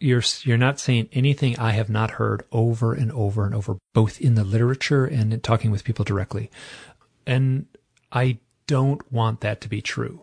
you're 0.00 0.22
you're 0.42 0.56
not 0.56 0.80
saying 0.80 1.08
anything 1.12 1.58
I 1.58 1.72
have 1.72 1.90
not 1.90 2.12
heard 2.12 2.42
over 2.50 2.94
and 2.94 3.12
over 3.12 3.44
and 3.44 3.54
over, 3.54 3.76
both 3.92 4.20
in 4.20 4.34
the 4.34 4.44
literature 4.44 5.04
and 5.04 5.42
talking 5.42 5.70
with 5.70 5.84
people 5.84 6.04
directly. 6.04 6.50
And 7.26 7.66
I 8.10 8.38
don't 8.66 9.12
want 9.12 9.42
that 9.42 9.60
to 9.60 9.68
be 9.68 9.82
true. 9.82 10.22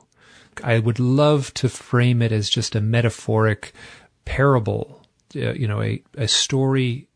I 0.63 0.79
would 0.79 0.99
love 0.99 1.53
to 1.55 1.69
frame 1.69 2.21
it 2.21 2.31
as 2.31 2.49
just 2.49 2.75
a 2.75 2.81
metaphoric 2.81 3.73
parable, 4.25 5.05
uh, 5.35 5.53
you 5.53 5.67
know, 5.67 5.81
a, 5.81 6.01
a 6.17 6.27
story 6.27 7.07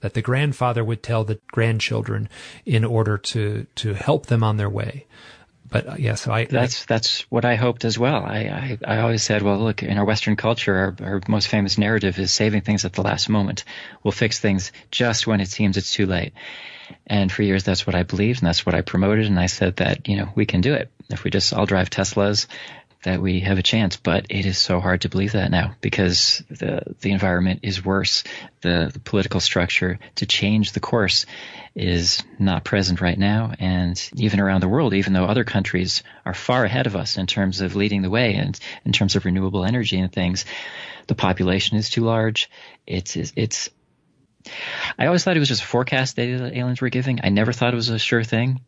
that 0.00 0.14
the 0.14 0.22
grandfather 0.22 0.84
would 0.84 1.02
tell 1.02 1.24
the 1.24 1.40
grandchildren 1.48 2.28
in 2.66 2.84
order 2.84 3.16
to 3.16 3.66
to 3.76 3.94
help 3.94 4.26
them 4.26 4.44
on 4.44 4.58
their 4.58 4.70
way 4.70 5.06
but 5.70 5.88
uh, 5.88 5.94
yeah, 5.98 6.16
so 6.16 6.32
I 6.32 6.44
that's 6.46 6.82
I, 6.82 6.84
that's 6.88 7.20
what 7.30 7.44
I 7.44 7.54
hoped 7.54 7.84
as 7.84 7.98
well. 7.98 8.24
I, 8.24 8.78
I, 8.84 8.96
I 8.96 8.98
always 8.98 9.22
said, 9.22 9.42
well, 9.42 9.58
look, 9.58 9.82
in 9.82 9.96
our 9.98 10.04
Western 10.04 10.36
culture, 10.36 10.74
our, 10.74 11.06
our 11.06 11.20
most 11.28 11.48
famous 11.48 11.78
narrative 11.78 12.18
is 12.18 12.32
saving 12.32 12.62
things 12.62 12.84
at 12.84 12.92
the 12.92 13.02
last 13.02 13.28
moment. 13.28 13.64
We'll 14.02 14.12
fix 14.12 14.38
things 14.38 14.72
just 14.90 15.26
when 15.26 15.40
it 15.40 15.48
seems 15.48 15.76
it's 15.76 15.92
too 15.92 16.06
late. 16.06 16.32
And 17.06 17.30
for 17.30 17.42
years, 17.42 17.62
that's 17.62 17.86
what 17.86 17.94
I 17.94 18.02
believed, 18.02 18.40
and 18.40 18.48
that's 18.48 18.66
what 18.66 18.74
I 18.74 18.80
promoted. 18.80 19.26
And 19.26 19.38
I 19.38 19.46
said 19.46 19.76
that 19.76 20.08
you 20.08 20.16
know 20.16 20.28
we 20.34 20.44
can 20.44 20.60
do 20.60 20.74
it 20.74 20.90
if 21.08 21.24
we 21.24 21.30
just 21.30 21.52
all 21.52 21.66
drive 21.66 21.90
Teslas 21.90 22.46
that 23.02 23.22
we 23.22 23.40
have 23.40 23.58
a 23.58 23.62
chance. 23.62 23.96
But 23.96 24.26
it 24.28 24.46
is 24.46 24.58
so 24.58 24.80
hard 24.80 25.02
to 25.02 25.08
believe 25.08 25.32
that 25.32 25.50
now 25.50 25.74
because 25.80 26.42
the 26.50 26.82
the 27.00 27.12
environment 27.12 27.60
is 27.62 27.84
worse. 27.84 28.24
The, 28.60 28.90
the 28.92 29.00
political 29.00 29.40
structure 29.40 29.98
to 30.16 30.26
change 30.26 30.72
the 30.72 30.80
course 30.80 31.24
is 31.74 32.22
not 32.38 32.64
present 32.64 33.00
right 33.00 33.18
now, 33.18 33.52
and 33.58 34.10
even 34.16 34.40
around 34.40 34.60
the 34.60 34.68
world, 34.68 34.92
even 34.94 35.12
though 35.12 35.24
other 35.24 35.44
countries 35.44 36.02
are 36.26 36.34
far 36.34 36.64
ahead 36.64 36.86
of 36.86 36.96
us 36.96 37.16
in 37.16 37.26
terms 37.26 37.60
of 37.60 37.76
leading 37.76 38.02
the 38.02 38.10
way 38.10 38.34
and 38.34 38.58
in 38.84 38.92
terms 38.92 39.16
of 39.16 39.24
renewable 39.24 39.64
energy 39.64 39.98
and 39.98 40.12
things, 40.12 40.44
the 41.06 41.14
population 41.14 41.76
is 41.78 41.88
too 41.88 42.04
large. 42.04 42.50
It's 42.86 43.16
it's. 43.16 43.70
I 44.98 45.06
always 45.06 45.22
thought 45.22 45.36
it 45.36 45.40
was 45.40 45.48
just 45.48 45.62
a 45.62 45.66
forecast 45.66 46.16
data 46.16 46.38
that 46.38 46.56
aliens 46.56 46.80
were 46.80 46.88
giving. 46.88 47.20
I 47.22 47.28
never 47.28 47.52
thought 47.52 47.74
it 47.74 47.76
was 47.76 47.90
a 47.90 47.98
sure 47.98 48.24
thing, 48.24 48.60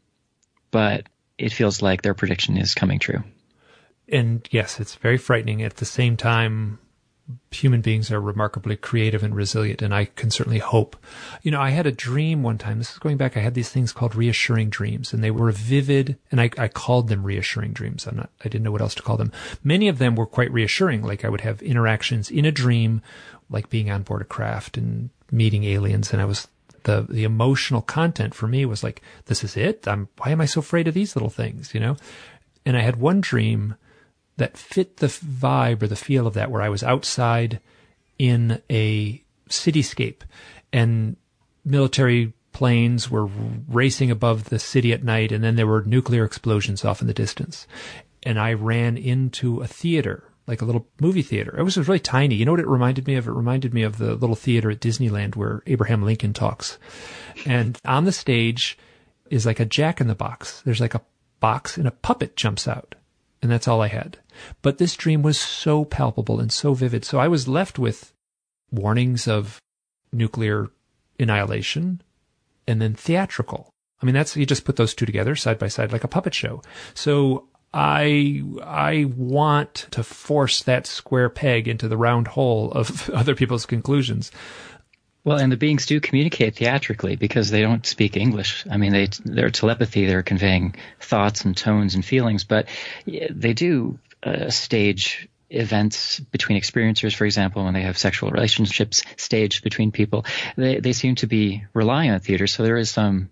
but 0.70 1.06
it 1.38 1.52
feels 1.52 1.80
like 1.80 2.02
their 2.02 2.14
prediction 2.14 2.58
is 2.58 2.74
coming 2.74 2.98
true 2.98 3.24
and 4.12 4.46
yes, 4.50 4.78
it's 4.78 4.94
very 4.94 5.16
frightening. 5.16 5.62
At 5.62 5.76
the 5.76 5.84
same 5.84 6.16
time, 6.16 6.78
human 7.50 7.80
beings 7.80 8.10
are 8.10 8.20
remarkably 8.20 8.76
creative 8.76 9.22
and 9.22 9.34
resilient, 9.34 9.82
and 9.82 9.94
I 9.94 10.04
can 10.04 10.30
certainly 10.30 10.58
hope. 10.58 10.96
You 11.42 11.50
know, 11.50 11.60
I 11.60 11.70
had 11.70 11.86
a 11.86 11.92
dream 11.92 12.42
one 12.42 12.58
time. 12.58 12.78
This 12.78 12.92
is 12.92 12.98
going 12.98 13.16
back. 13.16 13.36
I 13.36 13.40
had 13.40 13.54
these 13.54 13.70
things 13.70 13.92
called 13.92 14.14
reassuring 14.14 14.70
dreams, 14.70 15.12
and 15.12 15.24
they 15.24 15.30
were 15.30 15.50
vivid, 15.50 16.18
and 16.30 16.40
I, 16.40 16.50
I 16.58 16.68
called 16.68 17.08
them 17.08 17.24
reassuring 17.24 17.72
dreams. 17.72 18.06
I'm 18.06 18.16
not. 18.16 18.30
I 18.40 18.44
didn't 18.44 18.64
know 18.64 18.72
what 18.72 18.82
else 18.82 18.94
to 18.96 19.02
call 19.02 19.16
them. 19.16 19.32
Many 19.64 19.88
of 19.88 19.98
them 19.98 20.14
were 20.14 20.26
quite 20.26 20.52
reassuring. 20.52 21.02
Like 21.02 21.24
I 21.24 21.28
would 21.28 21.40
have 21.40 21.62
interactions 21.62 22.30
in 22.30 22.44
a 22.44 22.52
dream, 22.52 23.02
like 23.48 23.70
being 23.70 23.90
on 23.90 24.02
board 24.02 24.22
a 24.22 24.26
craft 24.26 24.76
and 24.76 25.10
meeting 25.30 25.64
aliens, 25.64 26.12
and 26.12 26.20
I 26.20 26.26
was 26.26 26.48
the 26.84 27.06
the 27.08 27.24
emotional 27.24 27.80
content 27.80 28.34
for 28.34 28.46
me 28.46 28.66
was 28.66 28.82
like, 28.82 29.00
this 29.26 29.44
is 29.44 29.56
it. 29.56 29.86
I'm. 29.88 30.08
Why 30.18 30.32
am 30.32 30.40
I 30.40 30.46
so 30.46 30.60
afraid 30.60 30.88
of 30.88 30.94
these 30.94 31.16
little 31.16 31.30
things? 31.30 31.74
You 31.74 31.80
know. 31.80 31.96
And 32.64 32.76
I 32.76 32.80
had 32.80 32.96
one 32.96 33.20
dream 33.20 33.74
that 34.36 34.56
fit 34.56 34.98
the 34.98 35.06
vibe 35.06 35.82
or 35.82 35.86
the 35.86 35.96
feel 35.96 36.26
of 36.26 36.34
that, 36.34 36.50
where 36.50 36.62
I 36.62 36.68
was 36.68 36.82
outside 36.82 37.60
in 38.18 38.62
a 38.70 39.22
cityscape 39.48 40.22
and 40.72 41.16
military 41.64 42.32
planes 42.52 43.10
were 43.10 43.28
racing 43.68 44.10
above 44.10 44.44
the 44.44 44.58
city 44.58 44.92
at 44.92 45.02
night, 45.04 45.32
and 45.32 45.42
then 45.42 45.56
there 45.56 45.66
were 45.66 45.82
nuclear 45.82 46.24
explosions 46.24 46.84
off 46.84 47.00
in 47.00 47.06
the 47.06 47.14
distance. 47.14 47.66
And 48.22 48.38
I 48.38 48.52
ran 48.52 48.96
into 48.96 49.60
a 49.60 49.66
theater, 49.66 50.24
like 50.46 50.62
a 50.62 50.64
little 50.64 50.86
movie 51.00 51.22
theater. 51.22 51.56
It 51.58 51.62
was 51.62 51.76
really 51.76 51.98
tiny. 51.98 52.36
You 52.36 52.44
know 52.44 52.52
what 52.52 52.60
it 52.60 52.68
reminded 52.68 53.06
me 53.06 53.16
of? 53.16 53.26
It 53.26 53.32
reminded 53.32 53.74
me 53.74 53.82
of 53.82 53.98
the 53.98 54.14
little 54.14 54.36
theater 54.36 54.70
at 54.70 54.80
Disneyland 54.80 55.34
where 55.34 55.62
Abraham 55.66 56.02
Lincoln 56.02 56.32
talks. 56.32 56.78
And 57.46 57.78
on 57.84 58.04
the 58.04 58.12
stage 58.12 58.78
is 59.30 59.46
like 59.46 59.60
a 59.60 59.64
jack 59.64 60.00
in 60.00 60.06
the 60.08 60.14
box. 60.14 60.60
There's 60.62 60.80
like 60.80 60.94
a 60.94 61.02
box 61.40 61.76
and 61.76 61.88
a 61.88 61.92
puppet 61.92 62.36
jumps 62.36 62.68
out. 62.68 62.94
And 63.42 63.50
that's 63.50 63.66
all 63.66 63.82
I 63.82 63.88
had. 63.88 64.18
But 64.62 64.78
this 64.78 64.96
dream 64.96 65.22
was 65.22 65.38
so 65.38 65.84
palpable 65.84 66.40
and 66.40 66.52
so 66.52 66.74
vivid. 66.74 67.04
So 67.04 67.18
I 67.18 67.28
was 67.28 67.48
left 67.48 67.78
with 67.78 68.12
warnings 68.70 69.26
of 69.26 69.60
nuclear 70.12 70.68
annihilation 71.18 72.00
and 72.66 72.80
then 72.80 72.94
theatrical. 72.94 73.70
I 74.00 74.06
mean, 74.06 74.14
that's, 74.14 74.36
you 74.36 74.46
just 74.46 74.64
put 74.64 74.76
those 74.76 74.94
two 74.94 75.06
together 75.06 75.36
side 75.36 75.58
by 75.58 75.68
side 75.68 75.92
like 75.92 76.04
a 76.04 76.08
puppet 76.08 76.34
show. 76.34 76.62
So 76.94 77.48
I, 77.74 78.42
I 78.62 79.06
want 79.16 79.86
to 79.92 80.02
force 80.02 80.62
that 80.62 80.86
square 80.86 81.28
peg 81.28 81.68
into 81.68 81.88
the 81.88 81.96
round 81.96 82.28
hole 82.28 82.70
of 82.72 83.08
other 83.14 83.34
people's 83.34 83.66
conclusions. 83.66 84.30
Well, 85.24 85.38
and 85.38 85.52
the 85.52 85.56
beings 85.56 85.86
do 85.86 86.00
communicate 86.00 86.56
theatrically 86.56 87.14
because 87.14 87.50
they 87.50 87.62
don't 87.62 87.86
speak 87.86 88.16
English. 88.16 88.64
I 88.68 88.76
mean, 88.76 88.92
they 88.92 89.08
their 89.24 89.50
telepathy, 89.50 90.06
they're 90.06 90.24
conveying 90.24 90.74
thoughts 91.00 91.44
and 91.44 91.56
tones 91.56 91.94
and 91.94 92.04
feelings, 92.04 92.42
but 92.42 92.66
they 93.06 93.52
do 93.52 94.00
uh, 94.22 94.50
stage 94.50 95.28
events 95.48 96.18
between 96.18 96.60
experiencers, 96.60 97.14
for 97.14 97.24
example, 97.24 97.64
when 97.64 97.74
they 97.74 97.82
have 97.82 97.98
sexual 97.98 98.30
relationships 98.30 99.02
staged 99.16 99.62
between 99.62 99.92
people. 99.92 100.24
They 100.56 100.80
they 100.80 100.92
seem 100.92 101.14
to 101.16 101.28
be 101.28 101.64
relying 101.72 102.10
on 102.10 102.18
theater, 102.18 102.48
so 102.48 102.64
there 102.64 102.78
is 102.78 102.90
some 102.90 103.30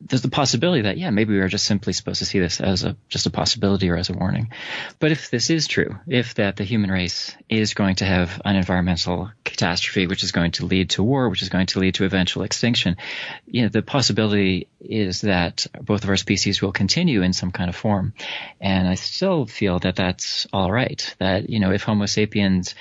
there's 0.00 0.22
the 0.22 0.28
possibility 0.28 0.82
that 0.82 0.98
yeah 0.98 1.10
maybe 1.10 1.32
we 1.32 1.40
are 1.40 1.48
just 1.48 1.66
simply 1.66 1.92
supposed 1.92 2.18
to 2.18 2.24
see 2.24 2.38
this 2.38 2.60
as 2.60 2.84
a 2.84 2.96
just 3.08 3.26
a 3.26 3.30
possibility 3.30 3.88
or 3.88 3.96
as 3.96 4.10
a 4.10 4.12
warning. 4.12 4.50
But 4.98 5.12
if 5.12 5.30
this 5.30 5.50
is 5.50 5.66
true 5.66 5.98
if 6.06 6.34
that 6.34 6.56
the 6.56 6.64
human 6.64 6.90
race 6.90 7.34
is 7.48 7.74
going 7.74 7.96
to 7.96 8.04
have 8.04 8.40
an 8.44 8.56
environmental 8.56 9.30
catastrophe 9.44 10.06
which 10.06 10.22
is 10.22 10.32
going 10.32 10.52
to 10.52 10.66
lead 10.66 10.90
to 10.90 11.02
war 11.02 11.28
which 11.28 11.42
is 11.42 11.48
going 11.48 11.66
to 11.66 11.78
lead 11.78 11.94
to 11.94 12.04
eventual 12.04 12.42
extinction 12.42 12.96
you 13.46 13.62
know 13.62 13.68
the 13.68 13.82
possibility 13.82 14.68
is 14.80 15.22
that 15.22 15.66
both 15.80 16.04
of 16.04 16.10
our 16.10 16.16
species 16.16 16.60
will 16.60 16.72
continue 16.72 17.22
in 17.22 17.32
some 17.32 17.50
kind 17.50 17.68
of 17.68 17.76
form. 17.76 18.12
And 18.60 18.86
i 18.86 18.94
still 18.94 19.46
feel 19.46 19.78
that 19.80 19.96
that's 19.96 20.46
all 20.52 20.70
right 20.70 21.14
that 21.18 21.48
you 21.48 21.60
know 21.60 21.72
if 21.72 21.82
homo 21.82 22.06
sapiens 22.06 22.74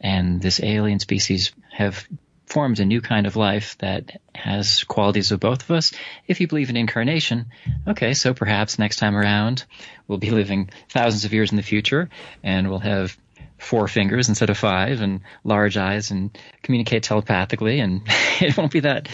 and 0.00 0.40
this 0.40 0.60
alien 0.62 0.98
species 0.98 1.52
have 1.72 2.06
forms 2.48 2.80
a 2.80 2.84
new 2.84 3.00
kind 3.00 3.26
of 3.26 3.36
life 3.36 3.76
that 3.78 4.20
has 4.34 4.84
qualities 4.84 5.32
of 5.32 5.40
both 5.40 5.62
of 5.62 5.70
us. 5.70 5.92
If 6.26 6.40
you 6.40 6.48
believe 6.48 6.70
in 6.70 6.76
incarnation, 6.76 7.46
okay, 7.86 8.14
so 8.14 8.34
perhaps 8.34 8.78
next 8.78 8.96
time 8.96 9.16
around 9.16 9.64
we'll 10.06 10.18
be 10.18 10.30
living 10.30 10.70
thousands 10.88 11.24
of 11.24 11.32
years 11.32 11.50
in 11.50 11.56
the 11.56 11.62
future 11.62 12.08
and 12.42 12.68
we'll 12.68 12.78
have 12.78 13.16
four 13.58 13.88
fingers 13.88 14.28
instead 14.28 14.50
of 14.50 14.56
five 14.56 15.00
and 15.00 15.20
large 15.44 15.76
eyes 15.76 16.10
and 16.10 16.38
communicate 16.62 17.02
telepathically 17.02 17.80
and 17.80 18.02
it 18.40 18.56
won't 18.56 18.72
be 18.72 18.80
that 18.80 19.08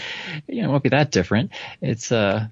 you 0.47 0.61
know, 0.61 0.69
it 0.69 0.71
won't 0.71 0.83
be 0.83 0.89
that 0.89 1.11
different. 1.11 1.51
It's 1.81 2.11
uh 2.11 2.47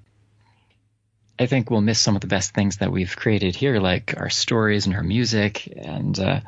I 1.38 1.46
think 1.46 1.70
we'll 1.70 1.80
miss 1.80 1.98
some 1.98 2.14
of 2.14 2.20
the 2.20 2.28
best 2.28 2.54
things 2.54 2.76
that 2.76 2.92
we've 2.92 3.16
created 3.16 3.56
here, 3.56 3.80
like 3.80 4.14
our 4.16 4.30
stories 4.30 4.86
and 4.86 4.94
our 4.94 5.02
music. 5.02 5.66
And 5.66 6.16
uh, 6.16 6.40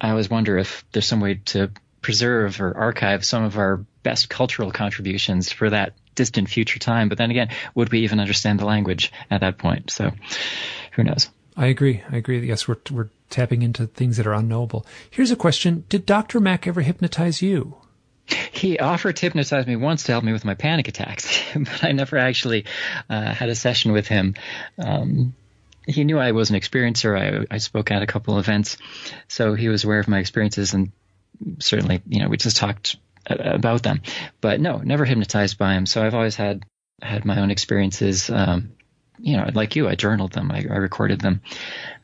I 0.00 0.10
always 0.10 0.30
wonder 0.30 0.58
if 0.58 0.84
there's 0.92 1.06
some 1.06 1.20
way 1.20 1.40
to 1.46 1.72
preserve 2.02 2.60
or 2.60 2.76
archive 2.76 3.24
some 3.24 3.44
of 3.44 3.58
our 3.58 3.84
best 4.02 4.28
cultural 4.28 4.70
contributions 4.70 5.52
for 5.52 5.70
that 5.70 5.94
distant 6.14 6.48
future 6.48 6.78
time. 6.78 7.08
But 7.08 7.18
then 7.18 7.30
again, 7.30 7.50
would 7.74 7.90
we 7.92 8.00
even 8.00 8.20
understand 8.20 8.60
the 8.60 8.66
language 8.66 9.12
at 9.30 9.40
that 9.40 9.58
point? 9.58 9.90
So 9.90 10.12
who 10.92 11.04
knows? 11.04 11.28
I 11.56 11.66
agree. 11.66 12.02
I 12.10 12.16
agree. 12.16 12.46
Yes, 12.46 12.68
we're, 12.68 12.76
we're 12.90 13.08
tapping 13.30 13.62
into 13.62 13.86
things 13.86 14.18
that 14.18 14.26
are 14.26 14.34
unknowable. 14.34 14.84
Here's 15.10 15.30
a 15.30 15.36
question. 15.36 15.84
Did 15.88 16.04
Dr. 16.04 16.40
Mack 16.40 16.66
ever 16.66 16.82
hypnotize 16.82 17.40
you? 17.40 17.76
He 18.50 18.78
offered 18.78 19.16
to 19.16 19.26
hypnotize 19.26 19.66
me 19.66 19.76
once 19.76 20.04
to 20.04 20.12
help 20.12 20.24
me 20.24 20.32
with 20.32 20.44
my 20.44 20.54
panic 20.54 20.88
attacks, 20.88 21.40
but 21.54 21.84
I 21.84 21.92
never 21.92 22.18
actually 22.18 22.64
uh, 23.08 23.32
had 23.32 23.48
a 23.48 23.54
session 23.54 23.92
with 23.92 24.08
him. 24.08 24.34
Um, 24.78 25.34
he 25.86 26.02
knew 26.02 26.18
I 26.18 26.32
was 26.32 26.50
an 26.50 26.56
experiencer. 26.56 27.16
I, 27.16 27.54
I 27.54 27.58
spoke 27.58 27.90
at 27.92 28.02
a 28.02 28.06
couple 28.06 28.38
events, 28.38 28.76
so 29.28 29.54
he 29.54 29.68
was 29.68 29.84
aware 29.84 30.00
of 30.00 30.08
my 30.08 30.18
experiences 30.18 30.74
and 30.74 30.90
certainly, 31.58 32.02
you 32.06 32.20
know, 32.20 32.28
we 32.28 32.36
just 32.36 32.56
talked 32.56 32.96
about 33.28 33.82
them, 33.82 34.02
but 34.40 34.60
no, 34.60 34.78
never 34.78 35.04
hypnotized 35.04 35.58
by 35.58 35.74
him. 35.74 35.86
So 35.86 36.02
I've 36.02 36.14
always 36.14 36.36
had 36.36 36.64
had 37.02 37.24
my 37.24 37.40
own 37.40 37.50
experiences. 37.50 38.30
Um, 38.30 38.72
you 39.18 39.36
know, 39.36 39.48
like 39.52 39.76
you, 39.76 39.88
I 39.88 39.94
journaled 39.94 40.32
them, 40.32 40.50
I, 40.50 40.64
I 40.70 40.76
recorded 40.76 41.20
them. 41.20 41.40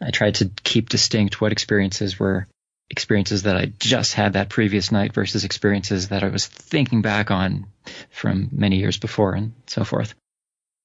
I 0.00 0.10
tried 0.10 0.36
to 0.36 0.50
keep 0.64 0.88
distinct 0.88 1.40
what 1.40 1.52
experiences 1.52 2.18
were 2.18 2.46
experiences 2.90 3.44
that 3.44 3.56
I 3.56 3.72
just 3.78 4.12
had 4.14 4.34
that 4.34 4.50
previous 4.50 4.92
night 4.92 5.14
versus 5.14 5.44
experiences 5.44 6.08
that 6.08 6.22
I 6.22 6.28
was 6.28 6.46
thinking 6.46 7.00
back 7.00 7.30
on 7.30 7.66
from 8.10 8.50
many 8.52 8.76
years 8.76 8.98
before 8.98 9.34
and 9.34 9.54
so 9.66 9.84
forth. 9.84 10.14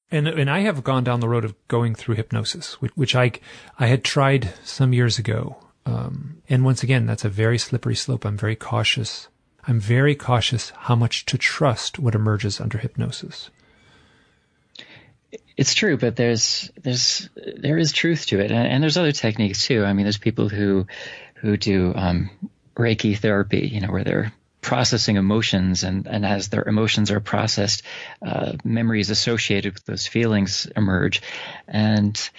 And 0.09 0.27
and 0.27 0.49
I 0.49 0.59
have 0.59 0.83
gone 0.83 1.03
down 1.03 1.19
the 1.19 1.27
road 1.27 1.43
of 1.43 1.55
going 1.67 1.95
through 1.95 2.15
hypnosis, 2.15 2.81
which, 2.81 2.95
which 2.95 3.15
I 3.15 3.31
I 3.77 3.87
had 3.87 4.03
tried 4.03 4.53
some 4.63 4.93
years 4.93 5.19
ago 5.19 5.57
um, 5.88 6.41
and 6.49 6.65
once 6.65 6.83
again, 6.83 7.05
that's 7.05 7.23
a 7.23 7.29
very 7.29 7.57
slippery 7.57 7.95
slope. 7.95 8.25
I'm 8.25 8.38
very 8.38 8.57
cautious. 8.57 9.29
I'm 9.65 9.79
very 9.79 10.15
cautious 10.15 10.71
how 10.71 10.95
much 10.95 11.25
to 11.27 11.38
trust 11.38 11.97
what 11.97 12.13
emerges 12.13 12.59
under 12.59 12.77
hypnosis. 12.77 13.49
It's 15.55 15.73
true, 15.73 15.97
but 15.97 16.17
there's 16.17 16.69
there's 16.83 17.29
there 17.35 17.77
is 17.77 17.93
truth 17.93 18.25
to 18.27 18.39
it, 18.41 18.51
and, 18.51 18.67
and 18.67 18.83
there's 18.83 18.97
other 18.97 19.13
techniques 19.13 19.65
too. 19.65 19.85
I 19.85 19.93
mean, 19.93 20.03
there's 20.03 20.17
people 20.17 20.49
who 20.49 20.88
who 21.35 21.55
do 21.55 21.93
um, 21.95 22.29
Reiki 22.75 23.17
therapy, 23.17 23.69
you 23.71 23.79
know, 23.79 23.91
where 23.91 24.03
they're 24.03 24.33
processing 24.59 25.15
emotions, 25.15 25.83
and, 25.83 26.05
and 26.05 26.25
as 26.25 26.49
their 26.49 26.67
emotions 26.67 27.11
are 27.11 27.21
processed, 27.21 27.83
uh, 28.21 28.53
memories 28.65 29.09
associated 29.09 29.73
with 29.73 29.85
those 29.85 30.05
feelings 30.05 30.67
emerge, 30.75 31.21
and 31.65 32.29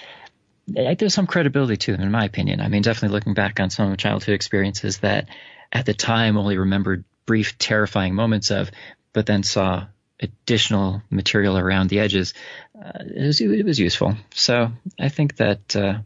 there's 0.69 1.15
some 1.15 1.27
credibility 1.27 1.77
to 1.77 1.93
them, 1.93 2.03
in 2.03 2.11
my 2.11 2.25
opinion. 2.25 2.61
I 2.61 2.69
mean, 2.69 2.83
definitely 2.83 3.17
looking 3.17 3.35
back 3.35 3.61
on 3.61 3.71
some 3.71 3.91
of 3.91 3.99
childhood 3.99 4.35
experiences 4.35 4.99
that 4.99 5.29
at 5.73 5.87
the 5.87 5.95
time 5.95 6.37
only 6.37 6.59
remembered 6.59 7.05
brief, 7.27 7.59
terrifying 7.59 8.15
moments 8.15 8.51
of, 8.51 8.71
but 9.13 9.27
then 9.27 9.43
saw 9.43 9.87
additional 10.21 11.03
material 11.11 11.57
around 11.57 11.89
the 11.89 12.01
edges. 12.01 12.35
Uh, 12.77 12.91
it, 13.01 13.27
was, 13.27 13.41
it 13.41 13.65
was 13.65 13.79
useful. 13.79 14.17
So 14.35 14.73
I 14.99 15.09
think 15.09 15.37
that. 15.37 15.77
Uh, 15.77 15.99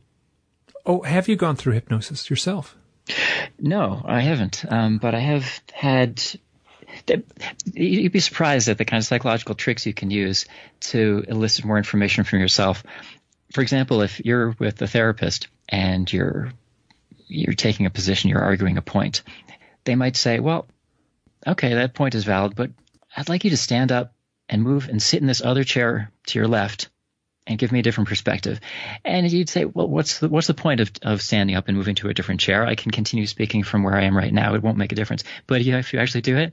oh, 0.87 1.03
have 1.03 1.29
you 1.29 1.37
gone 1.37 1.57
through 1.57 1.75
hypnosis 1.75 2.31
yourself? 2.31 2.77
No, 3.59 4.03
I 4.05 4.21
haven't. 4.21 4.65
Um, 4.69 4.99
but 4.99 5.15
I 5.15 5.21
have 5.21 5.61
had 5.73 6.23
you'd 7.73 8.13
be 8.13 8.21
surprised 8.21 8.69
at 8.69 8.79
the 8.79 8.85
kind 8.85 9.01
of 9.01 9.07
psychological 9.07 9.55
tricks 9.55 9.87
you 9.87 9.95
can 9.95 10.11
use 10.11 10.45
to 10.81 11.25
elicit 11.27 11.65
more 11.65 11.79
information 11.79 12.25
from 12.25 12.41
yourself 12.41 12.85
for 13.53 13.61
example, 13.61 14.03
if 14.03 14.21
you're 14.25 14.55
with 14.59 14.81
a 14.83 14.87
therapist 14.87 15.49
and 15.69 16.11
you're 16.13 16.53
you're 17.29 17.55
taking 17.55 17.87
a 17.87 17.91
position, 17.91 18.31
you're 18.31 18.43
arguing 18.43 18.77
a 18.79 18.83
point, 18.83 19.23
they 19.85 19.95
might 19.95 20.17
say, 20.17 20.41
"Well, 20.41 20.67
okay, 21.47 21.75
that 21.75 21.95
point 21.95 22.15
is 22.15 22.25
valid, 22.25 22.55
but 22.55 22.71
I'd 23.17 23.29
like 23.29 23.45
you 23.45 23.51
to 23.51 23.57
stand 23.57 23.93
up 23.93 24.15
and 24.49 24.63
move 24.63 24.89
and 24.89 25.03
sit 25.03 25.21
in 25.21 25.27
this 25.27 25.43
other 25.43 25.65
chair 25.65 26.11
to 26.27 26.39
your 26.39 26.49
left 26.49 26.89
and 27.47 27.59
give 27.59 27.73
me 27.73 27.81
a 27.81 27.83
different 27.83 28.09
perspective." 28.09 28.61
And 29.05 29.31
you'd 29.31 29.49
say, 29.49 29.65
"Well, 29.65 29.89
what's 29.89 30.19
the 30.19 30.29
what's 30.29 30.47
the 30.47 30.55
point 30.55 30.81
of 30.81 30.91
of 31.03 31.23
standing 31.23 31.57
up 31.57 31.69
and 31.69 31.77
moving 31.77 31.95
to 31.97 32.09
a 32.09 32.15
different 32.15 32.41
chair? 32.41 32.67
I 32.67 32.75
can 32.75 32.91
continue 32.91 33.27
speaking 33.27 33.63
from 33.63 33.83
where 33.83 33.97
I 33.97 34.05
am 34.05 34.17
right 34.17 34.33
now. 34.33 34.55
It 34.55 34.63
won't 34.63 34.79
make 34.79 34.93
a 34.93 34.97
difference." 34.97 35.25
But 35.47 35.61
if 35.61 35.93
you 35.93 35.99
actually 36.01 36.23
do 36.23 36.37
it, 36.39 36.53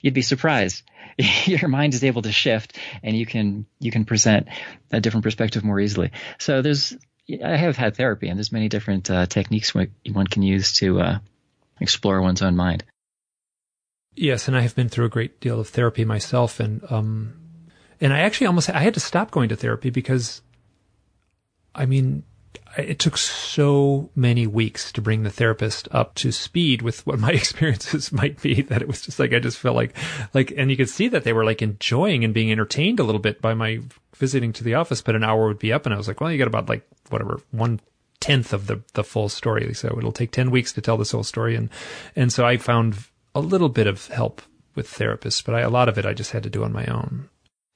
you'd 0.00 0.14
be 0.14 0.22
surprised 0.22 0.82
your 1.44 1.68
mind 1.68 1.94
is 1.94 2.04
able 2.04 2.22
to 2.22 2.32
shift 2.32 2.76
and 3.02 3.16
you 3.16 3.26
can 3.26 3.66
you 3.78 3.90
can 3.90 4.04
present 4.04 4.48
a 4.90 5.00
different 5.00 5.24
perspective 5.24 5.64
more 5.64 5.80
easily. 5.80 6.10
So 6.38 6.62
there's 6.62 6.96
I 7.44 7.56
have 7.56 7.76
had 7.76 7.96
therapy 7.96 8.28
and 8.28 8.38
there's 8.38 8.52
many 8.52 8.68
different 8.68 9.10
uh, 9.10 9.26
techniques 9.26 9.74
one 9.74 10.26
can 10.26 10.42
use 10.42 10.72
to 10.74 11.00
uh, 11.00 11.18
explore 11.80 12.20
one's 12.20 12.42
own 12.42 12.56
mind. 12.56 12.84
Yes, 14.14 14.46
and 14.46 14.56
I 14.56 14.60
have 14.60 14.74
been 14.76 14.90
through 14.90 15.06
a 15.06 15.10
great 15.10 15.40
deal 15.40 15.58
of 15.58 15.68
therapy 15.68 16.04
myself, 16.04 16.60
and 16.60 16.82
um, 16.90 17.32
and 18.02 18.12
I 18.12 18.18
actually 18.18 18.48
almost 18.48 18.68
I 18.68 18.80
had 18.80 18.94
to 18.94 19.00
stop 19.00 19.30
going 19.30 19.48
to 19.48 19.56
therapy 19.56 19.88
because, 19.88 20.42
I 21.72 21.86
mean, 21.86 22.24
it 22.76 22.98
took 22.98 23.16
so 23.16 24.10
many 24.16 24.46
weeks 24.46 24.90
to 24.92 25.00
bring 25.00 25.22
the 25.22 25.30
therapist 25.30 25.88
up 25.92 26.14
to 26.16 26.32
speed 26.32 26.82
with 26.82 27.06
what 27.06 27.20
my 27.20 27.30
experiences 27.32 28.10
might 28.10 28.42
be 28.42 28.62
that 28.62 28.82
it 28.82 28.88
was 28.88 29.02
just 29.02 29.20
like 29.20 29.32
I 29.32 29.38
just 29.38 29.56
felt 29.56 29.76
like 29.76 29.94
like 30.34 30.52
and 30.56 30.68
you 30.68 30.76
could 30.76 30.88
see 30.88 31.08
that 31.08 31.22
they 31.22 31.32
were 31.32 31.44
like 31.44 31.62
enjoying 31.62 32.24
and 32.24 32.34
being 32.34 32.50
entertained 32.50 32.98
a 32.98 33.04
little 33.04 33.20
bit 33.20 33.40
by 33.40 33.54
my 33.54 33.80
visiting 34.16 34.52
to 34.52 34.64
the 34.64 34.74
office, 34.74 35.00
but 35.00 35.14
an 35.14 35.24
hour 35.24 35.46
would 35.46 35.60
be 35.60 35.72
up 35.72 35.86
and 35.86 35.94
I 35.94 35.98
was 35.98 36.08
like, 36.08 36.20
well, 36.20 36.30
you 36.30 36.38
got 36.38 36.48
about 36.48 36.68
like 36.68 36.86
whatever 37.10 37.40
one 37.52 37.80
tenth 38.18 38.52
of 38.52 38.66
the 38.66 38.82
the 38.94 39.04
full 39.04 39.28
story. 39.28 39.72
So 39.74 39.94
it'll 39.96 40.10
take 40.10 40.32
ten 40.32 40.50
weeks 40.50 40.72
to 40.72 40.80
tell 40.80 40.96
this 40.96 41.12
whole 41.12 41.24
story 41.24 41.54
and 41.54 41.70
and 42.16 42.32
so 42.32 42.44
I 42.44 42.56
found 42.56 42.96
a 43.32 43.40
little 43.40 43.68
bit 43.68 43.86
of 43.86 44.08
help 44.08 44.42
with 44.74 44.90
therapists, 44.90 45.44
but 45.44 45.54
I, 45.54 45.60
a 45.60 45.70
lot 45.70 45.88
of 45.88 45.98
it 45.98 46.06
I 46.06 46.14
just 46.14 46.32
had 46.32 46.42
to 46.42 46.50
do 46.50 46.64
on 46.64 46.72
my 46.72 46.86
own. 46.86 47.28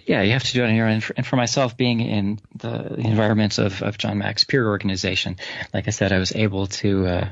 Yeah, 0.06 0.22
you 0.22 0.32
have 0.32 0.44
to 0.44 0.52
do 0.52 0.62
it 0.62 0.68
on 0.68 0.74
your 0.76 0.86
own. 0.86 1.02
And 1.16 1.26
for 1.26 1.34
myself, 1.34 1.76
being 1.76 2.00
in 2.00 2.38
the 2.54 2.94
environments 2.94 3.58
of, 3.58 3.82
of 3.82 3.98
John 3.98 4.18
Mack's 4.18 4.44
peer 4.44 4.66
organization, 4.66 5.36
like 5.74 5.88
I 5.88 5.90
said, 5.90 6.12
I 6.12 6.18
was 6.18 6.34
able 6.34 6.68
to 6.68 7.06
uh, 7.06 7.30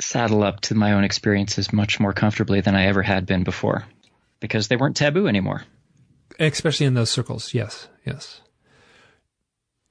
saddle 0.00 0.44
up 0.44 0.60
to 0.62 0.76
my 0.76 0.92
own 0.92 1.02
experiences 1.02 1.72
much 1.72 1.98
more 1.98 2.12
comfortably 2.12 2.60
than 2.60 2.76
I 2.76 2.86
ever 2.86 3.02
had 3.02 3.26
been 3.26 3.42
before 3.42 3.84
because 4.38 4.68
they 4.68 4.76
weren't 4.76 4.96
taboo 4.96 5.26
anymore. 5.26 5.64
Especially 6.38 6.86
in 6.86 6.94
those 6.94 7.10
circles, 7.10 7.52
yes, 7.52 7.88
yes. 8.06 8.40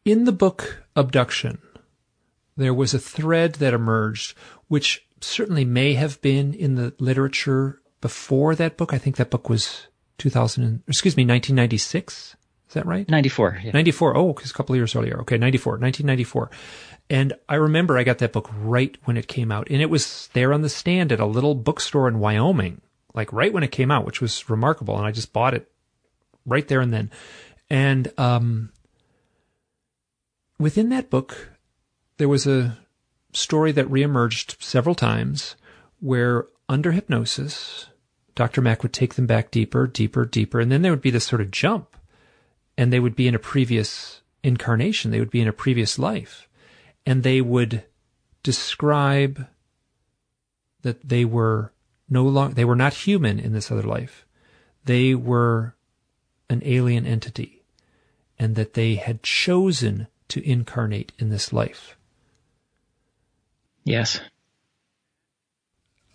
In 0.05 0.23
the 0.23 0.32
book 0.32 0.84
Abduction, 0.95 1.59
there 2.55 2.73
was 2.73 2.93
a 2.93 2.99
thread 2.99 3.55
that 3.55 3.73
emerged, 3.73 4.36
which 4.69 5.05
certainly 5.19 5.65
may 5.65 5.93
have 5.95 6.21
been 6.21 6.53
in 6.53 6.75
the 6.75 6.93
literature 6.99 7.82
before 7.99 8.55
that 8.55 8.77
book. 8.77 8.93
I 8.93 8.97
think 8.97 9.17
that 9.17 9.30
book 9.30 9.49
was 9.49 9.88
2000, 10.20 10.84
excuse 10.88 11.17
me, 11.17 11.24
1996. 11.24 12.36
Is 12.67 12.74
that 12.76 12.86
right? 12.86 13.09
94. 13.09 13.61
Yeah. 13.63 13.72
94. 13.72 14.15
Oh, 14.15 14.34
because 14.34 14.51
a 14.51 14.53
couple 14.53 14.76
of 14.76 14.78
years 14.78 14.95
earlier. 14.95 15.20
Okay, 15.22 15.38
94, 15.38 15.74
1994. 15.80 16.51
And 17.09 17.34
I 17.47 17.55
remember 17.55 17.97
I 17.97 18.03
got 18.03 18.20
that 18.20 18.34
book 18.34 18.49
right 18.53 18.95
when 19.05 19.17
it 19.17 19.28
came 19.28 19.51
out. 19.51 19.67
And 19.72 19.82
it 19.82 19.89
was 19.89 20.30
there 20.34 20.53
on 20.53 20.61
the 20.61 20.70
stand 20.70 21.11
at 21.11 21.20
a 21.20 21.26
little 21.26 21.55
bookstore 21.55 22.07
in 22.07 22.20
Wyoming, 22.20 22.82
like 23.15 23.34
right 23.34 23.51
when 23.51 23.63
it 23.63 23.72
came 23.72 23.89
out, 23.89 24.05
which 24.05 24.22
was 24.22 24.49
remarkable. 24.49 24.95
And 24.97 25.07
I 25.07 25.11
just 25.11 25.34
bought 25.34 25.55
it 25.55 25.72
right 26.45 26.67
there 26.67 26.82
and 26.82 26.93
then. 26.93 27.09
And 27.72 28.13
um, 28.20 28.72
within 30.59 30.89
that 30.89 31.09
book, 31.09 31.49
there 32.17 32.30
was 32.30 32.45
a 32.45 32.78
story 33.34 33.72
that 33.72 33.89
reemerged 33.89 34.61
several 34.61 34.95
times 34.95 35.55
where 35.99 36.45
under 36.67 36.91
hypnosis, 36.91 37.88
Dr. 38.39 38.61
Mack 38.61 38.83
would 38.83 38.93
take 38.93 39.15
them 39.15 39.25
back 39.25 39.51
deeper, 39.51 39.85
deeper, 39.85 40.23
deeper, 40.23 40.61
and 40.61 40.71
then 40.71 40.81
there 40.81 40.93
would 40.93 41.01
be 41.01 41.11
this 41.11 41.25
sort 41.25 41.41
of 41.41 41.51
jump 41.51 41.97
and 42.77 42.93
they 42.93 43.01
would 43.01 43.13
be 43.13 43.27
in 43.27 43.35
a 43.35 43.39
previous 43.39 44.21
incarnation. 44.41 45.11
They 45.11 45.19
would 45.19 45.29
be 45.29 45.41
in 45.41 45.49
a 45.49 45.51
previous 45.51 45.99
life 45.99 46.47
and 47.05 47.21
they 47.21 47.41
would 47.41 47.83
describe 48.41 49.45
that 50.83 51.09
they 51.09 51.25
were 51.25 51.73
no 52.09 52.23
longer, 52.23 52.53
they 52.53 52.63
were 52.63 52.77
not 52.77 52.93
human 52.93 53.39
in 53.39 53.51
this 53.51 53.69
other 53.69 53.83
life. 53.83 54.25
They 54.85 55.13
were 55.13 55.75
an 56.49 56.61
alien 56.63 57.05
entity 57.05 57.65
and 58.39 58.55
that 58.55 58.73
they 58.73 58.95
had 58.95 59.21
chosen 59.21 60.07
to 60.29 60.49
incarnate 60.49 61.11
in 61.19 61.27
this 61.27 61.51
life. 61.51 61.97
Yes. 63.83 64.21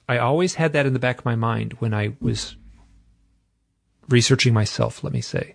I 0.09 0.19
always 0.19 0.55
had 0.55 0.73
that 0.73 0.87
in 0.87 0.93
the 0.93 0.99
back 0.99 1.19
of 1.19 1.25
my 1.25 1.37
mind 1.37 1.75
when 1.75 1.95
I 1.95 2.15
was 2.21 2.57
researching 4.09 4.53
myself, 4.53 5.03
let 5.03 5.13
me 5.13 5.21
say. 5.21 5.55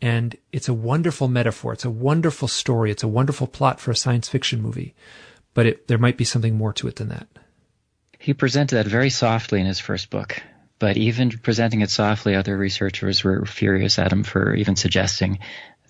And 0.00 0.36
it's 0.52 0.68
a 0.68 0.74
wonderful 0.74 1.28
metaphor. 1.28 1.72
It's 1.72 1.84
a 1.84 1.90
wonderful 1.90 2.48
story. 2.48 2.90
It's 2.90 3.02
a 3.02 3.08
wonderful 3.08 3.46
plot 3.46 3.80
for 3.80 3.90
a 3.90 3.96
science 3.96 4.28
fiction 4.28 4.62
movie. 4.62 4.94
But 5.52 5.66
it, 5.66 5.88
there 5.88 5.98
might 5.98 6.16
be 6.16 6.24
something 6.24 6.56
more 6.56 6.72
to 6.74 6.88
it 6.88 6.96
than 6.96 7.08
that. 7.08 7.28
He 8.18 8.34
presented 8.34 8.76
that 8.76 8.86
very 8.86 9.10
softly 9.10 9.60
in 9.60 9.66
his 9.66 9.80
first 9.80 10.10
book. 10.10 10.42
But 10.78 10.96
even 10.96 11.30
presenting 11.30 11.82
it 11.82 11.90
softly, 11.90 12.34
other 12.34 12.56
researchers 12.56 13.22
were 13.22 13.46
furious 13.46 13.98
at 13.98 14.12
him 14.12 14.24
for 14.24 14.54
even 14.54 14.76
suggesting 14.76 15.38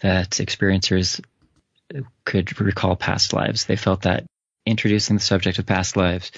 that 0.01 0.33
experiencers 0.33 1.21
could 2.25 2.61
recall 2.61 2.97
past 2.97 3.33
lives. 3.33 3.65
They 3.65 3.77
felt 3.77 4.03
that 4.03 4.27
introducing 4.67 5.17
the 5.17 5.23
subject 5.23 5.59
of 5.59 5.67
past 5.67 5.97
lives 5.97 6.33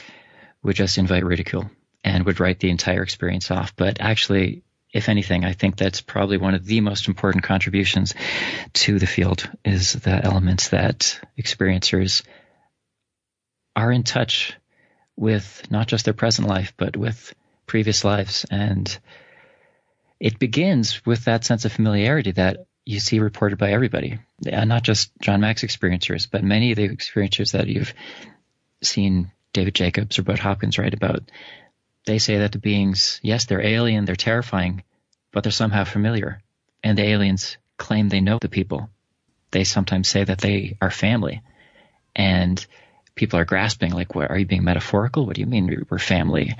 would 0.66 0.76
just 0.76 0.98
invite 0.98 1.24
ridicule 1.24 1.70
and 2.02 2.26
would 2.26 2.40
write 2.40 2.58
the 2.58 2.70
entire 2.70 3.02
experience 3.02 3.52
off. 3.52 3.76
But 3.76 4.00
actually, 4.00 4.64
if 4.92 5.08
anything, 5.08 5.44
I 5.44 5.52
think 5.52 5.76
that's 5.76 6.00
probably 6.00 6.38
one 6.38 6.54
of 6.54 6.66
the 6.66 6.80
most 6.80 7.06
important 7.06 7.44
contributions 7.44 8.14
to 8.72 8.98
the 8.98 9.06
field 9.06 9.48
is 9.64 9.92
the 9.92 10.24
elements 10.24 10.70
that 10.70 11.20
experiencers 11.38 12.24
are 13.76 13.92
in 13.92 14.02
touch 14.02 14.54
with 15.14 15.62
not 15.70 15.86
just 15.86 16.04
their 16.04 16.14
present 16.14 16.48
life, 16.48 16.72
but 16.76 16.96
with 16.96 17.32
previous 17.66 18.04
lives. 18.04 18.44
And 18.50 18.98
it 20.18 20.40
begins 20.40 21.06
with 21.06 21.26
that 21.26 21.44
sense 21.44 21.64
of 21.64 21.72
familiarity 21.72 22.32
that 22.32 22.66
you 22.84 22.98
see 22.98 23.20
reported 23.20 23.58
by 23.58 23.70
everybody, 23.70 24.18
and 24.44 24.68
not 24.68 24.82
just 24.82 25.12
John 25.20 25.40
Mack's 25.40 25.62
experiencers, 25.62 26.28
but 26.28 26.42
many 26.42 26.72
of 26.72 26.76
the 26.76 26.88
experiencers 26.88 27.52
that 27.52 27.68
you've 27.68 27.94
seen 28.82 29.30
David 29.57 29.74
Jacobs 29.74 30.18
or 30.18 30.22
Bud 30.22 30.38
Hopkins 30.38 30.78
write 30.78 30.92
about. 30.92 31.22
They 32.04 32.18
say 32.18 32.38
that 32.38 32.52
the 32.52 32.59
beings, 32.59 33.18
yes, 33.22 33.46
they're 33.46 33.64
alien, 33.64 34.04
they're 34.04 34.14
terrifying, 34.14 34.82
but 35.32 35.44
they're 35.44 35.50
somehow 35.50 35.84
familiar. 35.84 36.42
And 36.84 36.98
the 36.98 37.04
aliens 37.04 37.57
claim 37.78 38.11
they 38.11 38.20
know 38.20 38.38
the 38.38 38.50
people. 38.50 38.90
They 39.52 39.64
sometimes 39.64 40.09
say 40.09 40.24
that 40.24 40.42
they 40.42 40.76
are 40.82 40.90
family. 40.90 41.40
And 42.14 42.64
people 43.14 43.38
are 43.38 43.46
grasping, 43.46 43.92
like, 43.92 44.14
what, 44.14 44.30
are 44.30 44.38
you 44.38 44.44
being 44.44 44.62
metaphorical? 44.62 45.24
What 45.24 45.36
do 45.36 45.40
you 45.40 45.46
mean 45.46 45.86
we're 45.88 45.98
family? 45.98 46.54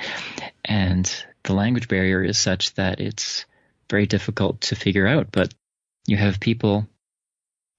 And 0.64 1.05
the 1.42 1.53
language 1.53 1.88
barrier 1.88 2.22
is 2.22 2.38
such 2.38 2.72
that 2.76 2.99
it's 2.99 3.44
very 3.90 4.07
difficult 4.07 4.62
to 4.62 4.74
figure 4.74 5.07
out. 5.07 5.32
But 5.32 5.53
you 6.07 6.16
have 6.16 6.40
people 6.40 6.88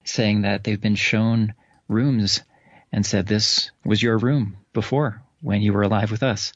saying 0.04 0.42
that 0.42 0.62
they've 0.62 0.80
been 0.80 0.94
shown 0.94 1.54
rooms 1.88 2.40
and 2.92 3.04
said, 3.04 3.26
This 3.26 3.72
was 3.84 4.00
your 4.00 4.16
room 4.16 4.58
before 4.78 5.20
when 5.40 5.60
you 5.60 5.72
were 5.72 5.82
alive 5.82 6.12
with 6.12 6.22
us. 6.22 6.52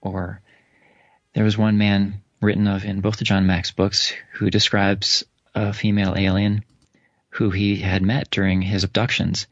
Or 0.00 0.40
there 1.34 1.42
was 1.42 1.58
one 1.58 1.76
man 1.76 2.22
written 2.40 2.68
of 2.68 2.84
in 2.84 3.00
both 3.00 3.16
the 3.16 3.24
John 3.24 3.48
Mack's 3.48 3.72
books 3.72 4.12
who 4.34 4.48
describes 4.48 5.24
a 5.56 5.72
female 5.72 6.14
alien 6.16 6.64
who 7.30 7.50
he 7.50 7.76
had 7.76 8.00
met 8.02 8.30
during 8.30 8.62
his 8.62 8.84
abductions, 8.84 9.48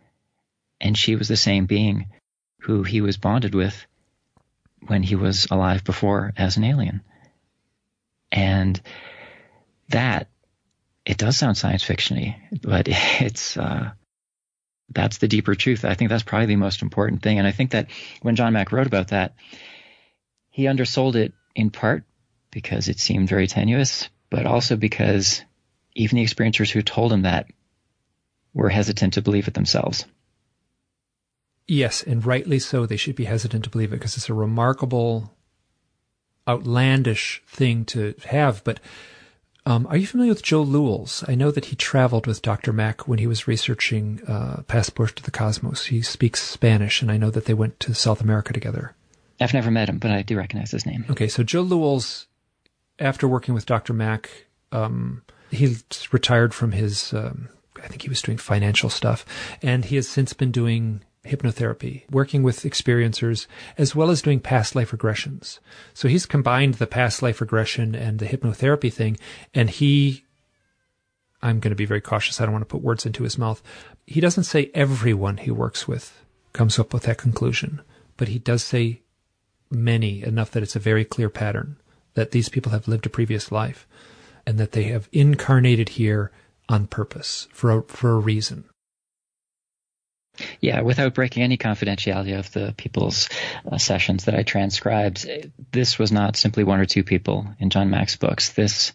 and 0.81 0.97
she 0.97 1.17
was 1.17 1.27
the 1.27 1.37
same 1.37 1.67
being 1.67 2.07
who 2.61 2.85
he 2.85 3.01
was 3.01 3.17
bonded 3.17 3.57
with 3.57 3.87
when 4.87 5.03
he 5.03 5.17
was 5.17 5.49
alive 5.51 5.83
before 5.83 6.33
as 6.37 6.57
an 6.57 6.65
alien. 6.65 7.01
And 8.31 8.81
that 9.89 10.29
it 11.05 11.19
does 11.19 11.37
sound 11.37 11.57
science 11.57 11.83
fictiony, 11.83 12.37
but 12.63 12.87
it's 13.21 13.57
uh, 13.57 13.91
that's 14.91 15.19
the 15.19 15.29
deeper 15.29 15.55
truth. 15.55 15.85
I 15.85 15.95
think 15.95 16.11
that's 16.11 16.23
probably 16.23 16.47
the 16.47 16.57
most 16.57 16.83
important 16.83 17.23
thing. 17.23 17.39
And 17.39 17.47
I 17.47 17.53
think 17.53 17.71
that 17.71 17.89
when 18.23 18.37
John 18.37 18.53
Mack 18.53 18.73
wrote 18.73 18.87
about 18.87 19.09
that, 19.09 19.35
he 20.51 20.67
undersold 20.67 21.17
it 21.17 21.33
in 21.55 21.71
part 21.71 22.05
because 22.51 22.89
it 22.89 22.99
seemed 22.99 23.29
very 23.29 23.47
tenuous, 23.47 24.09
but 24.31 24.47
also 24.47 24.77
because 24.77 25.43
even 25.95 26.17
the 26.17 26.25
experiencers 26.25 26.71
who 26.71 26.83
told 26.83 27.13
him 27.13 27.23
that 27.23 27.47
were 28.53 28.69
hesitant 28.69 29.15
to 29.15 29.23
believe 29.23 29.49
it 29.49 29.55
themselves. 29.55 30.05
Yes, 31.69 32.03
and 32.03 32.25
rightly 32.27 32.59
so. 32.59 32.85
They 32.85 32.97
should 32.97 33.15
be 33.15 33.27
hesitant 33.27 33.65
to 33.65 33.71
believe 33.71 33.93
it 33.93 33.97
because 33.97 34.17
it's 34.17 34.29
a 34.29 34.35
remarkable, 34.35 35.33
outlandish 36.49 37.43
thing 37.47 37.85
to 37.87 38.15
have. 38.25 38.65
But 38.65 38.81
um, 39.67 39.87
are 39.89 39.97
you 39.97 40.07
familiar 40.07 40.33
with 40.33 40.43
Joe 40.43 40.63
Lewels? 40.63 41.23
I 41.29 41.35
know 41.35 41.51
that 41.51 41.67
he 41.67 41.77
traveled 41.77 42.27
with 42.27 42.43
Dr. 42.43 42.73
Mack 42.73 43.07
when 43.07 43.19
he 43.19 43.27
was 43.27 43.47
researching 43.47 44.21
uh, 44.27 44.63
Passport 44.67 45.17
to 45.17 45.23
the 45.23 45.31
Cosmos. 45.31 45.87
He 45.87 46.03
speaks 46.03 46.43
Spanish, 46.43 47.03
and 47.03 47.11
I 47.11 47.19
know 47.19 47.31
that 47.31 47.45
they 47.45 47.55
went 47.55 47.79
to 47.81 47.95
South 47.95 48.21
America 48.21 48.53
together. 48.53 48.95
I've 49.41 49.55
never 49.55 49.71
met 49.71 49.89
him, 49.89 49.99
but 49.99 50.11
I 50.11 50.23
do 50.23 50.37
recognize 50.37 50.71
his 50.71 50.87
name. 50.87 51.05
Okay, 51.11 51.29
so 51.29 51.43
Joe 51.43 51.63
Lewels, 51.63 52.27
after 52.99 53.29
working 53.29 53.55
with 53.55 53.67
Dr. 53.67 53.93
Mack, 53.93 54.47
um, 54.73 55.23
he 55.51 55.77
retired 56.13 56.55
from 56.55 56.73
his, 56.73 57.13
um, 57.13 57.49
I 57.83 57.89
think 57.89 58.03
he 58.03 58.09
was 58.09 58.23
doing 58.23 58.39
financial 58.39 58.91
stuff, 58.91 59.27
and 59.63 59.85
he 59.85 59.97
has 59.97 60.09
since 60.09 60.33
been 60.33 60.53
doing 60.53 61.03
hypnotherapy, 61.25 62.11
working 62.11 62.43
with 62.43 62.63
experiencers, 62.63 63.47
as 63.77 63.95
well 63.95 64.11
as 64.11 64.23
doing 64.23 64.41
past 64.41 64.75
life 64.75 64.91
regressions. 64.91 65.59
So 65.93 66.09
he's 66.09 66.27
combined 66.27 66.75
the 66.75 66.87
past 66.87 67.23
life 67.23 67.41
regression 67.41 67.95
and 67.95 68.19
the 68.19 68.27
hypnotherapy 68.27 68.93
thing, 68.93 69.19
and 69.53 69.69
he, 69.69 70.25
I'm 71.43 71.61
going 71.61 71.71
to 71.71 71.77
be 71.77 71.85
very 71.85 72.01
cautious. 72.01 72.41
I 72.41 72.45
don't 72.45 72.53
want 72.53 72.63
to 72.63 72.73
put 72.73 72.83
words 72.83 73.05
into 73.05 73.25
his 73.25 73.39
mouth. 73.39 73.63
He 74.07 74.21
doesn't 74.21 74.45
say 74.45 74.71
everyone 74.75 75.39
he 75.39 75.51
works 75.51 75.87
with 75.87 76.25
comes 76.53 76.79
up 76.79 76.93
with 76.93 77.05
that 77.05 77.19
conclusion, 77.19 77.83
but 78.17 78.29
he 78.29 78.39
does 78.39 78.63
say 78.63 79.03
many 79.71 80.23
enough 80.23 80.51
that 80.51 80.63
it's 80.63 80.77
a 80.77 80.81
very 80.81 81.05
clear 81.05 81.29
pattern 81.29 81.77
that 82.15 82.33
these 82.33 82.49
people 82.49 82.73
have 82.73 82.89
lived 82.89 83.07
a 83.07 83.11
previous 83.11 83.53
life 83.53 83.87
and 84.47 84.59
that 84.59 84.73
they 84.73 84.85
have 84.85 85.09
incarnated 85.13 85.91
here 85.91 86.33
on 86.69 86.87
purpose 86.87 87.47
for 87.53 87.71
a, 87.71 87.83
for 87.83 88.13
a 88.13 88.19
reason. 88.19 88.65
Yeah, 90.61 90.83
without 90.83 91.15
breaking 91.15 91.43
any 91.43 91.57
confidentiality 91.57 92.39
of 92.39 92.51
the 92.53 92.75
people's 92.77 93.29
uh, 93.71 93.79
sessions 93.79 94.25
that 94.25 94.35
I 94.35 94.43
transcribed, 94.43 95.29
this 95.73 95.99
was 95.99 96.13
not 96.13 96.37
simply 96.37 96.65
one 96.65 96.81
or 96.81 96.87
two 96.87 97.05
people 97.05 97.47
in 97.59 97.71
John 97.71 97.91
Mack's 97.91 98.17
books. 98.17 98.51
This 98.51 98.93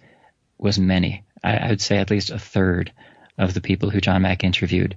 was 0.58 0.80
many. 0.80 1.24
I, 1.44 1.58
I 1.58 1.70
would 1.70 1.82
say 1.82 1.98
at 1.98 2.12
least 2.12 2.32
a 2.32 2.40
third 2.40 2.92
of 3.38 3.54
the 3.54 3.62
people 3.62 3.90
who 3.90 4.02
John 4.02 4.22
Mack 4.22 4.44
interviewed 4.44 4.96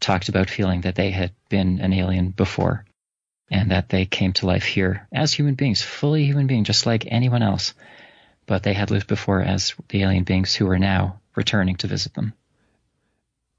talked 0.00 0.28
about 0.28 0.50
feeling 0.50 0.82
that 0.82 0.96
they 0.96 1.10
had 1.10 1.32
been 1.48 1.80
an 1.80 1.92
alien 1.92 2.30
before 2.30 2.84
and 3.50 3.70
that 3.70 3.88
they 3.88 4.04
came 4.04 4.32
to 4.32 4.46
life 4.46 4.64
here 4.64 5.06
as 5.12 5.32
human 5.32 5.54
beings, 5.54 5.82
fully 5.82 6.24
human 6.24 6.46
beings, 6.46 6.66
just 6.66 6.86
like 6.86 7.04
anyone 7.06 7.42
else. 7.42 7.74
But 8.46 8.64
they 8.64 8.72
had 8.72 8.90
lived 8.90 9.06
before 9.06 9.40
as 9.40 9.74
the 9.88 10.02
alien 10.02 10.24
beings 10.24 10.54
who 10.54 10.68
are 10.68 10.78
now 10.78 11.20
returning 11.36 11.76
to 11.76 11.86
visit 11.86 12.14
them. 12.14 12.32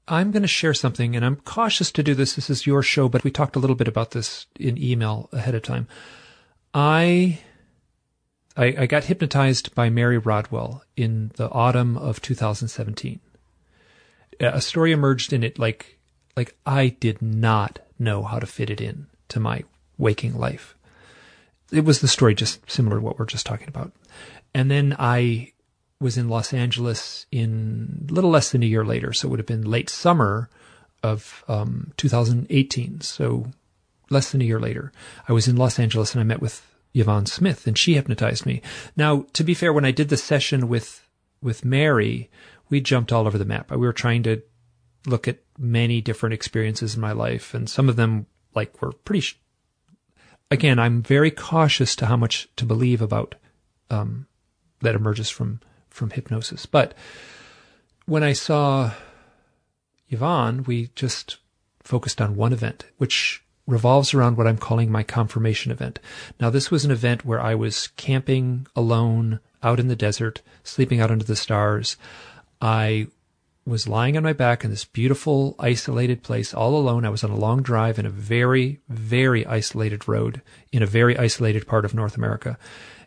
I'm 0.06 0.30
going 0.30 0.42
to 0.42 0.48
share 0.48 0.74
something, 0.74 1.16
and 1.16 1.24
I'm 1.24 1.36
cautious 1.36 1.90
to 1.92 2.02
do 2.02 2.14
this. 2.14 2.34
This 2.34 2.50
is 2.50 2.66
your 2.66 2.82
show, 2.82 3.08
but 3.08 3.24
we 3.24 3.30
talked 3.30 3.56
a 3.56 3.58
little 3.58 3.76
bit 3.76 3.88
about 3.88 4.10
this 4.10 4.46
in 4.58 4.82
email 4.82 5.30
ahead 5.32 5.54
of 5.54 5.62
time. 5.62 5.88
I, 6.74 7.40
I, 8.56 8.74
I 8.80 8.86
got 8.86 9.04
hypnotized 9.04 9.74
by 9.74 9.88
Mary 9.88 10.18
Rodwell 10.18 10.82
in 10.96 11.32
the 11.36 11.48
autumn 11.50 11.96
of 11.96 12.20
2017. 12.20 13.20
A 14.40 14.60
story 14.60 14.92
emerged 14.92 15.32
in 15.32 15.42
it 15.42 15.58
like, 15.58 15.98
like 16.36 16.56
I 16.66 16.88
did 16.88 17.22
not 17.22 17.78
know 17.98 18.24
how 18.24 18.38
to 18.38 18.46
fit 18.46 18.68
it 18.68 18.80
in 18.80 19.06
to 19.28 19.40
my 19.40 19.64
waking 19.96 20.36
life. 20.36 20.74
It 21.72 21.84
was 21.84 22.00
the 22.00 22.08
story 22.08 22.34
just 22.34 22.70
similar 22.70 22.96
to 22.96 23.02
what 23.02 23.18
we're 23.18 23.24
just 23.24 23.46
talking 23.46 23.68
about. 23.68 23.92
And 24.52 24.70
then 24.70 24.94
I 24.98 25.53
was 26.00 26.18
in 26.18 26.28
Los 26.28 26.52
Angeles 26.52 27.26
in 27.30 28.06
a 28.08 28.12
little 28.12 28.30
less 28.30 28.50
than 28.50 28.62
a 28.62 28.66
year 28.66 28.84
later. 28.84 29.12
So 29.12 29.26
it 29.26 29.30
would 29.30 29.40
have 29.40 29.46
been 29.46 29.62
late 29.62 29.88
summer 29.88 30.50
of 31.02 31.44
um, 31.48 31.92
2018. 31.96 33.00
So 33.00 33.46
less 34.10 34.32
than 34.32 34.40
a 34.40 34.44
year 34.44 34.60
later, 34.60 34.92
I 35.28 35.32
was 35.32 35.48
in 35.48 35.56
Los 35.56 35.78
Angeles 35.78 36.14
and 36.14 36.20
I 36.20 36.24
met 36.24 36.42
with 36.42 36.66
Yvonne 36.94 37.26
Smith 37.26 37.66
and 37.66 37.76
she 37.76 37.94
hypnotized 37.94 38.46
me. 38.46 38.62
Now, 38.96 39.26
to 39.32 39.44
be 39.44 39.54
fair, 39.54 39.72
when 39.72 39.84
I 39.84 39.90
did 39.90 40.08
the 40.08 40.16
session 40.16 40.68
with, 40.68 41.06
with 41.42 41.64
Mary, 41.64 42.30
we 42.68 42.80
jumped 42.80 43.12
all 43.12 43.26
over 43.26 43.38
the 43.38 43.44
map. 43.44 43.70
We 43.70 43.78
were 43.78 43.92
trying 43.92 44.22
to 44.24 44.42
look 45.06 45.28
at 45.28 45.40
many 45.58 46.00
different 46.00 46.32
experiences 46.32 46.94
in 46.94 47.00
my 47.00 47.12
life 47.12 47.54
and 47.54 47.68
some 47.68 47.88
of 47.88 47.96
them 47.96 48.26
like 48.54 48.80
were 48.80 48.92
pretty, 48.92 49.20
sh- 49.20 49.38
again, 50.50 50.78
I'm 50.78 51.02
very 51.02 51.30
cautious 51.30 51.94
to 51.96 52.06
how 52.06 52.16
much 52.16 52.48
to 52.56 52.64
believe 52.64 53.02
about, 53.02 53.34
um, 53.90 54.26
that 54.80 54.94
emerges 54.94 55.30
from 55.30 55.60
from 55.94 56.10
hypnosis. 56.10 56.66
But 56.66 56.92
when 58.06 58.22
I 58.22 58.32
saw 58.32 58.90
Yvonne, 60.08 60.64
we 60.64 60.90
just 60.94 61.38
focused 61.82 62.20
on 62.20 62.36
one 62.36 62.52
event, 62.52 62.84
which 62.98 63.42
revolves 63.66 64.12
around 64.12 64.36
what 64.36 64.46
I'm 64.46 64.58
calling 64.58 64.90
my 64.90 65.02
confirmation 65.02 65.72
event. 65.72 66.00
Now, 66.40 66.50
this 66.50 66.70
was 66.70 66.84
an 66.84 66.90
event 66.90 67.24
where 67.24 67.40
I 67.40 67.54
was 67.54 67.88
camping 67.96 68.66
alone 68.76 69.40
out 69.62 69.80
in 69.80 69.88
the 69.88 69.96
desert, 69.96 70.42
sleeping 70.64 71.00
out 71.00 71.10
under 71.10 71.24
the 71.24 71.36
stars. 71.36 71.96
I 72.60 73.06
was 73.64 73.88
lying 73.88 74.16
on 74.16 74.22
my 74.22 74.34
back 74.34 74.64
in 74.64 74.70
this 74.70 74.84
beautiful, 74.84 75.54
isolated 75.58 76.22
place 76.22 76.52
all 76.52 76.76
alone. 76.76 77.06
I 77.06 77.10
was 77.10 77.24
on 77.24 77.30
a 77.30 77.36
long 77.36 77.62
drive 77.62 77.98
in 77.98 78.04
a 78.04 78.10
very, 78.10 78.80
very 78.88 79.46
isolated 79.46 80.06
road 80.06 80.42
in 80.70 80.82
a 80.82 80.86
very 80.86 81.16
isolated 81.16 81.66
part 81.66 81.86
of 81.86 81.94
North 81.94 82.16
America. 82.16 82.58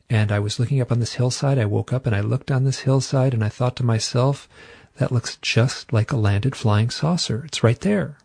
And 0.10 0.32
I 0.32 0.39
was 0.39 0.60
looking 0.60 0.80
up 0.80 0.91
on 0.91 0.99
this 0.99 1.16
hillside. 1.16 1.60
I 1.60 1.66
woke 1.66 1.91
up 1.91 2.05
and 2.05 2.16
I 2.16 2.22
looked 2.22 2.49
on 2.49 2.64
this 2.64 2.80
hillside 2.80 3.34
and 3.34 3.43
I 3.43 3.49
thought 3.49 3.76
to 3.78 3.86
myself, 3.86 4.47
that 4.97 5.12
looks 5.12 5.38
just 5.38 5.93
like 5.93 6.12
a 6.12 6.18
landed 6.18 6.55
flying 6.55 6.89
saucer. 6.89 7.43
It's 7.45 7.64
right 7.64 7.80
there. 7.80 8.18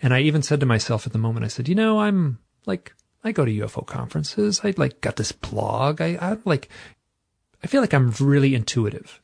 And 0.00 0.14
I 0.14 0.20
even 0.20 0.42
said 0.42 0.60
to 0.60 0.66
myself 0.66 1.06
at 1.06 1.12
the 1.12 1.18
moment, 1.18 1.44
I 1.44 1.48
said, 1.48 1.68
you 1.68 1.74
know, 1.74 2.00
I'm 2.00 2.38
like, 2.64 2.94
I 3.24 3.32
go 3.32 3.44
to 3.44 3.52
UFO 3.52 3.84
conferences. 3.84 4.60
I 4.62 4.72
like 4.76 5.00
got 5.00 5.16
this 5.16 5.32
blog. 5.32 6.00
I, 6.00 6.16
I'm 6.20 6.40
like, 6.44 6.68
I 7.62 7.66
feel 7.66 7.80
like 7.80 7.92
I'm 7.92 8.12
really 8.20 8.54
intuitive. 8.54 9.20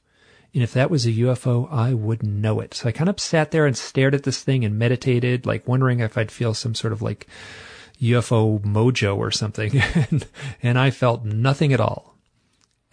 And 0.53 0.63
if 0.63 0.75
that 0.75 0.91
was 0.91 1.07
a 1.07 1.13
UFO, 1.13 1.73
I 1.73 1.95
would 1.95 2.23
know 2.23 2.61
it. 2.61 2.75
So 2.75 2.89
I 2.89 2.93
kind 2.93 3.09
of 3.09 3.21
sat 3.21 3.53
there 3.53 3.65
and 3.65 3.77
stared 3.77 4.15
at 4.15 4.25
this 4.25 4.43
thing 4.43 4.65
and 4.65 4.79
meditated, 4.79 5.47
like 5.47 5.67
wondering 5.67 6.01
if 6.01 6.19
I'd 6.19 6.31
feel 6.31 6.53
some 6.53 6.75
sort 6.75 6.93
of 6.93 7.01
like 7.01 7.27
UFO 8.03 8.61
mojo 8.61 9.17
or 9.17 9.31
something. 9.31 9.81
and, 9.95 10.27
and 10.63 10.79
I 10.79 10.91
felt 10.91 11.25
nothing 11.25 11.73
at 11.73 11.81
all. 11.81 12.13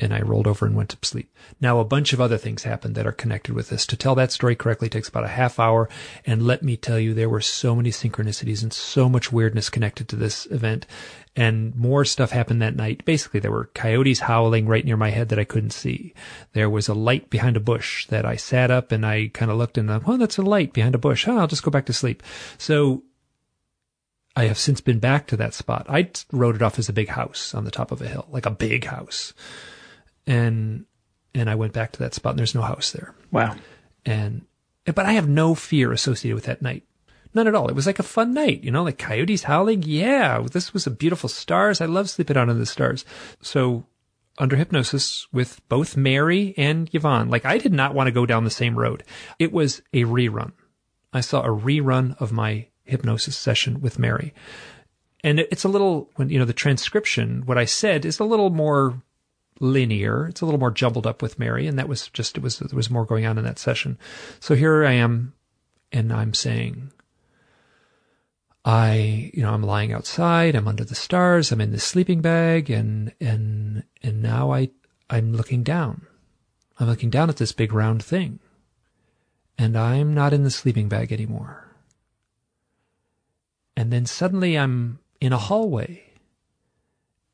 And 0.02 0.14
I 0.14 0.22
rolled 0.22 0.48
over 0.48 0.66
and 0.66 0.78
went 0.78 0.92
to 0.92 0.98
sleep. 1.06 1.30
Now, 1.60 1.80
a 1.80 1.84
bunch 1.84 2.14
of 2.14 2.22
other 2.22 2.38
things 2.38 2.64
happened 2.64 2.96
that 2.96 3.06
are 3.06 3.12
connected 3.12 3.54
with 3.54 3.68
this. 3.68 3.86
To 3.88 3.98
tell 3.98 4.16
that 4.16 4.32
story 4.32 4.56
correctly 4.56 4.88
takes 4.88 5.10
about 5.10 5.26
a 5.26 5.30
half 5.30 5.60
hour. 5.60 5.90
And 6.26 6.48
let 6.48 6.64
me 6.64 6.78
tell 6.78 6.98
you, 6.98 7.14
there 7.14 7.28
were 7.28 7.42
so 7.42 7.76
many 7.76 7.90
synchronicities 7.90 8.64
and 8.64 8.72
so 8.72 9.10
much 9.10 9.34
weirdness 9.34 9.70
connected 9.70 10.08
to 10.08 10.16
this 10.16 10.46
event. 10.52 10.86
And 11.36 11.76
more 11.76 12.06
stuff 12.06 12.32
happened 12.32 12.62
that 12.62 12.78
night. 12.78 13.04
Basically, 13.04 13.42
there 13.42 13.52
were 13.52 13.72
coyotes 13.74 14.22
howling 14.22 14.68
right 14.68 14.86
near 14.86 14.96
my 14.96 15.10
head 15.10 15.28
that 15.30 15.40
I 15.40 15.44
couldn't 15.44 15.72
see. 15.72 16.14
There 16.54 16.70
was 16.70 16.88
a 16.88 16.94
light 16.94 17.30
behind 17.30 17.58
a 17.58 17.62
bush 17.62 18.08
that 18.08 18.26
I 18.26 18.38
sat 18.38 18.72
up 18.72 18.94
and 18.94 19.06
I 19.06 19.32
kind 19.34 19.52
of 19.52 19.58
looked 19.58 19.78
and, 19.78 19.92
oh, 19.92 20.16
that's 20.16 20.38
a 20.38 20.44
light 20.44 20.72
behind 20.72 20.96
a 20.96 21.00
bush. 21.00 21.28
Oh, 21.28 21.38
I'll 21.38 21.48
just 21.48 21.64
go 21.64 21.72
back 21.72 21.88
to 21.88 21.94
sleep. 21.94 22.24
So 22.58 23.04
I 24.40 24.46
have 24.46 24.58
since 24.58 24.80
been 24.80 25.00
back 25.00 25.28
to 25.28 25.38
that 25.38 25.54
spot. 25.54 25.86
I 25.90 26.12
wrote 26.32 26.56
it 26.56 26.62
off 26.62 26.80
as 26.80 26.88
a 26.88 26.94
big 26.94 27.10
house 27.10 27.54
on 27.54 27.66
the 27.66 27.72
top 27.72 27.92
of 27.92 28.02
a 28.02 28.08
hill, 28.08 28.26
like 28.32 28.46
a 28.46 28.52
big 28.52 28.86
house. 28.86 29.34
And, 30.26 30.86
and 31.36 31.50
I 31.50 31.56
went 31.56 31.74
back 31.74 31.92
to 31.92 32.00
that 32.00 32.14
spot 32.14 32.32
and 32.32 32.40
there's 32.40 32.56
no 32.56 32.62
house 32.62 32.94
there. 32.94 33.14
Wow. 33.32 33.58
And, 34.06 34.46
but 34.86 35.06
I 35.06 35.12
have 35.12 35.28
no 35.28 35.56
fear 35.56 35.92
associated 35.92 36.36
with 36.36 36.46
that 36.46 36.62
night. 36.62 36.86
None 37.34 37.48
at 37.48 37.54
all. 37.54 37.68
It 37.68 37.76
was 37.76 37.86
like 37.86 38.00
a 38.00 38.04
fun 38.04 38.34
night, 38.34 38.64
you 38.64 38.72
know, 38.72 38.84
like 38.84 38.98
coyotes 38.98 39.44
howling. 39.44 39.84
Yeah, 39.84 40.46
this 40.50 40.74
was 40.74 40.88
a 40.88 40.92
beautiful 40.92 41.28
stars. 41.28 41.82
I 41.82 41.86
love 41.86 42.10
sleeping 42.10 42.38
out 42.38 42.48
under 42.48 42.54
the 42.54 42.66
stars. 42.66 43.04
So 43.42 43.88
under 44.38 44.56
hypnosis 44.56 45.28
with 45.34 45.60
both 45.68 45.98
Mary 45.98 46.54
and 46.56 46.90
Yvonne, 46.96 47.28
like 47.28 47.44
I 47.44 47.58
did 47.58 47.74
not 47.74 47.94
want 47.94 48.08
to 48.08 48.14
go 48.14 48.26
down 48.26 48.46
the 48.46 48.50
same 48.50 48.80
road. 48.80 49.04
It 49.38 49.52
was 49.52 49.82
a 49.92 50.06
rerun. 50.06 50.54
I 51.12 51.20
saw 51.20 51.42
a 51.42 51.50
rerun 51.50 52.16
of 52.22 52.32
my 52.32 52.69
hypnosis 52.90 53.38
session 53.38 53.82
with 53.82 54.00
Mary. 54.00 54.34
And 55.24 55.40
it's 55.40 55.64
a 55.64 55.70
little, 55.70 56.10
when, 56.16 56.30
you 56.30 56.40
know, 56.40 56.46
the 56.46 56.54
transcription, 56.54 57.44
what 57.46 57.58
I 57.58 57.66
said 57.66 58.06
is 58.06 58.20
a 58.20 58.24
little 58.24 58.50
more 58.50 59.02
linear. 59.60 60.28
It's 60.28 60.42
a 60.42 60.46
little 60.46 60.60
more 60.60 60.72
jumbled 60.72 61.06
up 61.06 61.22
with 61.22 61.40
Mary. 61.40 61.68
And 61.68 61.78
that 61.78 61.90
was 61.90 62.08
just, 62.10 62.38
it 62.38 62.44
was, 62.44 62.60
there 62.60 62.76
was 62.76 62.90
more 62.90 63.06
going 63.06 63.26
on 63.26 63.38
in 63.38 63.44
that 63.44 63.60
session. 63.60 63.98
So 64.40 64.56
here 64.56 64.86
I 64.86 64.94
am 64.94 65.34
and 65.92 66.14
I'm 66.14 66.34
saying, 66.34 66.92
I, 68.64 69.32
you 69.34 69.42
know, 69.42 69.54
I'm 69.54 69.64
lying 69.64 69.92
outside. 69.92 70.56
I'm 70.56 70.68
under 70.68 70.84
the 70.84 70.96
stars. 70.96 71.52
I'm 71.52 71.62
in 71.62 71.72
this 71.72 71.84
sleeping 71.84 72.22
bag 72.22 72.70
and, 72.70 73.14
and, 73.20 73.84
and 74.02 74.22
now 74.22 74.54
I, 74.54 74.70
I'm 75.10 75.34
looking 75.34 75.64
down. 75.64 76.06
I'm 76.80 76.88
looking 76.88 77.10
down 77.10 77.30
at 77.30 77.38
this 77.38 77.52
big 77.52 77.74
round 77.74 78.02
thing 78.04 78.40
and 79.58 79.78
I'm 79.78 80.14
not 80.14 80.32
in 80.32 80.44
the 80.44 80.52
sleeping 80.52 80.88
bag 80.88 81.12
anymore. 81.12 81.69
And 83.80 83.94
then 83.94 84.06
suddenly 84.06 84.60
I'm 84.60 85.00
in 85.22 85.32
a 85.32 85.38
hallway 85.38 86.04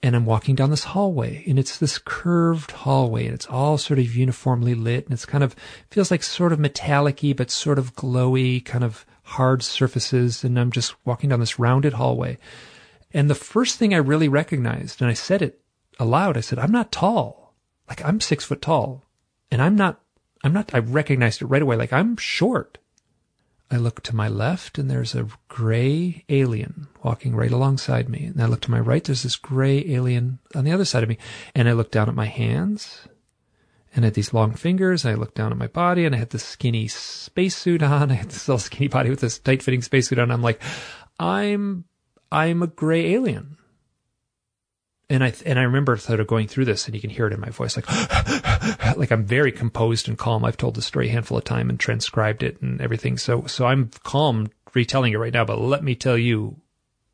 and 0.03 0.15
I'm 0.15 0.27
walking 0.27 0.53
down 0.53 0.69
this 0.69 0.83
hallway 0.83 1.43
and 1.47 1.57
it's 1.57 1.79
this 1.79 1.97
curved 1.97 2.69
hallway 2.69 3.25
and 3.25 3.33
it's 3.33 3.47
all 3.47 3.79
sort 3.79 3.97
of 3.97 4.15
uniformly 4.15 4.75
lit 4.75 5.05
and 5.05 5.13
it's 5.13 5.25
kind 5.25 5.43
of 5.43 5.55
feels 5.89 6.11
like 6.11 6.21
sort 6.21 6.53
of 6.53 6.59
metallic-y 6.59 7.33
but 7.33 7.49
sort 7.49 7.79
of 7.79 7.95
glowy 7.95 8.63
kind 8.63 8.83
of 8.83 9.07
hard 9.23 9.63
surfaces 9.63 10.43
and 10.43 10.59
I'm 10.59 10.69
just 10.69 10.93
walking 11.03 11.31
down 11.31 11.39
this 11.39 11.57
rounded 11.57 11.93
hallway. 11.93 12.37
And 13.11 13.27
the 13.27 13.33
first 13.33 13.79
thing 13.79 13.95
I 13.95 13.97
really 13.97 14.27
recognized 14.29 15.01
and 15.01 15.09
I 15.09 15.15
said 15.15 15.41
it 15.41 15.59
aloud, 15.99 16.37
I 16.37 16.41
said, 16.41 16.59
I'm 16.59 16.71
not 16.71 16.91
tall. 16.91 17.55
Like 17.89 18.05
I'm 18.05 18.21
six 18.21 18.45
foot 18.45 18.61
tall 18.61 19.03
and 19.49 19.63
I'm 19.63 19.75
not, 19.75 19.99
I'm 20.43 20.53
not, 20.53 20.75
I 20.75 20.77
recognized 20.77 21.41
it 21.41 21.47
right 21.47 21.63
away. 21.63 21.75
Like 21.75 21.91
I'm 21.91 22.17
short. 22.17 22.77
I 23.75 23.77
look 23.77 24.01
to 24.03 24.15
my 24.15 24.29
left 24.29 24.77
and 24.77 24.89
there's 24.89 25.13
a 25.13 25.27
gray 25.49 26.23
alien 26.29 26.87
walking 27.03 27.35
right 27.35 27.51
alongside 27.51 28.07
me. 28.07 28.23
And 28.23 28.41
I 28.41 28.45
look 28.45 28.61
to 28.61 28.71
my 28.71 28.79
right, 28.79 29.03
there's 29.03 29.23
this 29.23 29.35
gray 29.35 29.85
alien 29.91 30.39
on 30.55 30.63
the 30.63 30.71
other 30.71 30.85
side 30.85 31.03
of 31.03 31.09
me. 31.09 31.17
And 31.53 31.67
I 31.67 31.73
look 31.73 31.91
down 31.91 32.07
at 32.07 32.15
my 32.15 32.27
hands 32.27 33.05
and 33.93 34.05
I 34.05 34.07
had 34.07 34.13
these 34.13 34.33
long 34.33 34.53
fingers. 34.53 35.03
And 35.03 35.13
I 35.13 35.19
looked 35.19 35.35
down 35.35 35.51
at 35.51 35.57
my 35.57 35.67
body 35.67 36.05
and 36.05 36.15
I 36.15 36.19
had 36.19 36.29
this 36.29 36.45
skinny 36.45 36.87
spacesuit 36.87 37.83
on. 37.83 38.11
I 38.11 38.15
had 38.15 38.29
this 38.29 38.47
little 38.47 38.59
skinny 38.59 38.87
body 38.87 39.09
with 39.09 39.19
this 39.19 39.39
tight 39.39 39.61
fitting 39.61 39.81
spacesuit 39.81 40.19
on. 40.19 40.31
I'm 40.31 40.41
like, 40.41 40.61
I'm, 41.19 41.83
I'm 42.31 42.63
a 42.63 42.67
gray 42.67 43.13
alien 43.13 43.57
and 45.09 45.23
I 45.23 45.33
and 45.45 45.59
I 45.59 45.63
remember 45.63 45.97
sort 45.97 46.19
of 46.19 46.27
going 46.27 46.47
through 46.47 46.65
this, 46.65 46.85
and 46.85 46.95
you 46.95 47.01
can 47.01 47.09
hear 47.09 47.27
it 47.27 47.33
in 47.33 47.39
my 47.39 47.49
voice, 47.49 47.75
like 47.75 47.87
like 48.97 49.11
I'm 49.11 49.25
very 49.25 49.51
composed 49.51 50.07
and 50.07 50.17
calm. 50.17 50.43
I've 50.43 50.57
told 50.57 50.75
the 50.75 50.81
story 50.81 51.09
a 51.09 51.11
handful 51.11 51.37
of 51.37 51.43
times 51.43 51.69
and 51.69 51.79
transcribed 51.79 52.43
it 52.43 52.61
and 52.61 52.81
everything, 52.81 53.17
so 53.17 53.45
so 53.45 53.65
I'm 53.65 53.91
calm 54.03 54.49
retelling 54.73 55.13
it 55.13 55.17
right 55.17 55.33
now. 55.33 55.45
But 55.45 55.59
let 55.59 55.83
me 55.83 55.95
tell 55.95 56.17
you, 56.17 56.57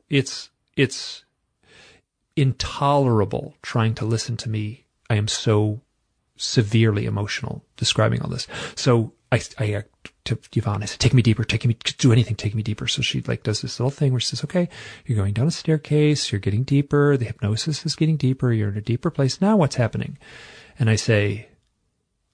it's 0.08 0.50
it's 0.76 1.24
intolerable 2.36 3.54
trying 3.62 3.94
to 3.96 4.04
listen 4.04 4.36
to 4.38 4.48
me. 4.48 4.86
I 5.10 5.16
am 5.16 5.28
so 5.28 5.82
severely 6.36 7.04
emotional 7.04 7.64
describing 7.76 8.22
all 8.22 8.30
this. 8.30 8.48
So 8.74 9.12
I, 9.30 9.40
I 9.58 9.84
to 10.24 10.38
Yvonne, 10.52 10.82
I 10.82 10.86
said, 10.86 11.00
take 11.00 11.14
me 11.14 11.22
deeper, 11.22 11.44
take 11.44 11.64
me, 11.66 11.76
do 11.98 12.12
anything, 12.12 12.36
take 12.36 12.54
me 12.54 12.62
deeper. 12.62 12.86
So 12.86 13.02
she 13.02 13.22
like 13.22 13.42
does 13.42 13.60
this 13.60 13.80
little 13.80 13.90
thing 13.90 14.12
where 14.12 14.20
she 14.20 14.28
says, 14.28 14.44
okay, 14.44 14.68
you're 15.04 15.16
going 15.16 15.34
down 15.34 15.48
a 15.48 15.50
staircase, 15.50 16.30
you're 16.30 16.40
getting 16.40 16.62
deeper, 16.62 17.16
the 17.16 17.24
hypnosis 17.24 17.84
is 17.84 17.96
getting 17.96 18.16
deeper, 18.16 18.52
you're 18.52 18.70
in 18.70 18.76
a 18.76 18.82
deeper 18.82 19.10
place. 19.10 19.40
Now 19.40 19.56
what's 19.56 19.76
happening? 19.76 20.18
And 20.78 20.88
I 20.88 20.96
say, 20.96 21.48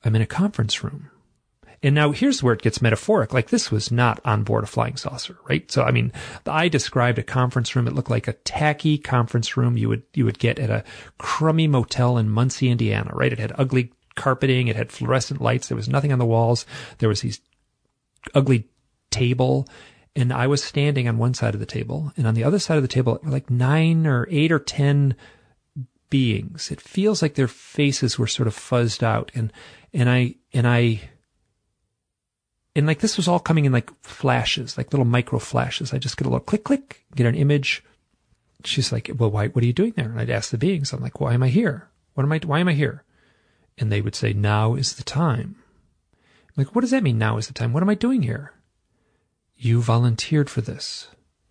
I'm 0.05 0.15
in 0.15 0.23
a 0.23 0.27
conference 0.27 0.85
room. 0.85 1.11
And 1.83 1.95
now 1.95 2.11
here's 2.11 2.43
where 2.43 2.55
it 2.55 2.63
gets 2.63 2.83
metaphoric. 2.83 3.33
Like 3.33 3.51
this 3.51 3.71
was 3.71 3.93
not 3.93 4.21
on 4.25 4.43
board 4.43 4.65
a 4.65 4.67
flying 4.67 4.97
saucer, 4.97 5.39
right? 5.49 5.71
So 5.71 5.83
I 5.83 5.93
mean, 5.93 6.13
I 6.45 6.69
described 6.69 7.19
a 7.19 7.23
conference 7.23 7.75
room. 7.75 7.87
It 7.87 7.95
looked 7.95 8.11
like 8.11 8.27
a 8.27 8.33
tacky 8.33 8.99
conference 8.99 9.57
room 9.57 9.77
you 9.77 9.89
would 9.89 10.03
you 10.13 10.25
would 10.25 10.41
get 10.41 10.59
at 10.59 10.71
a 10.71 10.85
crummy 11.19 11.69
motel 11.69 12.19
in 12.19 12.29
Muncie, 12.29 12.69
Indiana, 12.69 13.13
right? 13.15 13.33
It 13.33 13.39
had 13.39 13.53
ugly 13.57 13.93
carpeting. 14.17 14.67
It 14.67 14.77
had 14.77 14.91
fluorescent 14.91 15.41
lights. 15.41 15.69
There 15.69 15.77
was 15.77 15.89
nothing 15.89 16.13
on 16.13 16.19
the 16.19 16.27
walls. 16.27 16.67
There 16.99 17.09
was 17.09 17.21
these 17.21 17.41
ugly 18.35 18.69
table. 19.11 19.67
And 20.17 20.33
I 20.33 20.47
was 20.47 20.63
standing 20.63 21.09
on 21.09 21.19
one 21.19 21.35
side 21.35 21.55
of 21.55 21.61
the 21.61 21.67
table 21.67 22.13
and 22.17 22.27
on 22.27 22.35
the 22.35 22.45
other 22.45 22.59
side 22.59 22.77
of 22.77 22.83
the 22.83 22.89
table 22.89 23.21
were 23.23 23.31
like 23.31 23.51
nine 23.51 24.07
or 24.07 24.27
eight 24.31 24.51
or 24.51 24.59
10 24.59 25.15
beings. 26.11 26.71
It 26.71 26.81
feels 26.81 27.23
like 27.23 27.35
their 27.35 27.49
faces 27.49 28.19
were 28.19 28.27
sort 28.27 28.49
of 28.49 28.55
fuzzed 28.55 29.03
out 29.03 29.31
and, 29.35 29.53
and 29.93 30.09
I, 30.09 30.35
and 30.53 30.67
I, 30.67 31.01
and 32.75 32.87
like 32.87 33.01
this 33.01 33.17
was 33.17 33.29
all 33.29 33.41
coming 33.41 33.65
in 33.65 33.73
like 33.73 33.91
flashes, 34.03 34.77
like 34.77 34.93
little 34.93 35.07
micro 35.07 35.39
flashes. 35.39 35.93
I 35.93 35.99
just 35.99 36.17
get 36.17 36.27
a 36.27 36.31
little 36.31 36.45
click, 36.45 36.65
click, 36.65 37.05
get 37.15 37.27
an 37.27 37.35
image. 37.35 37.85
She's 38.65 38.93
like, 38.93 39.11
well, 39.17 39.31
why, 39.31 39.49
what 39.49 39.63
are 39.63 39.67
you 39.67 39.73
doing 39.73 39.95
there? 39.97 40.11
And 40.11 40.21
I'd 40.21 40.31
ask 40.31 40.51
the 40.51 40.59
beings, 40.59 40.93
I'm 40.93 41.01
like, 41.01 41.21
why 41.21 41.35
am 41.35 41.43
I 41.43 41.49
here? 41.49 41.89
What 42.15 42.25
am 42.25 42.33
I, 42.33 42.39
why 42.39 42.61
am 42.61 42.69
I 42.69 42.75
here? 42.75 43.05
and 43.79 43.93
they 43.93 44.01
would 44.01 44.15
say, 44.15 44.33
now 44.33 44.75
is 44.75 44.95
the 44.95 45.05
time. 45.05 45.57
Like, 46.59 46.75
what 46.75 46.83
does 46.83 46.91
that 46.91 47.05
mean? 47.05 47.19
Now 47.19 47.39
is 47.39 47.47
the 47.47 47.55
time. 47.55 47.73
What 47.73 47.85
am 47.85 47.89
I 47.89 47.95
doing 47.95 48.23
here? 48.23 48.53
You 49.57 49.81
volunteered 49.81 50.51
for 50.51 50.61
this. 50.61 51.07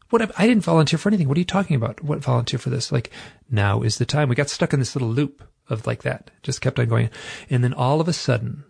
What? 0.09 0.37
I 0.37 0.45
didn't 0.45 0.65
volunteer 0.65 0.99
for 0.99 1.07
anything. 1.09 1.29
What 1.29 1.37
are 1.37 1.39
you 1.39 1.45
talking 1.45 1.77
about? 1.77 2.03
What 2.03 2.19
volunteer 2.19 2.59
for 2.59 2.69
this? 2.69 2.91
Like, 2.91 3.09
now 3.49 3.81
is 3.81 3.97
the 3.97 4.05
time. 4.05 4.27
We 4.27 4.35
got 4.35 4.49
stuck 4.49 4.73
in 4.73 4.79
this 4.79 4.95
little 4.95 5.09
loop 5.09 5.43
of 5.69 5.87
like 5.87 6.03
that. 6.03 6.29
Just 6.43 6.59
kept 6.59 6.77
on 6.77 6.89
going. 6.89 7.09
And 7.49 7.63
then 7.63 7.73
all 7.73 8.01
of 8.01 8.09
a 8.09 8.13
sudden, 8.13 8.65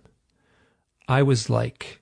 I 1.08 1.24
was 1.24 1.50
like, 1.50 2.02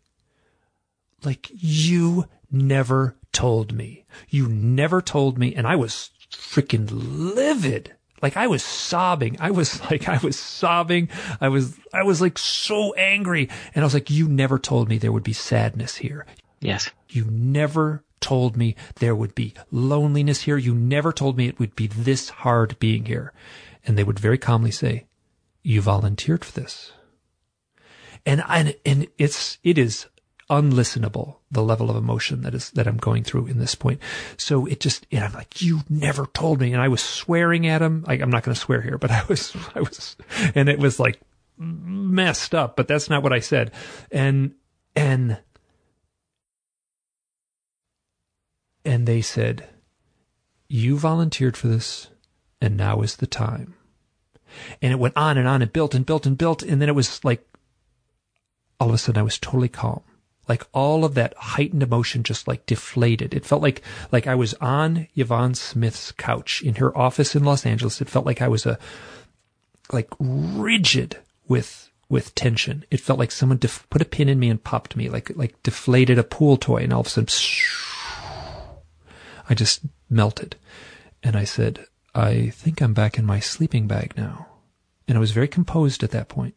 like, 1.23 1.49
you 1.51 2.25
never 2.51 3.15
told 3.31 3.71
me. 3.71 4.05
You 4.29 4.49
never 4.49 5.01
told 5.01 5.37
me. 5.37 5.55
And 5.55 5.65
I 5.65 5.77
was 5.77 6.11
freaking 6.29 6.89
livid. 6.91 7.95
Like 8.25 8.37
I 8.37 8.47
was 8.47 8.63
sobbing. 8.63 9.37
I 9.39 9.51
was 9.51 9.79
like, 9.91 10.09
I 10.09 10.17
was 10.17 10.35
sobbing. 10.35 11.09
I 11.39 11.49
was, 11.49 11.77
I 11.93 12.01
was 12.01 12.21
like 12.21 12.39
so 12.39 12.95
angry. 12.95 13.49
And 13.75 13.83
I 13.83 13.85
was 13.85 13.93
like, 13.93 14.09
you 14.09 14.27
never 14.27 14.57
told 14.57 14.89
me 14.89 14.97
there 14.97 15.11
would 15.11 15.23
be 15.23 15.31
sadness 15.31 15.97
here. 15.97 16.25
Yes. 16.59 16.89
You 17.07 17.25
never 17.25 18.03
told 18.21 18.57
me 18.57 18.75
there 18.95 19.15
would 19.15 19.35
be 19.35 19.53
loneliness 19.69 20.41
here. 20.41 20.57
You 20.57 20.73
never 20.73 21.13
told 21.13 21.37
me 21.37 21.47
it 21.47 21.59
would 21.59 21.75
be 21.75 21.85
this 21.85 22.29
hard 22.29 22.79
being 22.79 23.05
here. 23.05 23.31
And 23.85 23.95
they 23.95 24.03
would 24.03 24.17
very 24.17 24.39
calmly 24.39 24.71
say, 24.71 25.05
you 25.61 25.81
volunteered 25.81 26.43
for 26.43 26.59
this. 26.59 26.93
And, 28.25 28.43
and, 28.49 28.75
and 28.87 29.07
it's, 29.19 29.59
it 29.63 29.77
is 29.77 30.07
unlistenable 30.49 31.35
the 31.55 31.63
level 31.63 31.89
of 31.89 31.95
emotion 31.95 32.41
that 32.41 32.53
is 32.53 32.69
that 32.71 32.87
I'm 32.87 32.97
going 32.97 33.23
through 33.23 33.47
in 33.47 33.57
this 33.57 33.73
point. 33.73 33.99
So 34.37 34.65
it 34.67 34.79
just 34.79 35.07
and 35.11 35.23
I'm 35.23 35.33
like, 35.33 35.61
you 35.61 35.81
never 35.89 36.27
told 36.27 36.61
me, 36.61 36.73
and 36.73 36.81
I 36.81 36.89
was 36.89 37.01
swearing 37.01 37.65
at 37.65 37.81
him. 37.81 38.05
I, 38.07 38.13
I'm 38.13 38.29
not 38.29 38.43
going 38.43 38.53
to 38.53 38.59
swear 38.59 38.81
here, 38.81 38.97
but 38.97 39.11
I 39.11 39.23
was 39.27 39.55
I 39.73 39.79
was, 39.79 40.15
and 40.53 40.69
it 40.69 40.77
was 40.77 40.99
like 40.99 41.19
messed 41.57 42.53
up. 42.53 42.75
But 42.75 42.87
that's 42.87 43.09
not 43.09 43.23
what 43.23 43.33
I 43.33 43.39
said, 43.39 43.71
and 44.11 44.53
and 44.95 45.39
and 48.83 49.07
they 49.07 49.21
said, 49.21 49.67
you 50.67 50.97
volunteered 50.97 51.57
for 51.57 51.67
this, 51.67 52.09
and 52.61 52.77
now 52.77 53.01
is 53.01 53.15
the 53.15 53.27
time. 53.27 53.73
And 54.81 54.91
it 54.91 54.99
went 54.99 55.17
on 55.17 55.37
and 55.37 55.47
on 55.47 55.63
and 55.63 55.73
built 55.73 55.95
and 55.95 56.05
built 56.05 56.25
and 56.27 56.37
built, 56.37 56.61
and 56.61 56.81
then 56.81 56.89
it 56.89 56.95
was 56.95 57.23
like 57.25 57.43
all 58.79 58.89
of 58.89 58.93
a 58.93 58.97
sudden 58.97 59.19
I 59.19 59.23
was 59.23 59.39
totally 59.39 59.69
calm 59.69 60.03
like 60.47 60.63
all 60.73 61.03
of 61.05 61.15
that 61.15 61.33
heightened 61.37 61.83
emotion 61.83 62.23
just 62.23 62.47
like 62.47 62.65
deflated. 62.65 63.33
It 63.33 63.45
felt 63.45 63.61
like, 63.61 63.81
like 64.11 64.27
I 64.27 64.35
was 64.35 64.53
on 64.55 65.07
Yvonne 65.15 65.55
Smith's 65.55 66.11
couch 66.11 66.61
in 66.61 66.75
her 66.75 66.95
office 66.97 67.35
in 67.35 67.43
Los 67.43 67.65
Angeles. 67.65 68.01
It 68.01 68.09
felt 68.09 68.25
like 68.25 68.41
I 68.41 68.47
was 68.47 68.65
a, 68.65 68.77
like 69.91 70.09
rigid 70.19 71.17
with, 71.47 71.89
with 72.09 72.35
tension. 72.35 72.85
It 72.91 72.99
felt 72.99 73.19
like 73.19 73.31
someone 73.31 73.57
def- 73.57 73.87
put 73.89 74.01
a 74.01 74.05
pin 74.05 74.29
in 74.29 74.39
me 74.39 74.49
and 74.49 74.63
popped 74.63 74.95
me, 74.95 75.09
like, 75.09 75.35
like 75.35 75.61
deflated 75.63 76.19
a 76.19 76.23
pool 76.23 76.57
toy. 76.57 76.83
And 76.83 76.93
all 76.93 77.01
of 77.01 77.07
a 77.07 77.09
sudden, 77.09 77.29
I 79.49 79.53
just 79.53 79.81
melted. 80.09 80.55
And 81.23 81.35
I 81.35 81.43
said, 81.43 81.85
I 82.13 82.49
think 82.49 82.81
I'm 82.81 82.93
back 82.93 83.17
in 83.17 83.25
my 83.25 83.39
sleeping 83.39 83.87
bag 83.87 84.13
now. 84.15 84.47
And 85.07 85.17
I 85.17 85.19
was 85.19 85.31
very 85.31 85.47
composed 85.47 86.03
at 86.03 86.11
that 86.11 86.29
point. 86.29 86.55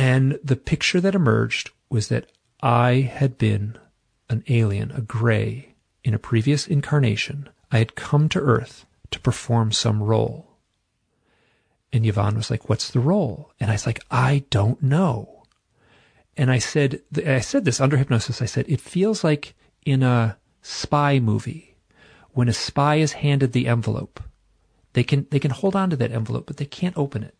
And 0.00 0.38
the 0.42 0.56
picture 0.56 0.98
that 0.98 1.14
emerged 1.14 1.72
was 1.90 2.08
that 2.08 2.32
I 2.62 3.10
had 3.12 3.36
been 3.36 3.76
an 4.30 4.42
alien, 4.48 4.92
a 4.92 5.02
gray, 5.02 5.74
in 6.02 6.14
a 6.14 6.18
previous 6.18 6.66
incarnation. 6.66 7.50
I 7.70 7.76
had 7.80 7.96
come 7.96 8.26
to 8.30 8.40
Earth 8.40 8.86
to 9.10 9.20
perform 9.20 9.72
some 9.72 10.02
role. 10.02 10.56
And 11.92 12.06
Yvonne 12.06 12.36
was 12.36 12.50
like, 12.50 12.66
what's 12.66 12.88
the 12.88 12.98
role? 12.98 13.52
And 13.60 13.70
I 13.70 13.74
was 13.74 13.84
like, 13.84 14.02
I 14.10 14.44
don't 14.48 14.82
know. 14.82 15.42
And 16.34 16.50
I 16.50 16.60
said, 16.60 17.02
I 17.26 17.40
said 17.40 17.66
this 17.66 17.78
under 17.78 17.98
hypnosis. 17.98 18.40
I 18.40 18.46
said, 18.46 18.64
it 18.70 18.80
feels 18.80 19.22
like 19.22 19.52
in 19.84 20.02
a 20.02 20.38
spy 20.62 21.18
movie, 21.18 21.76
when 22.30 22.48
a 22.48 22.54
spy 22.54 22.94
is 22.94 23.12
handed 23.12 23.52
the 23.52 23.68
envelope, 23.68 24.22
they 24.94 25.04
can, 25.04 25.26
they 25.30 25.38
can 25.38 25.50
hold 25.50 25.76
on 25.76 25.90
to 25.90 25.96
that 25.96 26.12
envelope, 26.12 26.46
but 26.46 26.56
they 26.56 26.64
can't 26.64 26.96
open 26.96 27.22
it 27.22 27.34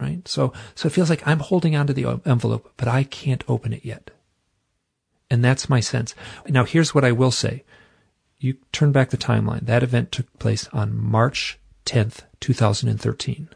right? 0.00 0.26
So, 0.26 0.52
so 0.74 0.86
it 0.86 0.92
feels 0.92 1.10
like 1.10 1.26
I'm 1.26 1.40
holding 1.40 1.76
onto 1.76 1.92
the 1.92 2.20
envelope, 2.26 2.72
but 2.76 2.88
I 2.88 3.04
can't 3.04 3.44
open 3.48 3.72
it 3.72 3.84
yet. 3.84 4.10
And 5.30 5.44
that's 5.44 5.68
my 5.68 5.80
sense. 5.80 6.14
Now, 6.48 6.64
here's 6.64 6.94
what 6.94 7.04
I 7.04 7.12
will 7.12 7.30
say. 7.30 7.64
You 8.38 8.56
turn 8.72 8.92
back 8.92 9.10
the 9.10 9.16
timeline. 9.16 9.66
That 9.66 9.82
event 9.82 10.12
took 10.12 10.38
place 10.38 10.68
on 10.72 10.96
March 10.96 11.58
10th, 11.86 12.22
2013. 12.40 13.48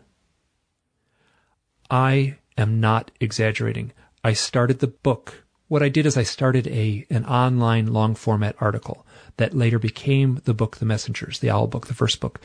I 1.91 2.39
am 2.57 2.81
not 2.81 3.11
exaggerating. 3.21 3.93
I 4.25 4.33
started 4.33 4.79
the 4.79 4.87
book. 4.87 5.45
What 5.69 5.83
I 5.83 5.89
did 5.89 6.07
is 6.07 6.17
I 6.17 6.23
started 6.23 6.67
a, 6.69 7.07
an 7.11 7.25
online 7.27 7.93
long 7.93 8.15
format 8.15 8.57
article 8.61 9.07
that 9.37 9.55
later 9.55 9.79
became 9.79 10.41
the 10.45 10.55
book, 10.55 10.77
The 10.79 10.87
Messengers, 10.87 11.39
the 11.39 11.51
owl 11.51 11.67
book, 11.67 11.87
the 11.87 11.95
first 11.95 12.21
book. 12.21 12.41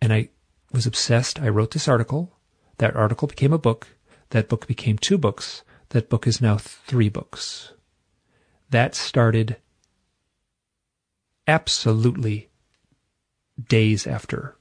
And 0.00 0.12
I 0.12 0.30
was 0.72 0.86
obsessed. 0.86 1.40
I 1.40 1.48
wrote 1.48 1.72
this 1.72 1.88
article 1.88 2.35
that 2.78 2.96
article 2.96 3.28
became 3.28 3.52
a 3.52 3.58
book. 3.58 3.88
That 4.30 4.48
book 4.48 4.66
became 4.66 4.98
two 4.98 5.18
books. 5.18 5.62
That 5.90 6.08
book 6.08 6.26
is 6.26 6.40
now 6.40 6.58
three 6.58 7.08
books. 7.08 7.72
That 8.70 8.94
started 8.94 9.56
absolutely 11.46 12.50
days 13.68 14.06
after 14.06 14.56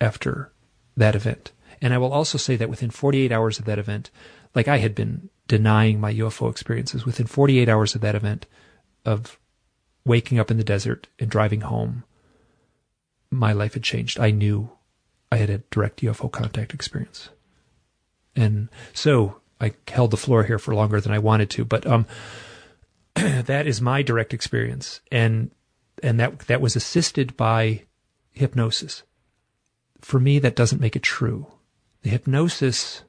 after 0.00 0.52
that 0.96 1.16
event. 1.16 1.52
And 1.80 1.94
I 1.94 1.98
will 1.98 2.12
also 2.12 2.38
say 2.38 2.56
that 2.56 2.70
within 2.70 2.90
48 2.90 3.32
hours 3.32 3.58
of 3.58 3.64
that 3.64 3.78
event, 3.78 4.10
like 4.54 4.68
I 4.68 4.78
had 4.78 4.94
been 4.94 5.30
denying 5.46 6.00
my 6.00 6.12
UFO 6.12 6.50
experiences, 6.50 7.06
within 7.06 7.26
48 7.26 7.68
hours 7.68 7.94
of 7.94 8.00
that 8.02 8.14
event, 8.14 8.46
of 9.04 9.38
waking 10.04 10.38
up 10.38 10.50
in 10.50 10.56
the 10.56 10.64
desert 10.64 11.08
and 11.18 11.30
driving 11.30 11.62
home, 11.62 12.04
my 13.30 13.52
life 13.52 13.74
had 13.74 13.82
changed. 13.82 14.18
I 14.18 14.30
knew 14.30 14.70
I 15.30 15.36
had 15.36 15.50
a 15.50 15.62
direct 15.70 16.00
UFO 16.00 16.30
contact 16.30 16.74
experience. 16.74 17.30
And 18.38 18.68
so 18.94 19.40
I 19.60 19.72
held 19.88 20.12
the 20.12 20.16
floor 20.16 20.44
here 20.44 20.60
for 20.60 20.74
longer 20.74 21.00
than 21.00 21.12
I 21.12 21.18
wanted 21.18 21.50
to, 21.50 21.64
but 21.64 21.84
um, 21.86 22.06
that 23.14 23.66
is 23.66 23.80
my 23.80 24.02
direct 24.02 24.32
experience, 24.32 25.00
and 25.10 25.50
and 26.02 26.20
that 26.20 26.38
that 26.40 26.60
was 26.60 26.76
assisted 26.76 27.36
by 27.36 27.82
hypnosis. 28.30 29.02
For 30.00 30.20
me, 30.20 30.38
that 30.38 30.54
doesn't 30.54 30.80
make 30.80 30.94
it 30.94 31.02
true. 31.02 31.48
The 32.02 32.10
hypnosis. 32.10 33.02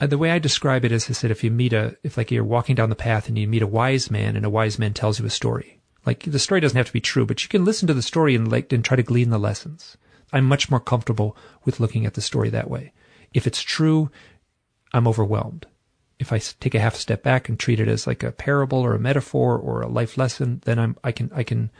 Uh, 0.00 0.08
the 0.08 0.18
way 0.18 0.32
I 0.32 0.40
describe 0.40 0.84
it 0.84 0.90
is, 0.90 1.08
I 1.08 1.12
said, 1.12 1.30
if 1.30 1.44
you 1.44 1.52
meet 1.52 1.72
a, 1.72 1.96
if 2.02 2.16
like 2.16 2.32
you're 2.32 2.42
walking 2.42 2.74
down 2.74 2.90
the 2.90 2.96
path 2.96 3.28
and 3.28 3.38
you 3.38 3.46
meet 3.46 3.62
a 3.62 3.68
wise 3.68 4.10
man, 4.10 4.34
and 4.34 4.44
a 4.44 4.50
wise 4.50 4.80
man 4.80 4.94
tells 4.94 5.20
you 5.20 5.26
a 5.26 5.30
story, 5.30 5.80
like 6.04 6.24
the 6.24 6.40
story 6.40 6.60
doesn't 6.60 6.76
have 6.76 6.88
to 6.88 6.92
be 6.92 7.00
true, 7.00 7.24
but 7.24 7.44
you 7.44 7.48
can 7.48 7.64
listen 7.64 7.86
to 7.86 7.94
the 7.94 8.02
story 8.02 8.34
and 8.34 8.50
like 8.50 8.72
and 8.72 8.84
try 8.84 8.96
to 8.96 9.04
glean 9.04 9.30
the 9.30 9.38
lessons. 9.38 9.96
I'm 10.32 10.46
much 10.46 10.68
more 10.68 10.80
comfortable 10.80 11.36
with 11.64 11.78
looking 11.78 12.04
at 12.04 12.14
the 12.14 12.20
story 12.20 12.50
that 12.50 12.68
way. 12.68 12.92
If 13.34 13.46
it's 13.46 13.62
true, 13.62 14.10
I'm 14.92 15.08
overwhelmed. 15.08 15.66
If 16.18 16.32
I 16.32 16.38
take 16.38 16.74
a 16.74 16.80
half 16.80 16.94
step 16.94 17.22
back 17.22 17.48
and 17.48 17.58
treat 17.58 17.80
it 17.80 17.88
as 17.88 18.06
like 18.06 18.22
a 18.22 18.30
parable 18.32 18.78
or 18.78 18.94
a 18.94 19.00
metaphor 19.00 19.58
or 19.58 19.82
a 19.82 19.88
life 19.88 20.16
lesson, 20.16 20.60
then 20.64 20.78
I'm, 20.78 20.96
I 21.02 21.10
can, 21.10 21.30
I 21.34 21.42
can, 21.42 21.70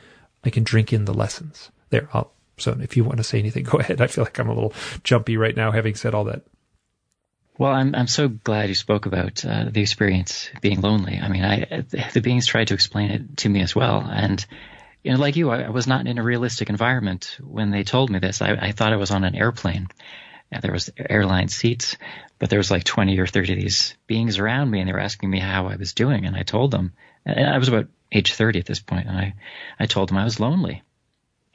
I 0.43 0.49
can 0.49 0.63
drink 0.63 0.91
in 0.91 1.05
the 1.05 1.13
lessons. 1.13 1.71
There, 1.89 2.09
I'll, 2.13 2.33
so 2.57 2.77
if 2.81 2.97
you 2.97 3.03
want 3.03 3.17
to 3.17 3.23
say 3.23 3.39
anything, 3.39 3.63
go 3.71 3.77
ahead. 3.77 4.01
I 4.01 4.07
feel 4.07 4.23
like 4.23 4.37
I'm 4.39 4.49
a 4.49 4.53
little 4.53 4.73
jumpy 5.03 5.37
right 5.37 5.55
now, 5.55 5.71
having 5.71 5.95
said 5.95 6.13
all 6.13 6.25
that. 6.25 6.43
Well, 7.57 7.71
I'm 7.71 7.93
I'm 7.93 8.07
so 8.07 8.29
glad 8.29 8.69
you 8.69 8.75
spoke 8.75 9.05
about 9.05 9.45
uh, 9.45 9.65
the 9.69 9.81
experience 9.81 10.49
being 10.59 10.81
lonely. 10.81 11.19
I 11.21 11.27
mean, 11.27 11.43
I 11.43 11.85
the 12.11 12.21
beings 12.21 12.47
tried 12.47 12.69
to 12.69 12.73
explain 12.73 13.11
it 13.11 13.37
to 13.37 13.49
me 13.49 13.61
as 13.61 13.75
well, 13.75 13.99
and 13.99 14.43
you 15.03 15.11
know, 15.11 15.19
like 15.19 15.35
you, 15.35 15.51
I, 15.51 15.63
I 15.63 15.69
was 15.69 15.85
not 15.85 16.07
in 16.07 16.17
a 16.17 16.23
realistic 16.23 16.69
environment 16.69 17.37
when 17.41 17.69
they 17.69 17.83
told 17.83 18.09
me 18.09 18.19
this. 18.19 18.41
I, 18.41 18.53
I 18.53 18.71
thought 18.71 18.93
I 18.93 18.97
was 18.97 19.11
on 19.11 19.23
an 19.23 19.35
airplane. 19.35 19.87
Yeah, 20.53 20.59
there 20.59 20.71
was 20.71 20.91
airline 21.09 21.47
seats, 21.47 21.97
but 22.37 22.51
there 22.51 22.59
was 22.59 22.69
like 22.69 22.83
20 22.83 23.17
or 23.17 23.25
30 23.25 23.53
of 23.53 23.59
these 23.59 23.95
beings 24.05 24.37
around 24.37 24.69
me, 24.69 24.79
and 24.79 24.87
they 24.87 24.93
were 24.93 24.99
asking 24.99 25.31
me 25.31 25.39
how 25.39 25.65
I 25.65 25.77
was 25.77 25.93
doing, 25.93 26.27
and 26.27 26.35
I 26.35 26.43
told 26.43 26.69
them. 26.69 26.93
And 27.25 27.49
I 27.49 27.57
was 27.57 27.69
about 27.69 27.87
age 28.11 28.33
30 28.33 28.59
at 28.59 28.65
this 28.67 28.79
point, 28.79 29.07
and 29.07 29.17
I 29.17 29.33
I 29.79 29.87
told 29.87 30.09
them 30.09 30.17
I 30.17 30.23
was 30.23 30.39
lonely. 30.39 30.83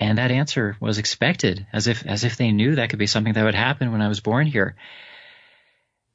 And 0.00 0.18
that 0.18 0.32
answer 0.32 0.76
was 0.80 0.98
expected, 0.98 1.64
as 1.72 1.86
if 1.86 2.04
as 2.06 2.24
if 2.24 2.36
they 2.36 2.50
knew 2.50 2.74
that 2.74 2.90
could 2.90 2.98
be 2.98 3.06
something 3.06 3.34
that 3.34 3.44
would 3.44 3.54
happen 3.54 3.92
when 3.92 4.02
I 4.02 4.08
was 4.08 4.20
born 4.20 4.46
here 4.46 4.74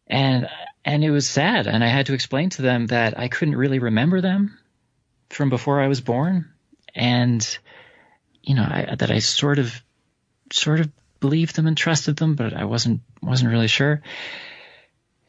and 0.08 0.50
and 0.84 1.04
it 1.04 1.12
was 1.12 1.28
sad 1.28 1.68
and 1.68 1.84
i 1.84 1.88
had 1.88 2.08
to 2.08 2.14
explain 2.14 2.50
to 2.50 2.62
them 2.62 2.88
that 2.88 3.18
i 3.18 3.28
couldn't 3.28 3.56
really 3.56 3.80
remember 3.80 4.22
them 4.22 4.58
from 5.30 5.50
before 5.50 5.82
i 5.82 5.88
was 5.88 6.02
born 6.02 6.52
and 6.94 7.58
you 8.42 8.56
know 8.56 8.64
I, 8.64 8.96
that 8.96 9.12
i 9.12 9.20
sort 9.20 9.60
of 9.60 9.82
sort 10.52 10.80
of 10.80 10.92
believed 11.24 11.56
them 11.56 11.68
and 11.68 11.78
trusted 11.78 12.18
them 12.18 12.36
but 12.36 12.54
i 12.54 12.66
wasn't 12.66 13.00
wasn't 13.22 13.50
really 13.50 13.68
sure 13.68 14.02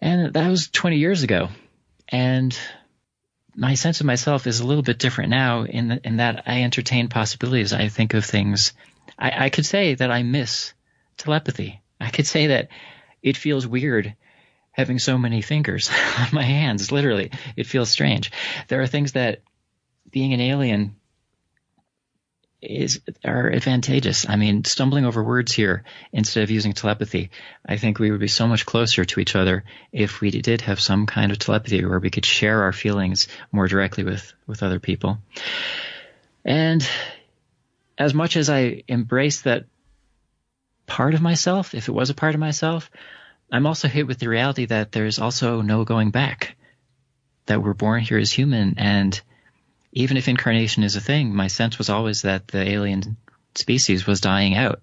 and 0.00 0.32
that 0.32 0.50
was 0.50 0.68
20 0.68 0.96
years 0.96 1.22
ago 1.22 1.48
and 2.08 2.58
my 3.54 3.74
sense 3.74 4.00
of 4.00 4.06
myself 4.06 4.48
is 4.48 4.58
a 4.58 4.66
little 4.66 4.82
bit 4.82 4.98
different 4.98 5.30
now 5.30 5.62
in 5.62 5.86
the, 5.86 6.00
in 6.02 6.16
that 6.16 6.42
i 6.46 6.62
entertain 6.62 7.06
possibilities 7.08 7.72
i 7.72 7.86
think 7.86 8.14
of 8.14 8.24
things 8.24 8.72
I, 9.16 9.44
I 9.44 9.48
could 9.50 9.66
say 9.66 9.94
that 9.94 10.10
i 10.10 10.24
miss 10.24 10.74
telepathy 11.16 11.80
i 12.00 12.10
could 12.10 12.26
say 12.26 12.48
that 12.48 12.70
it 13.22 13.36
feels 13.36 13.64
weird 13.64 14.16
having 14.74 14.98
so 14.98 15.16
many 15.16 15.40
fingers 15.40 15.88
on 16.18 16.28
my 16.32 16.42
hands. 16.42 16.90
Literally, 16.90 17.30
it 17.56 17.66
feels 17.66 17.90
strange. 17.90 18.32
There 18.66 18.82
are 18.82 18.88
things 18.88 19.12
that 19.12 19.42
being 20.10 20.32
an 20.32 20.40
alien 20.40 20.96
is 22.64 23.00
are 23.24 23.50
advantageous. 23.50 24.28
I 24.28 24.36
mean, 24.36 24.64
stumbling 24.64 25.04
over 25.04 25.22
words 25.22 25.52
here 25.52 25.84
instead 26.12 26.42
of 26.42 26.50
using 26.50 26.72
telepathy, 26.72 27.30
I 27.64 27.76
think 27.76 27.98
we 27.98 28.10
would 28.10 28.20
be 28.20 28.28
so 28.28 28.46
much 28.46 28.66
closer 28.66 29.04
to 29.04 29.20
each 29.20 29.36
other 29.36 29.64
if 29.92 30.20
we 30.20 30.30
did 30.30 30.62
have 30.62 30.80
some 30.80 31.06
kind 31.06 31.32
of 31.32 31.38
telepathy 31.38 31.84
where 31.84 31.98
we 31.98 32.10
could 32.10 32.24
share 32.24 32.62
our 32.62 32.72
feelings 32.72 33.28
more 33.52 33.68
directly 33.68 34.04
with 34.04 34.32
with 34.46 34.62
other 34.62 34.80
people. 34.80 35.18
And 36.44 36.86
as 37.96 38.12
much 38.12 38.36
as 38.36 38.50
I 38.50 38.82
embrace 38.88 39.42
that 39.42 39.64
part 40.86 41.14
of 41.14 41.22
myself, 41.22 41.74
if 41.74 41.88
it 41.88 41.92
was 41.92 42.10
a 42.10 42.14
part 42.14 42.34
of 42.34 42.40
myself, 42.40 42.90
I'm 43.50 43.66
also 43.66 43.88
hit 43.88 44.06
with 44.06 44.18
the 44.18 44.28
reality 44.28 44.66
that 44.66 44.92
there's 44.92 45.18
also 45.18 45.60
no 45.60 45.84
going 45.84 46.10
back. 46.10 46.56
That 47.46 47.62
we're 47.62 47.74
born 47.74 48.00
here 48.00 48.18
as 48.18 48.32
human, 48.32 48.74
and 48.78 49.20
even 49.94 50.18
if 50.18 50.28
incarnation 50.28 50.82
is 50.82 50.96
a 50.96 51.00
thing, 51.00 51.34
my 51.34 51.46
sense 51.46 51.78
was 51.78 51.88
always 51.88 52.22
that 52.22 52.48
the 52.48 52.68
alien 52.68 53.16
species 53.54 54.06
was 54.06 54.20
dying 54.20 54.54
out. 54.54 54.82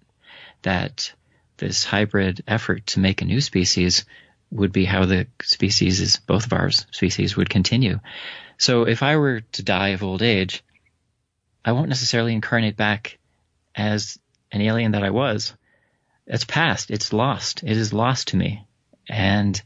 That 0.64 1.14
this 1.58 1.84
hybrid 1.84 2.44
effort 2.48 2.88
to 2.88 3.00
make 3.00 3.22
a 3.22 3.26
new 3.26 3.42
species 3.42 4.06
would 4.50 4.72
be 4.72 4.86
how 4.86 5.06
the 5.06 5.28
species 5.44 6.02
is 6.02 6.18
both 6.18 6.48
of 6.48 6.54
our 6.54 6.72
species 6.72 7.38
would 7.38 7.50
continue. 7.50 8.00
So 8.58 8.88
if 8.88 9.04
I 9.04 9.18
were 9.18 9.42
to 9.42 9.64
die 9.64 9.90
of 9.90 10.02
old 10.02 10.24
age, 10.24 10.64
I 11.64 11.74
won't 11.74 11.90
necessarily 11.90 12.34
incarnate 12.34 12.76
back 12.76 13.20
as 13.76 14.18
an 14.52 14.62
alien 14.62 14.94
that 14.94 15.04
I 15.04 15.12
was 15.12 15.54
it's 16.32 16.46
past. 16.46 16.92
It's 16.92 17.14
lost. 17.14 17.64
It 17.64 17.78
is 17.78 17.94
lost 17.94 18.30
to 18.30 18.38
me. 18.38 18.66
And 19.10 19.62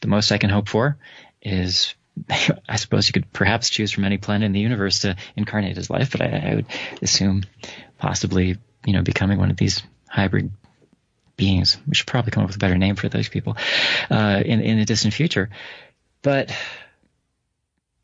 the 0.00 0.08
most 0.08 0.32
I 0.32 0.38
can 0.38 0.50
hope 0.50 0.68
for 0.68 0.98
is, 1.40 1.94
I 2.68 2.76
suppose 2.76 3.08
you 3.08 3.12
could 3.12 3.32
perhaps 3.32 3.70
choose 3.70 3.90
from 3.90 4.04
any 4.04 4.18
planet 4.18 4.46
in 4.46 4.52
the 4.52 4.60
universe 4.60 5.00
to 5.00 5.16
incarnate 5.36 5.76
his 5.76 5.90
life, 5.90 6.12
but 6.12 6.22
I, 6.22 6.50
I 6.50 6.54
would 6.56 6.66
assume 7.00 7.44
possibly, 7.98 8.56
you 8.84 8.92
know, 8.92 9.02
becoming 9.02 9.38
one 9.38 9.50
of 9.50 9.56
these 9.56 9.82
hybrid 10.08 10.50
beings. 11.36 11.78
We 11.86 11.94
should 11.94 12.06
probably 12.06 12.30
come 12.30 12.44
up 12.44 12.48
with 12.48 12.56
a 12.56 12.60
better 12.60 12.78
name 12.78 12.96
for 12.96 13.08
those 13.08 13.28
people 13.28 13.56
uh, 14.10 14.42
in 14.44 14.60
in 14.60 14.78
the 14.78 14.84
distant 14.84 15.14
future. 15.14 15.50
But 16.22 16.50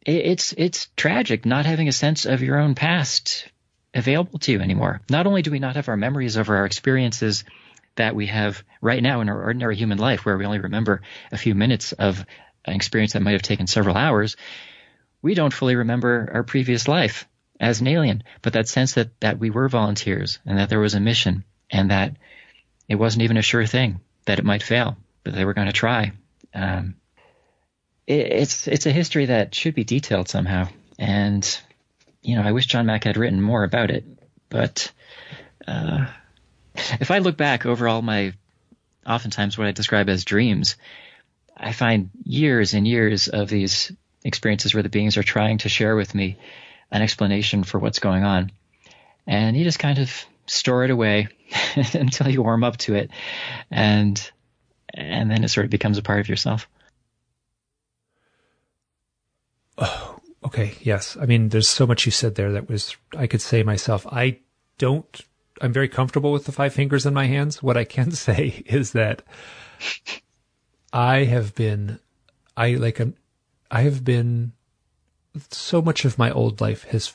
it, 0.04 0.26
it's 0.26 0.54
it's 0.56 0.88
tragic 0.96 1.44
not 1.44 1.66
having 1.66 1.88
a 1.88 1.92
sense 1.92 2.26
of 2.26 2.42
your 2.42 2.58
own 2.58 2.74
past 2.74 3.48
available 3.94 4.38
to 4.40 4.52
you 4.52 4.60
anymore. 4.60 5.00
Not 5.10 5.26
only 5.26 5.42
do 5.42 5.50
we 5.50 5.58
not 5.58 5.76
have 5.76 5.88
our 5.88 5.96
memories 5.96 6.36
of 6.36 6.48
our 6.48 6.64
experiences 6.64 7.44
that 7.96 8.14
we 8.14 8.26
have 8.26 8.62
right 8.80 9.02
now 9.02 9.20
in 9.20 9.28
our 9.28 9.42
ordinary 9.42 9.76
human 9.76 9.98
life, 9.98 10.24
where 10.24 10.38
we 10.38 10.46
only 10.46 10.60
remember 10.60 11.02
a 11.32 11.38
few 11.38 11.54
minutes 11.54 11.92
of 11.92 12.24
an 12.64 12.74
experience 12.74 13.12
that 13.12 13.22
might 13.22 13.32
have 13.32 13.42
taken 13.42 13.66
several 13.66 13.96
hours, 13.96 14.36
we 15.22 15.34
don't 15.34 15.52
fully 15.52 15.76
remember 15.76 16.30
our 16.32 16.42
previous 16.42 16.88
life 16.88 17.26
as 17.60 17.80
an 17.80 17.86
alien. 17.86 18.22
But 18.42 18.52
that 18.52 18.68
sense 18.68 18.94
that, 18.94 19.18
that 19.20 19.38
we 19.38 19.50
were 19.50 19.68
volunteers 19.68 20.38
and 20.46 20.58
that 20.58 20.68
there 20.68 20.80
was 20.80 20.94
a 20.94 21.00
mission 21.00 21.44
and 21.70 21.90
that 21.90 22.16
it 22.88 22.96
wasn't 22.96 23.22
even 23.22 23.36
a 23.36 23.42
sure 23.42 23.66
thing 23.66 24.00
that 24.26 24.38
it 24.38 24.44
might 24.44 24.62
fail, 24.62 24.96
but 25.24 25.34
they 25.34 25.44
were 25.44 25.54
going 25.54 25.66
to 25.66 25.72
try. 25.72 26.12
Um, 26.54 26.94
it, 28.06 28.32
it's 28.32 28.68
it's 28.68 28.86
a 28.86 28.92
history 28.92 29.26
that 29.26 29.54
should 29.54 29.74
be 29.74 29.84
detailed 29.84 30.28
somehow, 30.28 30.68
and 30.98 31.60
you 32.22 32.36
know 32.36 32.42
I 32.42 32.52
wish 32.52 32.66
John 32.66 32.86
Mack 32.86 33.04
had 33.04 33.16
written 33.16 33.40
more 33.40 33.64
about 33.64 33.90
it, 33.90 34.04
but 34.48 34.90
uh, 35.66 36.06
if 36.74 37.10
I 37.10 37.18
look 37.18 37.36
back 37.36 37.66
over 37.66 37.88
all 37.88 38.02
my, 38.02 38.32
oftentimes 39.06 39.58
what 39.58 39.66
I 39.66 39.72
describe 39.72 40.08
as 40.08 40.24
dreams, 40.24 40.76
I 41.58 41.72
find 41.72 42.10
years 42.24 42.74
and 42.74 42.86
years 42.86 43.28
of 43.28 43.48
these 43.48 43.92
experiences 44.24 44.74
where 44.74 44.82
the 44.82 44.88
beings 44.88 45.16
are 45.16 45.22
trying 45.22 45.58
to 45.58 45.68
share 45.68 45.96
with 45.96 46.14
me 46.14 46.38
an 46.90 47.02
explanation 47.02 47.64
for 47.64 47.78
what's 47.78 47.98
going 47.98 48.24
on. 48.24 48.52
And 49.26 49.56
you 49.56 49.64
just 49.64 49.78
kind 49.78 49.98
of 49.98 50.24
store 50.46 50.84
it 50.84 50.90
away 50.90 51.28
until 51.92 52.28
you 52.28 52.42
warm 52.42 52.64
up 52.64 52.76
to 52.78 52.94
it. 52.94 53.10
And, 53.70 54.30
and 54.94 55.30
then 55.30 55.44
it 55.44 55.48
sort 55.48 55.64
of 55.64 55.70
becomes 55.70 55.98
a 55.98 56.02
part 56.02 56.20
of 56.20 56.28
yourself. 56.28 56.68
Oh, 59.76 60.18
okay. 60.44 60.74
Yes. 60.80 61.16
I 61.20 61.26
mean, 61.26 61.50
there's 61.50 61.68
so 61.68 61.86
much 61.86 62.06
you 62.06 62.12
said 62.12 62.34
there 62.34 62.52
that 62.52 62.68
was, 62.68 62.96
I 63.16 63.26
could 63.26 63.42
say 63.42 63.62
myself, 63.62 64.06
I 64.06 64.38
don't 64.78 65.20
I'm 65.60 65.72
very 65.72 65.88
comfortable 65.88 66.32
with 66.32 66.44
the 66.44 66.52
five 66.52 66.72
fingers 66.72 67.06
in 67.06 67.14
my 67.14 67.26
hands. 67.26 67.62
What 67.62 67.76
I 67.76 67.84
can 67.84 68.10
say 68.12 68.62
is 68.66 68.92
that 68.92 69.22
I 70.92 71.24
have 71.24 71.54
been, 71.54 71.98
I 72.56 72.72
like, 72.74 73.00
um, 73.00 73.14
I 73.70 73.82
have 73.82 74.04
been, 74.04 74.52
so 75.50 75.80
much 75.80 76.04
of 76.04 76.18
my 76.18 76.30
old 76.30 76.60
life 76.60 76.84
has 76.84 77.14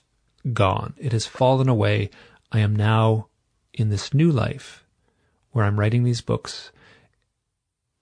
gone. 0.51 0.93
It 0.97 1.11
has 1.11 1.25
fallen 1.25 1.69
away. 1.69 2.09
I 2.51 2.59
am 2.59 2.75
now 2.75 3.27
in 3.73 3.89
this 3.89 4.13
new 4.13 4.31
life 4.31 4.85
where 5.51 5.65
I'm 5.65 5.79
writing 5.79 6.03
these 6.03 6.21
books. 6.21 6.71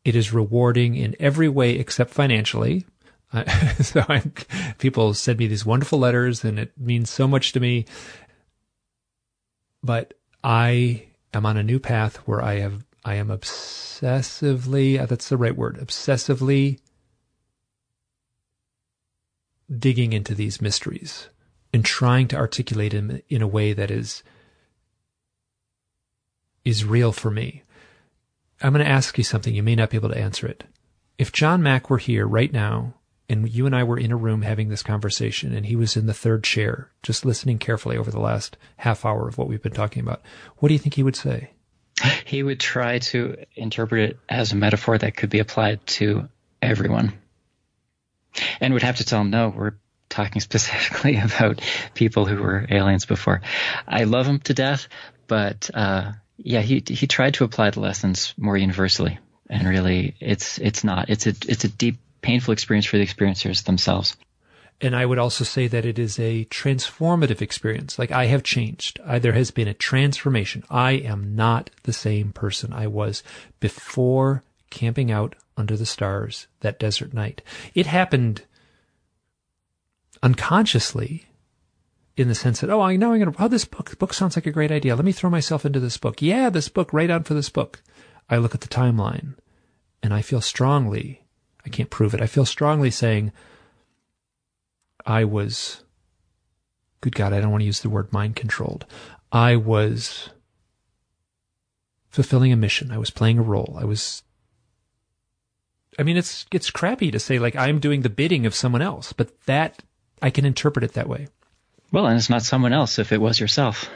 It 0.04 0.16
is 0.16 0.34
rewarding 0.34 0.96
in 0.96 1.16
every 1.20 1.50
way 1.50 1.76
except 1.76 2.12
financially. 2.12 2.86
so 3.80 4.04
I'm, 4.10 4.34
people 4.78 5.14
send 5.14 5.40
me 5.40 5.48
these 5.48 5.66
wonderful 5.66 6.00
letters 6.00 6.44
and 6.44 6.60
it 6.60 6.74
means 6.78 7.10
so 7.10 7.28
much 7.28 7.54
to 7.54 7.60
me. 7.60 7.86
But 9.84 10.14
I 10.44 11.08
am 11.34 11.46
on 11.46 11.58
a 11.58 11.64
new 11.64 11.80
path 11.80 12.18
where 12.28 12.42
I 12.42 12.60
have 12.60 12.84
I 13.04 13.16
am 13.16 13.30
obsessively 13.30 15.00
uh, 15.00 15.06
that's 15.06 15.30
the 15.30 15.38
right 15.38 15.56
word 15.56 15.78
obsessively 15.78 16.80
digging 19.76 20.14
into 20.14 20.36
these 20.36 20.62
mysteries 20.62 21.30
and 21.74 21.86
trying 21.86 22.28
to 22.28 22.36
articulate 22.36 22.92
them 22.92 23.22
in 23.30 23.42
a 23.42 23.48
way 23.48 23.74
that 23.74 23.90
is 23.90 24.24
is 26.64 26.86
real 26.86 27.12
for 27.12 27.32
me. 27.32 27.64
I'm 28.62 28.74
going 28.74 28.86
to 28.86 28.92
ask 28.92 29.18
you 29.18 29.24
something. 29.24 29.56
You 29.56 29.64
may 29.64 29.76
not 29.76 29.90
be 29.90 29.98
able 29.98 30.10
to 30.10 30.18
answer 30.18 30.46
it. 30.46 30.64
If 31.18 31.32
John 31.32 31.64
Mack 31.64 31.90
were 31.90 31.98
here 31.98 32.28
right 32.28 32.54
now 32.54 32.94
and 33.28 33.50
you 33.50 33.66
and 33.66 33.76
I 33.76 33.84
were 33.84 33.98
in 33.98 34.12
a 34.12 34.18
room 34.18 34.44
having 34.44 34.70
this 34.70 34.84
conversation, 34.84 35.54
and 35.54 35.66
he 35.66 35.76
was 35.76 35.98
in 35.98 36.06
the 36.06 36.14
third 36.14 36.44
chair, 36.44 36.92
just 37.02 37.26
listening 37.26 37.58
carefully 37.58 37.98
over 37.98 38.12
the 38.12 38.20
last 38.20 38.58
half 38.78 39.06
hour 39.06 39.28
of 39.28 39.38
what 39.38 39.48
we've 39.48 39.62
been 39.62 39.72
talking 39.72 40.04
about, 40.04 40.22
what 40.58 40.68
do 40.68 40.74
you 40.74 40.80
think 40.80 40.96
he 40.96 41.04
would 41.04 41.16
say? 41.16 41.52
He 42.26 42.44
would 42.44 42.60
try 42.60 43.00
to 43.00 43.36
interpret 43.56 44.12
it 44.12 44.20
as 44.30 44.52
a 44.52 44.56
metaphor 44.56 44.98
that 44.98 45.16
could 45.16 45.30
be 45.30 45.40
applied 45.40 45.86
to 45.98 46.30
everyone, 46.62 47.14
and 48.60 48.74
would 48.74 48.84
have 48.84 48.98
to 48.98 49.06
tell 49.06 49.22
him, 49.22 49.30
no, 49.30 49.50
we're 49.50 49.74
talking 50.10 50.42
specifically 50.50 51.18
about 51.18 51.62
people 51.94 52.26
who 52.26 52.42
were 52.42 52.66
aliens 52.70 53.06
before. 53.06 53.42
I 53.88 54.06
love 54.06 54.28
him 54.28 54.40
to 54.42 54.54
death, 54.54 54.88
but 55.28 55.70
uh, 55.74 56.14
yeah, 56.38 56.62
he 56.62 56.84
he 56.88 57.08
tried 57.08 57.36
to 57.36 57.44
apply 57.44 57.72
the 57.72 57.80
lessons 57.80 58.34
more 58.38 58.58
universally, 58.58 59.20
and 59.50 59.68
really, 59.68 60.16
it's 60.20 60.58
it's 60.58 60.84
not. 60.84 61.10
It's 61.10 61.28
a 61.28 61.34
it's 61.48 61.64
a 61.64 61.70
deep 61.70 61.98
painful 62.22 62.54
experience 62.54 62.86
for 62.86 62.98
the 62.98 63.06
experiencers 63.06 63.64
themselves. 63.64 64.16
And 64.82 64.96
I 64.96 65.06
would 65.06 65.20
also 65.20 65.44
say 65.44 65.68
that 65.68 65.86
it 65.86 66.00
is 66.00 66.18
a 66.18 66.46
transformative 66.46 67.42
experience. 67.42 68.00
Like 68.00 68.12
I 68.12 68.26
have 68.26 68.42
changed. 68.42 69.00
I, 69.06 69.20
there 69.20 69.34
has 69.34 69.52
been 69.52 69.68
a 69.68 69.76
transformation. 69.76 70.64
I 70.70 70.94
am 70.94 71.36
not 71.36 71.70
the 71.84 71.94
same 71.94 72.34
person 72.34 72.74
I 72.74 72.88
was 72.88 73.22
before 73.60 74.44
camping 74.72 75.12
out 75.12 75.36
under 75.56 75.78
the 75.78 75.86
stars 75.86 76.48
that 76.62 76.80
desert 76.80 77.14
night. 77.14 77.44
It 77.76 77.86
happened 77.86 78.42
unconsciously 80.24 81.28
in 82.18 82.28
the 82.28 82.36
sense 82.36 82.62
that, 82.62 82.70
oh, 82.72 82.82
I 82.82 82.96
know 82.96 83.14
I'm 83.14 83.20
going 83.20 83.32
to, 83.32 83.44
oh, 83.44 83.48
this 83.48 83.66
book, 83.66 83.98
book 84.00 84.14
sounds 84.14 84.36
like 84.36 84.48
a 84.48 84.52
great 84.52 84.72
idea. 84.72 84.96
Let 84.96 85.06
me 85.06 85.12
throw 85.12 85.30
myself 85.30 85.66
into 85.66 85.80
this 85.80 85.98
book. 85.98 86.22
Yeah, 86.22 86.50
this 86.50 86.70
book, 86.70 86.92
write 86.92 87.12
out 87.12 87.26
for 87.26 87.36
this 87.36 87.50
book. 87.50 87.82
I 88.30 88.38
look 88.38 88.56
at 88.56 88.62
the 88.62 88.68
timeline 88.68 89.36
and 90.02 90.14
I 90.14 90.24
feel 90.24 90.42
strongly, 90.42 91.22
I 91.66 91.70
can't 91.70 91.90
prove 91.92 92.16
it. 92.16 92.22
I 92.22 92.28
feel 92.28 92.46
strongly 92.46 92.90
saying 92.90 93.32
I 95.06 95.24
was, 95.24 95.84
good 97.02 97.16
God, 97.16 97.34
I 97.34 97.42
don't 97.42 97.52
want 97.52 97.62
to 97.62 97.66
use 97.66 97.82
the 97.82 97.90
word 97.90 98.12
mind 98.14 98.36
controlled. 98.36 98.86
I 99.32 99.56
was 99.56 100.30
fulfilling 102.10 102.52
a 102.52 102.58
mission. 102.58 102.92
I 102.92 102.98
was 102.98 103.10
playing 103.10 103.40
a 103.40 103.44
role. 103.44 103.78
I 103.80 103.86
was 103.86 104.24
I 106.00 106.04
mean, 106.04 106.18
it's 106.18 106.46
it's 106.52 106.72
crappy 106.72 107.12
to 107.12 107.20
say 107.20 107.40
like 107.40 107.56
I'm 107.56 107.80
doing 107.80 108.02
the 108.02 108.10
bidding 108.10 108.46
of 108.46 108.56
someone 108.56 108.82
else, 108.82 109.14
but 109.14 109.40
that 109.46 109.84
I 110.22 110.30
can 110.30 110.46
interpret 110.46 110.84
it 110.84 110.94
that 110.94 111.10
way. 111.10 111.28
Well, 111.92 112.08
and 112.08 112.18
it's 112.18 112.30
not 112.30 112.44
someone 112.44 112.74
else 112.74 113.00
if 113.00 113.12
it 113.12 113.20
was 113.20 113.40
yourself. 113.40 113.90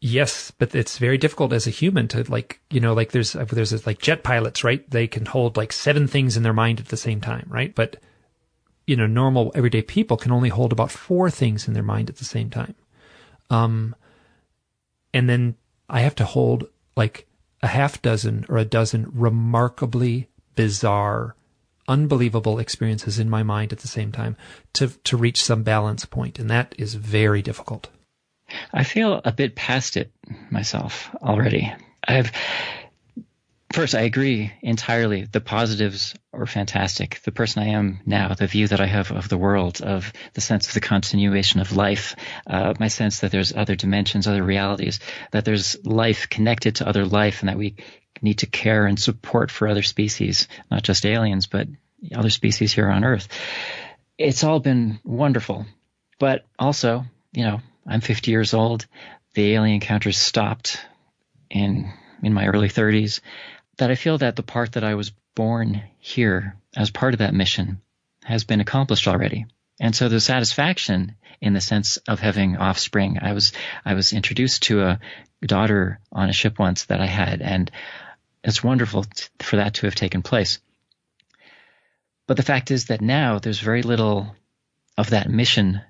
Yes, 0.00 0.50
but 0.50 0.74
it's 0.74 0.98
very 0.98 1.18
difficult 1.18 1.52
as 1.52 1.66
a 1.66 1.70
human 1.70 2.08
to 2.08 2.24
like, 2.30 2.60
you 2.70 2.80
know, 2.80 2.94
like 2.94 3.12
there's 3.12 3.32
there's 3.32 3.86
like 3.86 4.00
jet 4.00 4.22
pilots, 4.22 4.64
right? 4.64 4.88
They 4.90 5.06
can 5.06 5.26
hold 5.26 5.56
like 5.56 5.72
seven 5.72 6.08
things 6.08 6.36
in 6.36 6.42
their 6.42 6.52
mind 6.52 6.80
at 6.80 6.88
the 6.88 6.96
same 6.96 7.20
time, 7.20 7.46
right? 7.48 7.74
But 7.74 7.96
you 8.88 8.96
know, 8.96 9.06
normal 9.06 9.52
everyday 9.54 9.82
people 9.82 10.16
can 10.16 10.32
only 10.32 10.48
hold 10.48 10.72
about 10.72 10.90
four 10.90 11.30
things 11.30 11.68
in 11.68 11.74
their 11.74 11.82
mind 11.82 12.08
at 12.08 12.16
the 12.16 12.24
same 12.24 12.48
time. 12.48 12.74
Um, 13.50 13.94
and 15.12 15.28
then 15.28 15.56
I 15.90 16.00
have 16.00 16.14
to 16.16 16.24
hold 16.24 16.68
like 16.96 17.26
a 17.62 17.66
half 17.66 18.00
dozen 18.00 18.46
or 18.48 18.56
a 18.56 18.64
dozen 18.64 19.10
remarkably 19.12 20.28
bizarre, 20.54 21.36
unbelievable 21.86 22.58
experiences 22.58 23.18
in 23.18 23.28
my 23.28 23.42
mind 23.42 23.74
at 23.74 23.80
the 23.80 23.88
same 23.88 24.10
time 24.10 24.38
to, 24.72 24.88
to 25.04 25.18
reach 25.18 25.42
some 25.42 25.62
balance 25.62 26.06
point. 26.06 26.38
And 26.38 26.48
that 26.48 26.74
is 26.78 26.94
very 26.94 27.42
difficult. 27.42 27.90
I 28.72 28.84
feel 28.84 29.20
a 29.22 29.32
bit 29.32 29.54
past 29.54 29.98
it 29.98 30.10
myself 30.50 31.14
already. 31.22 31.70
I've, 32.02 32.32
first, 33.72 33.94
I 33.94 34.02
agree 34.02 34.52
entirely. 34.62 35.22
The 35.24 35.40
positives 35.40 36.14
are 36.32 36.46
fantastic. 36.46 37.20
The 37.24 37.32
person 37.32 37.62
I 37.62 37.68
am 37.68 38.00
now, 38.06 38.34
the 38.34 38.46
view 38.46 38.68
that 38.68 38.80
I 38.80 38.86
have 38.86 39.10
of 39.10 39.28
the 39.28 39.38
world, 39.38 39.80
of 39.80 40.12
the 40.34 40.40
sense 40.40 40.68
of 40.68 40.74
the 40.74 40.80
continuation 40.80 41.60
of 41.60 41.76
life, 41.76 42.16
uh, 42.46 42.74
my 42.78 42.88
sense 42.88 43.20
that 43.20 43.30
there's 43.30 43.54
other 43.54 43.76
dimensions, 43.76 44.26
other 44.26 44.42
realities, 44.42 45.00
that 45.32 45.44
there's 45.44 45.76
life 45.84 46.28
connected 46.28 46.76
to 46.76 46.88
other 46.88 47.04
life, 47.04 47.40
and 47.40 47.48
that 47.48 47.58
we 47.58 47.76
need 48.22 48.38
to 48.38 48.46
care 48.46 48.86
and 48.86 48.98
support 48.98 49.50
for 49.50 49.68
other 49.68 49.82
species, 49.82 50.48
not 50.70 50.82
just 50.82 51.06
aliens, 51.06 51.46
but 51.46 51.68
other 52.14 52.30
species 52.30 52.72
here 52.72 52.88
on 52.88 53.04
Earth. 53.04 53.28
It's 54.16 54.44
all 54.44 54.60
been 54.60 54.98
wonderful. 55.04 55.66
But 56.18 56.44
also, 56.58 57.04
you 57.32 57.44
know, 57.44 57.60
I'm 57.86 58.00
50 58.00 58.30
years 58.30 58.54
old. 58.54 58.86
The 59.34 59.54
alien 59.54 59.74
encounters 59.74 60.18
stopped 60.18 60.80
in 61.50 61.92
in 62.22 62.34
my 62.34 62.46
early 62.46 62.68
30s. 62.68 63.20
That 63.78 63.90
I 63.90 63.94
feel 63.94 64.18
that 64.18 64.36
the 64.36 64.42
part 64.42 64.72
that 64.72 64.84
I 64.84 64.94
was 64.94 65.12
born 65.34 65.82
here 65.98 66.56
as 66.76 66.90
part 66.90 67.14
of 67.14 67.18
that 67.18 67.34
mission 67.34 67.80
has 68.24 68.44
been 68.44 68.60
accomplished 68.60 69.08
already. 69.08 69.46
And 69.80 69.94
so 69.94 70.08
the 70.08 70.20
satisfaction 70.20 71.14
in 71.40 71.52
the 71.52 71.60
sense 71.60 71.96
of 72.08 72.20
having 72.20 72.56
offspring. 72.56 73.18
I 73.22 73.32
was 73.32 73.52
I 73.84 73.94
was 73.94 74.12
introduced 74.12 74.64
to 74.64 74.82
a 74.82 75.00
daughter 75.44 76.00
on 76.10 76.28
a 76.28 76.32
ship 76.32 76.58
once 76.58 76.86
that 76.86 77.00
I 77.00 77.06
had, 77.06 77.42
and 77.42 77.70
it's 78.42 78.64
wonderful 78.64 79.06
for 79.40 79.56
that 79.56 79.74
to 79.74 79.86
have 79.86 79.94
taken 79.94 80.22
place. 80.22 80.58
But 82.26 82.36
the 82.36 82.42
fact 82.42 82.70
is 82.70 82.86
that 82.86 83.00
now 83.00 83.38
there's 83.38 83.60
very 83.60 83.82
little 83.82 84.34
of 84.96 85.10
that 85.10 85.30
mission 85.30 85.80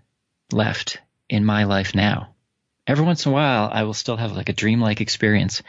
left 0.53 1.01
in 1.29 1.45
my 1.45 1.65
life 1.65 1.95
now. 1.95 2.35
Every 2.87 3.05
once 3.05 3.27
in 3.27 3.33
a 3.33 3.35
while, 3.35 3.69
I 3.73 3.83
will 3.83 3.95
still 3.95 4.17
have 4.17 4.33
like 4.33 4.49
a 4.49 4.55
dreamlike 4.55 5.01
experience. 5.01 5.63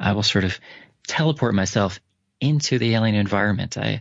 I 0.00 0.12
will 0.12 0.22
sort 0.22 0.44
of 0.44 0.58
teleport 1.06 1.54
myself 1.54 2.00
into 2.40 2.78
the 2.78 2.94
alien 2.94 3.14
environment. 3.14 3.78
I, 3.78 4.00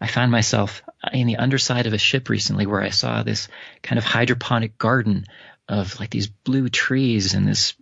I 0.00 0.06
found 0.06 0.30
myself 0.30 0.82
in 1.12 1.26
the 1.26 1.36
underside 1.36 1.86
of 1.86 1.92
a 1.92 1.98
ship 1.98 2.28
recently 2.28 2.66
where 2.66 2.80
I 2.80 2.90
saw 2.90 3.22
this 3.22 3.48
kind 3.82 3.98
of 3.98 4.04
hydroponic 4.04 4.78
garden 4.78 5.26
of 5.68 5.98
like 6.00 6.10
these 6.10 6.26
blue 6.26 6.68
trees 6.68 7.34
and 7.34 7.46
this 7.46 7.74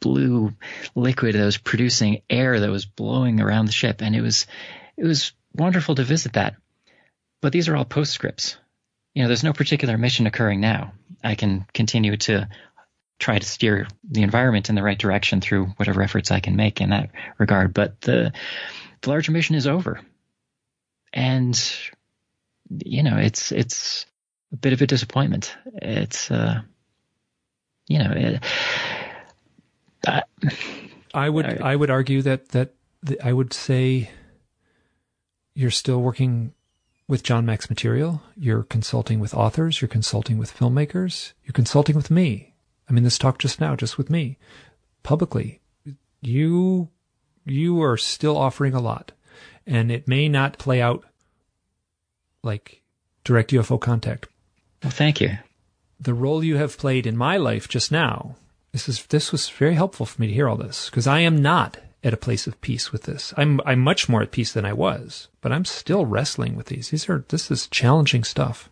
blue 0.00 0.52
liquid 0.94 1.34
that 1.34 1.44
was 1.44 1.58
producing 1.58 2.22
air 2.28 2.60
that 2.60 2.70
was 2.70 2.86
blowing 2.86 3.40
around 3.40 3.66
the 3.66 3.72
ship. 3.72 4.02
And 4.02 4.14
it 4.14 4.20
was, 4.20 4.46
it 4.96 5.04
was 5.04 5.32
wonderful 5.54 5.94
to 5.94 6.04
visit 6.04 6.34
that. 6.34 6.56
But 7.40 7.52
these 7.52 7.68
are 7.68 7.76
all 7.76 7.84
postscripts. 7.84 8.56
You 9.14 9.22
know, 9.22 9.28
there's 9.28 9.44
no 9.44 9.52
particular 9.52 9.96
mission 9.96 10.26
occurring 10.26 10.60
now. 10.60 10.92
I 11.24 11.34
can 11.34 11.66
continue 11.72 12.16
to 12.18 12.48
try 13.18 13.38
to 13.38 13.46
steer 13.46 13.86
the 14.08 14.22
environment 14.22 14.68
in 14.68 14.74
the 14.74 14.82
right 14.82 14.98
direction 14.98 15.40
through 15.40 15.66
whatever 15.76 16.02
efforts 16.02 16.30
I 16.30 16.40
can 16.40 16.56
make 16.56 16.80
in 16.80 16.90
that 16.90 17.10
regard. 17.38 17.72
But 17.72 18.00
the, 18.02 18.32
the 19.00 19.10
larger 19.10 19.32
mission 19.32 19.54
is 19.54 19.66
over. 19.66 20.00
And, 21.12 21.58
you 22.84 23.02
know, 23.02 23.16
it's, 23.16 23.52
it's 23.52 24.06
a 24.52 24.56
bit 24.56 24.72
of 24.72 24.82
a 24.82 24.86
disappointment. 24.86 25.56
It's, 25.80 26.30
uh, 26.30 26.60
you 27.86 27.98
know, 27.98 28.12
it, 28.14 28.44
I 31.14 31.28
would 31.28 31.46
I, 31.46 31.72
I 31.72 31.76
would 31.76 31.90
argue 31.90 32.22
that 32.22 32.50
that 32.50 32.74
the, 33.02 33.20
I 33.26 33.32
would 33.32 33.52
say 33.52 34.10
you're 35.54 35.70
still 35.70 36.00
working 36.00 36.52
with 37.08 37.22
John 37.22 37.46
Mack's 37.46 37.70
material. 37.70 38.22
You're 38.36 38.64
consulting 38.64 39.18
with 39.18 39.34
authors. 39.34 39.80
You're 39.80 39.88
consulting 39.88 40.38
with 40.38 40.56
filmmakers. 40.56 41.32
You're 41.44 41.54
consulting 41.54 41.96
with 41.96 42.10
me. 42.10 42.52
I 42.88 42.92
mean, 42.92 43.04
this 43.04 43.18
talk 43.18 43.38
just 43.38 43.60
now, 43.60 43.76
just 43.76 43.98
with 43.98 44.10
me, 44.10 44.38
publicly. 45.02 45.60
You 46.20 46.88
you 47.44 47.82
are 47.82 47.96
still 47.96 48.36
offering 48.36 48.74
a 48.74 48.80
lot, 48.80 49.12
and 49.66 49.92
it 49.92 50.08
may 50.08 50.28
not 50.28 50.58
play 50.58 50.80
out 50.80 51.04
like 52.42 52.82
direct 53.24 53.50
UFO 53.50 53.80
contact. 53.80 54.28
Well, 54.82 54.90
thank 54.90 55.20
you. 55.20 55.38
The 55.98 56.14
role 56.14 56.44
you 56.44 56.56
have 56.56 56.78
played 56.78 57.06
in 57.06 57.16
my 57.16 57.36
life 57.36 57.68
just 57.68 57.90
now 57.90 58.36
this 58.76 58.90
is 58.90 59.06
this 59.06 59.32
was 59.32 59.48
very 59.48 59.74
helpful 59.74 60.04
for 60.04 60.20
me 60.20 60.26
to 60.26 60.34
hear 60.34 60.50
all 60.50 60.56
this 60.58 60.90
because 60.90 61.06
I 61.06 61.20
am 61.20 61.40
not 61.40 61.78
at 62.04 62.12
a 62.12 62.18
place 62.18 62.46
of 62.46 62.60
peace 62.60 62.92
with 62.92 63.04
this. 63.04 63.32
I'm 63.34 63.58
I'm 63.64 63.80
much 63.80 64.06
more 64.06 64.20
at 64.20 64.32
peace 64.32 64.52
than 64.52 64.66
I 64.66 64.74
was, 64.74 65.28
but 65.40 65.50
I'm 65.50 65.64
still 65.64 66.04
wrestling 66.04 66.56
with 66.56 66.66
these. 66.66 66.90
These 66.90 67.08
are 67.08 67.24
this 67.28 67.50
is 67.50 67.68
challenging 67.68 68.22
stuff. 68.22 68.68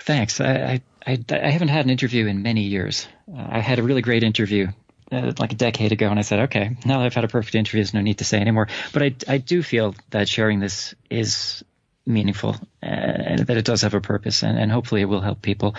Thanks. 0.00 0.40
I 0.40 0.54
I, 0.54 0.82
I 1.06 1.50
haven't 1.50 1.68
had 1.68 1.84
an 1.84 1.90
interview 1.90 2.26
in 2.26 2.42
many 2.42 2.62
years. 2.62 3.08
Uh, 3.32 3.46
I 3.50 3.60
had 3.60 3.78
a 3.78 3.82
really 3.82 4.02
great 4.02 4.22
interview 4.22 4.68
uh, 5.12 5.32
like 5.38 5.52
a 5.52 5.56
decade 5.56 5.92
ago, 5.92 6.08
and 6.08 6.18
I 6.18 6.22
said, 6.22 6.40
okay, 6.40 6.76
now 6.84 6.98
that 6.98 7.06
I've 7.06 7.14
had 7.14 7.24
a 7.24 7.28
perfect 7.28 7.54
interview, 7.54 7.78
there's 7.78 7.94
no 7.94 8.00
need 8.00 8.18
to 8.18 8.24
say 8.24 8.40
anymore. 8.40 8.68
But 8.92 9.02
I 9.02 9.14
I 9.28 9.38
do 9.38 9.62
feel 9.62 9.94
that 10.10 10.28
sharing 10.28 10.60
this 10.60 10.94
is 11.08 11.64
meaningful 12.06 12.56
uh, 12.82 12.86
and 12.86 13.40
that 13.46 13.56
it 13.56 13.64
does 13.64 13.82
have 13.82 13.94
a 13.94 14.00
purpose, 14.00 14.42
and, 14.42 14.58
and 14.58 14.70
hopefully 14.70 15.00
it 15.00 15.06
will 15.06 15.20
help 15.20 15.42
people. 15.42 15.74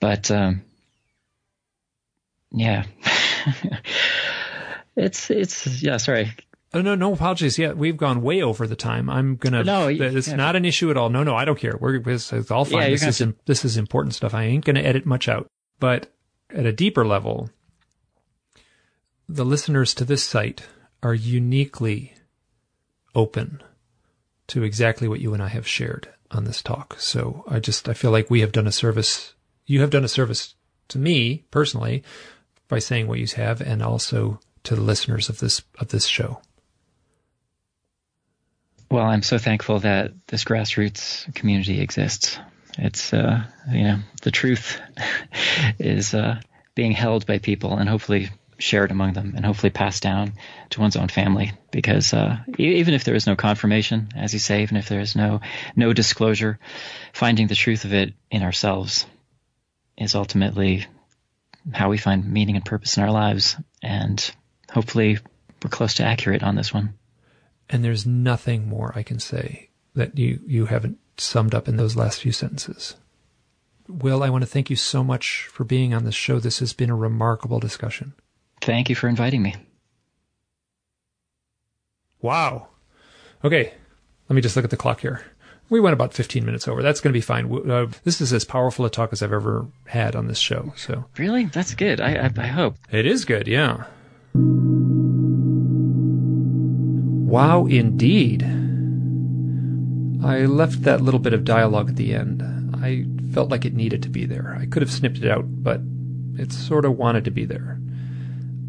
But 0.00 0.30
um, 0.30 0.62
yeah. 2.50 2.84
it's 4.96 5.30
it's 5.30 5.82
yeah. 5.82 5.98
Sorry. 5.98 6.32
Oh 6.76 6.82
no, 6.82 6.94
no 6.94 7.14
apologies. 7.14 7.58
Yeah, 7.58 7.72
we've 7.72 7.96
gone 7.96 8.20
way 8.20 8.42
over 8.42 8.66
the 8.66 8.76
time. 8.76 9.08
I'm 9.08 9.36
gonna. 9.36 9.64
No, 9.64 9.88
it's 9.88 10.28
yeah. 10.28 10.36
not 10.36 10.56
an 10.56 10.66
issue 10.66 10.90
at 10.90 10.98
all. 10.98 11.08
No, 11.08 11.22
no, 11.22 11.34
I 11.34 11.46
don't 11.46 11.58
care. 11.58 11.74
We're 11.80 11.96
it's, 12.10 12.30
it's 12.34 12.50
all 12.50 12.66
fine. 12.66 12.82
Yeah, 12.82 12.88
this 12.90 13.02
is 13.02 13.18
to... 13.18 13.34
this 13.46 13.64
is 13.64 13.78
important 13.78 14.14
stuff. 14.14 14.34
I 14.34 14.42
ain't 14.44 14.62
gonna 14.62 14.80
edit 14.80 15.06
much 15.06 15.26
out. 15.26 15.50
But 15.80 16.12
at 16.50 16.66
a 16.66 16.72
deeper 16.72 17.06
level, 17.06 17.48
the 19.26 19.46
listeners 19.46 19.94
to 19.94 20.04
this 20.04 20.22
site 20.22 20.66
are 21.02 21.14
uniquely 21.14 22.12
open 23.14 23.62
to 24.48 24.62
exactly 24.62 25.08
what 25.08 25.20
you 25.20 25.32
and 25.32 25.42
I 25.42 25.48
have 25.48 25.66
shared 25.66 26.10
on 26.30 26.44
this 26.44 26.60
talk. 26.60 27.00
So 27.00 27.42
I 27.48 27.58
just 27.58 27.88
I 27.88 27.94
feel 27.94 28.10
like 28.10 28.28
we 28.28 28.42
have 28.42 28.52
done 28.52 28.66
a 28.66 28.72
service. 28.72 29.32
You 29.64 29.80
have 29.80 29.90
done 29.90 30.04
a 30.04 30.08
service 30.08 30.54
to 30.88 30.98
me 30.98 31.46
personally 31.50 32.02
by 32.68 32.80
saying 32.80 33.06
what 33.06 33.18
you 33.18 33.26
have 33.36 33.62
and 33.62 33.82
also 33.82 34.40
to 34.64 34.74
the 34.74 34.82
listeners 34.82 35.30
of 35.30 35.38
this 35.38 35.62
of 35.78 35.88
this 35.88 36.04
show. 36.04 36.42
Well, 38.90 39.04
I'm 39.04 39.22
so 39.22 39.38
thankful 39.38 39.80
that 39.80 40.12
this 40.28 40.44
grassroots 40.44 41.32
community 41.34 41.80
exists. 41.80 42.38
It's 42.78 43.12
uh, 43.12 43.42
you 43.70 43.82
know 43.82 43.98
the 44.22 44.30
truth 44.30 44.80
is 45.78 46.14
uh, 46.14 46.40
being 46.74 46.92
held 46.92 47.26
by 47.26 47.38
people, 47.38 47.76
and 47.76 47.88
hopefully 47.88 48.30
shared 48.58 48.90
among 48.90 49.12
them 49.12 49.34
and 49.36 49.44
hopefully 49.44 49.70
passed 49.70 50.02
down 50.02 50.32
to 50.70 50.80
one's 50.80 50.96
own 50.96 51.08
family. 51.08 51.52
Because 51.70 52.14
uh, 52.14 52.38
even 52.58 52.94
if 52.94 53.04
there 53.04 53.14
is 53.14 53.26
no 53.26 53.36
confirmation, 53.36 54.08
as 54.14 54.32
you 54.32 54.38
say, 54.38 54.62
even 54.62 54.76
if 54.76 54.88
there 54.88 55.00
is 55.00 55.16
no 55.16 55.40
no 55.74 55.92
disclosure, 55.92 56.58
finding 57.12 57.48
the 57.48 57.54
truth 57.54 57.84
of 57.84 57.92
it 57.92 58.14
in 58.30 58.42
ourselves 58.42 59.06
is 59.98 60.14
ultimately 60.14 60.86
how 61.72 61.88
we 61.88 61.98
find 61.98 62.30
meaning 62.30 62.56
and 62.56 62.64
purpose 62.64 62.96
in 62.96 63.02
our 63.02 63.10
lives. 63.10 63.56
And 63.82 64.18
hopefully, 64.70 65.18
we're 65.62 65.70
close 65.70 65.94
to 65.94 66.04
accurate 66.04 66.42
on 66.42 66.54
this 66.54 66.72
one. 66.72 66.94
And 67.68 67.84
there's 67.84 68.06
nothing 68.06 68.68
more 68.68 68.92
I 68.94 69.02
can 69.02 69.18
say 69.18 69.70
that 69.94 70.16
you 70.16 70.40
you 70.46 70.66
haven't 70.66 70.98
summed 71.16 71.54
up 71.54 71.68
in 71.68 71.76
those 71.76 71.96
last 71.96 72.20
few 72.20 72.32
sentences. 72.32 72.96
Will, 73.88 74.22
I 74.22 74.30
want 74.30 74.42
to 74.42 74.50
thank 74.50 74.68
you 74.70 74.76
so 74.76 75.04
much 75.04 75.48
for 75.52 75.64
being 75.64 75.94
on 75.94 76.04
this 76.04 76.14
show. 76.14 76.38
This 76.38 76.58
has 76.58 76.72
been 76.72 76.90
a 76.90 76.96
remarkable 76.96 77.60
discussion. 77.60 78.14
Thank 78.60 78.88
you 78.88 78.96
for 78.96 79.08
inviting 79.08 79.42
me. 79.42 79.54
Wow. 82.20 82.68
Okay, 83.44 83.72
let 84.28 84.34
me 84.34 84.42
just 84.42 84.56
look 84.56 84.64
at 84.64 84.70
the 84.70 84.76
clock 84.76 85.00
here. 85.00 85.22
We 85.68 85.80
went 85.80 85.94
about 85.94 86.14
15 86.14 86.44
minutes 86.44 86.68
over. 86.68 86.82
That's 86.82 87.00
going 87.00 87.12
to 87.12 87.16
be 87.16 87.20
fine. 87.20 87.70
Uh, 87.70 87.86
this 88.04 88.20
is 88.20 88.32
as 88.32 88.44
powerful 88.44 88.84
a 88.84 88.90
talk 88.90 89.12
as 89.12 89.22
I've 89.22 89.32
ever 89.32 89.66
had 89.86 90.14
on 90.14 90.28
this 90.28 90.38
show. 90.38 90.72
So 90.76 91.04
really, 91.18 91.46
that's 91.46 91.74
good. 91.74 92.00
I, 92.00 92.26
I, 92.26 92.30
I 92.36 92.46
hope 92.46 92.76
it 92.90 93.06
is 93.06 93.24
good. 93.24 93.48
Yeah. 93.48 93.84
Wow, 97.36 97.66
indeed. 97.66 98.42
I 100.24 100.46
left 100.46 100.84
that 100.84 101.02
little 101.02 101.20
bit 101.20 101.34
of 101.34 101.44
dialogue 101.44 101.90
at 101.90 101.96
the 101.96 102.14
end. 102.14 102.42
I 102.82 103.04
felt 103.34 103.50
like 103.50 103.66
it 103.66 103.74
needed 103.74 104.02
to 104.04 104.08
be 104.08 104.24
there. 104.24 104.56
I 104.58 104.64
could 104.64 104.80
have 104.80 104.90
snipped 104.90 105.18
it 105.18 105.30
out, 105.30 105.44
but 105.46 105.82
it 106.38 106.50
sort 106.50 106.86
of 106.86 106.96
wanted 106.96 107.26
to 107.26 107.30
be 107.30 107.44
there. 107.44 107.78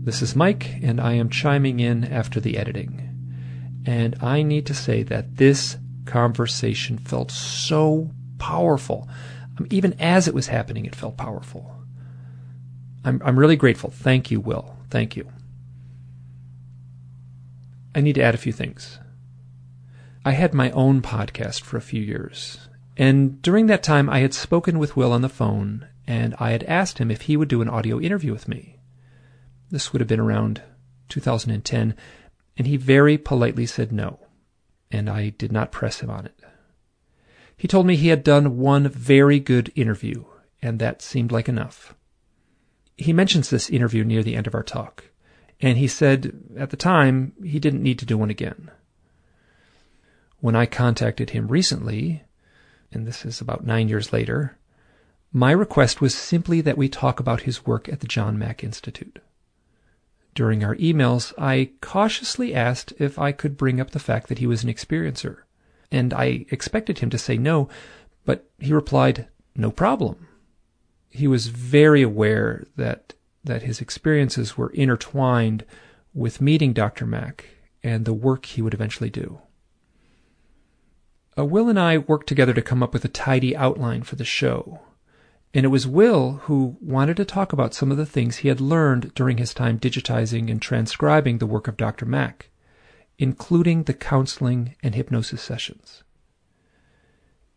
This 0.04 0.22
is 0.22 0.36
Mike, 0.36 0.80
and 0.84 1.00
I 1.00 1.14
am 1.14 1.30
chiming 1.30 1.80
in 1.80 2.04
after 2.04 2.42
the 2.42 2.58
editing. 2.58 3.82
And 3.86 4.18
I 4.22 4.44
need 4.44 4.66
to 4.66 4.74
say 4.74 5.02
that 5.02 5.38
this 5.38 5.78
conversation 6.04 6.98
felt 6.98 7.32
so 7.32 8.12
powerful. 8.38 9.08
Um, 9.58 9.68
even 9.70 9.94
as 9.94 10.28
it 10.28 10.34
was 10.34 10.48
happening, 10.48 10.84
it 10.84 10.94
felt 10.94 11.16
powerful. 11.16 11.74
I'm, 13.06 13.22
I'm 13.24 13.40
really 13.40 13.56
grateful. 13.56 13.92
Thank 13.92 14.30
you, 14.30 14.42
Will. 14.42 14.76
Thank 14.90 15.16
you. 15.16 15.32
I 17.98 18.02
need 18.02 18.14
to 18.14 18.22
add 18.22 18.36
a 18.36 18.38
few 18.38 18.54
things. 18.54 19.00
I 20.24 20.34
had 20.34 20.54
my 20.54 20.70
own 20.70 21.02
podcast 21.02 21.62
for 21.62 21.78
a 21.78 21.82
few 21.82 22.00
years, 22.00 22.70
and 22.96 23.42
during 23.42 23.66
that 23.66 23.82
time 23.82 24.08
I 24.08 24.20
had 24.20 24.36
spoken 24.36 24.78
with 24.78 24.96
Will 24.96 25.12
on 25.12 25.24
the 25.24 25.30
phone, 25.30 25.88
and 26.06 26.36
I 26.38 26.52
had 26.52 26.64
asked 26.66 27.00
him 27.00 27.10
if 27.10 27.22
he 27.22 27.36
would 27.36 27.48
do 27.48 27.60
an 27.64 27.68
audio 27.68 28.00
interview 28.00 28.32
with 28.34 28.48
me. 28.48 28.78
This 29.72 29.92
would 29.92 30.00
have 30.00 30.08
been 30.08 30.20
around 30.20 30.62
2010, 31.10 31.96
and 32.56 32.68
he 32.68 32.78
very 32.78 33.18
politely 33.18 33.66
said 33.66 33.92
no, 33.92 34.20
and 34.92 35.10
I 35.10 35.30
did 35.30 35.52
not 35.52 35.72
press 35.72 36.00
him 36.02 36.12
on 36.12 36.28
it. 36.28 36.40
He 37.58 37.68
told 37.68 37.88
me 37.88 37.96
he 37.96 38.10
had 38.10 38.24
done 38.24 38.58
one 38.58 38.88
very 38.90 39.40
good 39.40 39.72
interview, 39.74 40.24
and 40.62 40.78
that 40.78 41.02
seemed 41.02 41.32
like 41.32 41.50
enough. 41.50 41.96
He 42.96 43.12
mentions 43.12 43.50
this 43.50 43.72
interview 43.72 44.04
near 44.04 44.22
the 44.22 44.36
end 44.36 44.46
of 44.46 44.54
our 44.54 44.62
talk, 44.62 45.06
and 45.62 45.78
he 45.78 45.88
said 45.88 46.34
at 46.58 46.70
the 46.70 46.78
time 46.78 47.34
he 47.44 47.60
didn't 47.60 47.84
need 47.84 48.00
to 48.00 48.06
do 48.06 48.18
one 48.18 48.30
again. 48.30 48.70
When 50.40 50.56
I 50.56 50.66
contacted 50.66 51.32
him 51.32 51.48
recently, 51.48 52.24
and 52.92 53.08
this 53.08 53.26
is 53.26 53.42
about 53.42 53.66
nine 53.66 53.90
years 53.90 54.14
later, 54.14 54.58
my 55.34 55.52
request 55.52 56.00
was 56.00 56.16
simply 56.16 56.62
that 56.62 56.78
we 56.78 56.88
talk 56.88 57.20
about 57.20 57.42
his 57.42 57.66
work 57.66 57.90
at 57.90 58.00
the 58.00 58.08
John 58.08 58.38
Mack 58.38 58.64
Institute. 58.64 59.20
During 60.36 60.64
our 60.64 60.76
emails, 60.76 61.34
I 61.38 61.72
cautiously 61.82 62.54
asked 62.54 62.94
if 63.00 63.18
I 63.18 63.32
could 63.32 63.58
bring 63.58 63.82
up 63.82 63.92
the 63.92 64.00
fact 64.00 64.28
that 64.28 64.38
he 64.38 64.48
was 64.48 64.64
an 64.64 64.72
experiencer, 64.72 65.40
and 65.92 66.14
I 66.14 66.46
expected 66.52 67.00
him 67.00 67.10
to 67.10 67.18
say 67.18 67.38
no, 67.38 67.68
but 68.26 68.48
he 68.60 68.72
replied, 68.72 69.28
no 69.56 69.72
problem. 69.72 70.28
He 71.10 71.28
was 71.28 71.48
very 71.48 72.04
aware 72.04 72.66
that, 72.76 73.16
that 73.48 73.64
his 73.64 73.82
experiences 73.82 74.56
were 74.58 74.70
intertwined 74.70 75.66
with 76.14 76.42
meeting 76.42 76.74
Dr. 76.74 77.06
Mack 77.06 77.46
and 77.84 78.06
the 78.06 78.14
work 78.14 78.46
he 78.46 78.62
would 78.62 78.74
eventually 78.74 79.10
do. 79.10 79.42
Uh, 81.38 81.46
Will 81.46 81.70
and 81.70 81.80
I 81.80 82.00
worked 82.00 82.28
together 82.28 82.54
to 82.54 82.62
come 82.62 82.82
up 82.82 82.94
with 82.94 83.06
a 83.06 83.10
tidy 83.10 83.56
outline 83.56 84.04
for 84.04 84.16
the 84.16 84.26
show, 84.26 84.82
and 85.54 85.66
it 85.66 85.70
was 85.70 85.88
Will 85.88 86.34
who 86.44 86.78
wanted 86.82 87.18
to 87.18 87.26
talk 87.26 87.54
about 87.54 87.74
some 87.74 87.92
of 87.92 87.98
the 87.98 88.06
things 88.06 88.38
he 88.38 88.48
had 88.48 88.60
learned 88.60 89.14
during 89.14 89.38
his 89.38 89.54
time 89.54 89.80
digitizing 89.80 90.50
and 90.50 90.62
transcribing 90.62 91.38
the 91.38 91.46
work 91.46 91.68
of 91.68 91.78
Dr. 91.78 92.06
Mack, 92.06 92.50
including 93.20 93.84
the 93.84 93.94
counseling 93.94 94.76
and 94.82 94.96
hypnosis 94.96 95.42
sessions. 95.42 96.04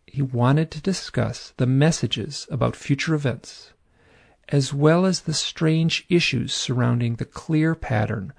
He 0.07 0.22
wanted 0.22 0.70
to 0.72 0.82
discuss 0.82 1.55
the 1.57 1.66
messages 1.66 2.47
about 2.51 2.76
future 2.76 3.14
events, 3.14 3.72
as 4.51 4.74
well 4.74 5.07
as 5.07 5.20
the 5.20 5.34
strange 5.34 6.05
issues 6.09 6.53
surrounding 6.53 7.16
the 7.16 7.24
clear 7.24 7.74
pattern 7.74 8.32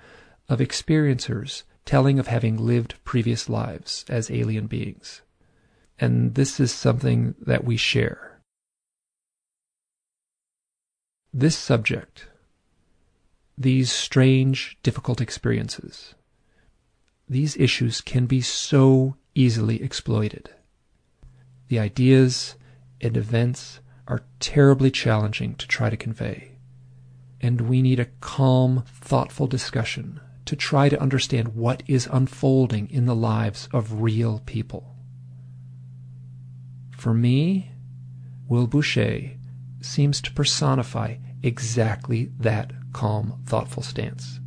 of 0.49 0.59
experiencers 0.59 1.63
telling 1.85 2.19
of 2.19 2.27
having 2.27 2.57
lived 2.57 2.95
previous 3.03 3.49
lives 3.49 4.05
as 4.09 4.29
alien 4.29 4.67
beings. 4.67 5.21
And 5.99 6.35
this 6.35 6.59
is 6.59 6.71
something 6.71 7.35
that 7.41 7.63
we 7.63 7.77
share. 7.77 8.39
This 11.33 11.57
subject, 11.57 12.27
these 13.57 13.91
strange, 13.91 14.77
difficult 14.83 15.21
experiences, 15.21 16.13
these 17.29 17.55
issues 17.55 18.01
can 18.01 18.25
be 18.25 18.41
so 18.41 19.15
easily 19.33 19.81
exploited. 19.81 20.49
The 21.69 21.79
ideas 21.79 22.55
and 22.99 23.15
events 23.15 23.79
are 24.11 24.25
terribly 24.41 24.91
challenging 24.91 25.55
to 25.55 25.65
try 25.65 25.89
to 25.89 25.95
convey, 25.95 26.51
and 27.39 27.61
we 27.61 27.81
need 27.81 27.97
a 27.97 28.09
calm, 28.19 28.83
thoughtful 28.85 29.47
discussion 29.47 30.19
to 30.43 30.53
try 30.53 30.89
to 30.89 31.01
understand 31.01 31.55
what 31.55 31.81
is 31.87 32.09
unfolding 32.11 32.89
in 32.89 33.05
the 33.05 33.15
lives 33.15 33.69
of 33.71 34.01
real 34.01 34.41
people. 34.45 34.97
For 36.97 37.13
me, 37.13 37.71
Will 38.49 38.67
Bueche 38.67 39.37
seems 39.79 40.19
to 40.21 40.33
personify 40.33 41.15
exactly 41.41 42.33
that 42.37 42.73
calm, 42.91 43.41
thoughtful 43.45 43.81
stance. 43.81 44.41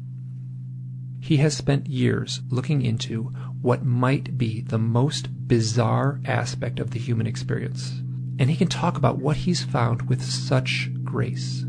He 1.21 1.39
has 1.39 1.57
spent 1.57 1.87
years 1.87 2.43
looking 2.51 2.83
into 2.83 3.33
what 3.63 3.83
might 3.83 4.37
be 4.37 4.61
the 4.61 4.79
most 4.79 5.49
bizarre 5.49 6.21
aspect 6.27 6.79
of 6.79 6.91
the 6.91 6.99
human 6.99 7.27
experience, 7.27 8.03
and 8.39 8.51
he 8.51 8.57
can 8.57 8.69
talk 8.69 8.97
about 8.97 9.19
what 9.19 9.39
he's 9.39 9.63
found 9.63 10.09
with 10.09 10.23
such 10.23 10.91
grace. 11.05 11.65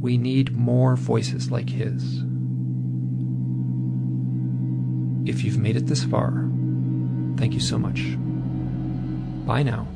We 0.00 0.18
need 0.18 0.56
more 0.56 0.96
voices 0.96 1.50
like 1.50 1.70
his. 1.70 2.22
If 5.26 5.44
you've 5.44 5.58
made 5.58 5.76
it 5.76 5.86
this 5.86 6.04
far, 6.04 6.48
thank 7.36 7.54
you 7.54 7.60
so 7.60 7.78
much. 7.78 8.16
Bye 9.46 9.62
now. 9.62 9.93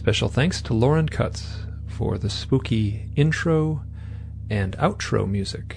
Special 0.00 0.30
thanks 0.30 0.62
to 0.62 0.72
Lauren 0.72 1.10
Cutts 1.10 1.58
for 1.86 2.16
the 2.16 2.30
spooky 2.30 3.10
intro 3.16 3.82
and 4.48 4.74
outro 4.78 5.28
music. 5.28 5.76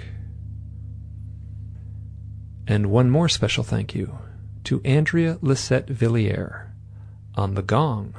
And 2.66 2.90
one 2.90 3.10
more 3.10 3.28
special 3.28 3.66
thank 3.66 3.94
you 3.94 4.18
to 4.64 4.82
Andrea 4.86 5.40
Lisette 5.42 5.90
Villiers 5.90 6.70
on 7.36 7.56
the 7.56 7.62
gong. 7.62 8.16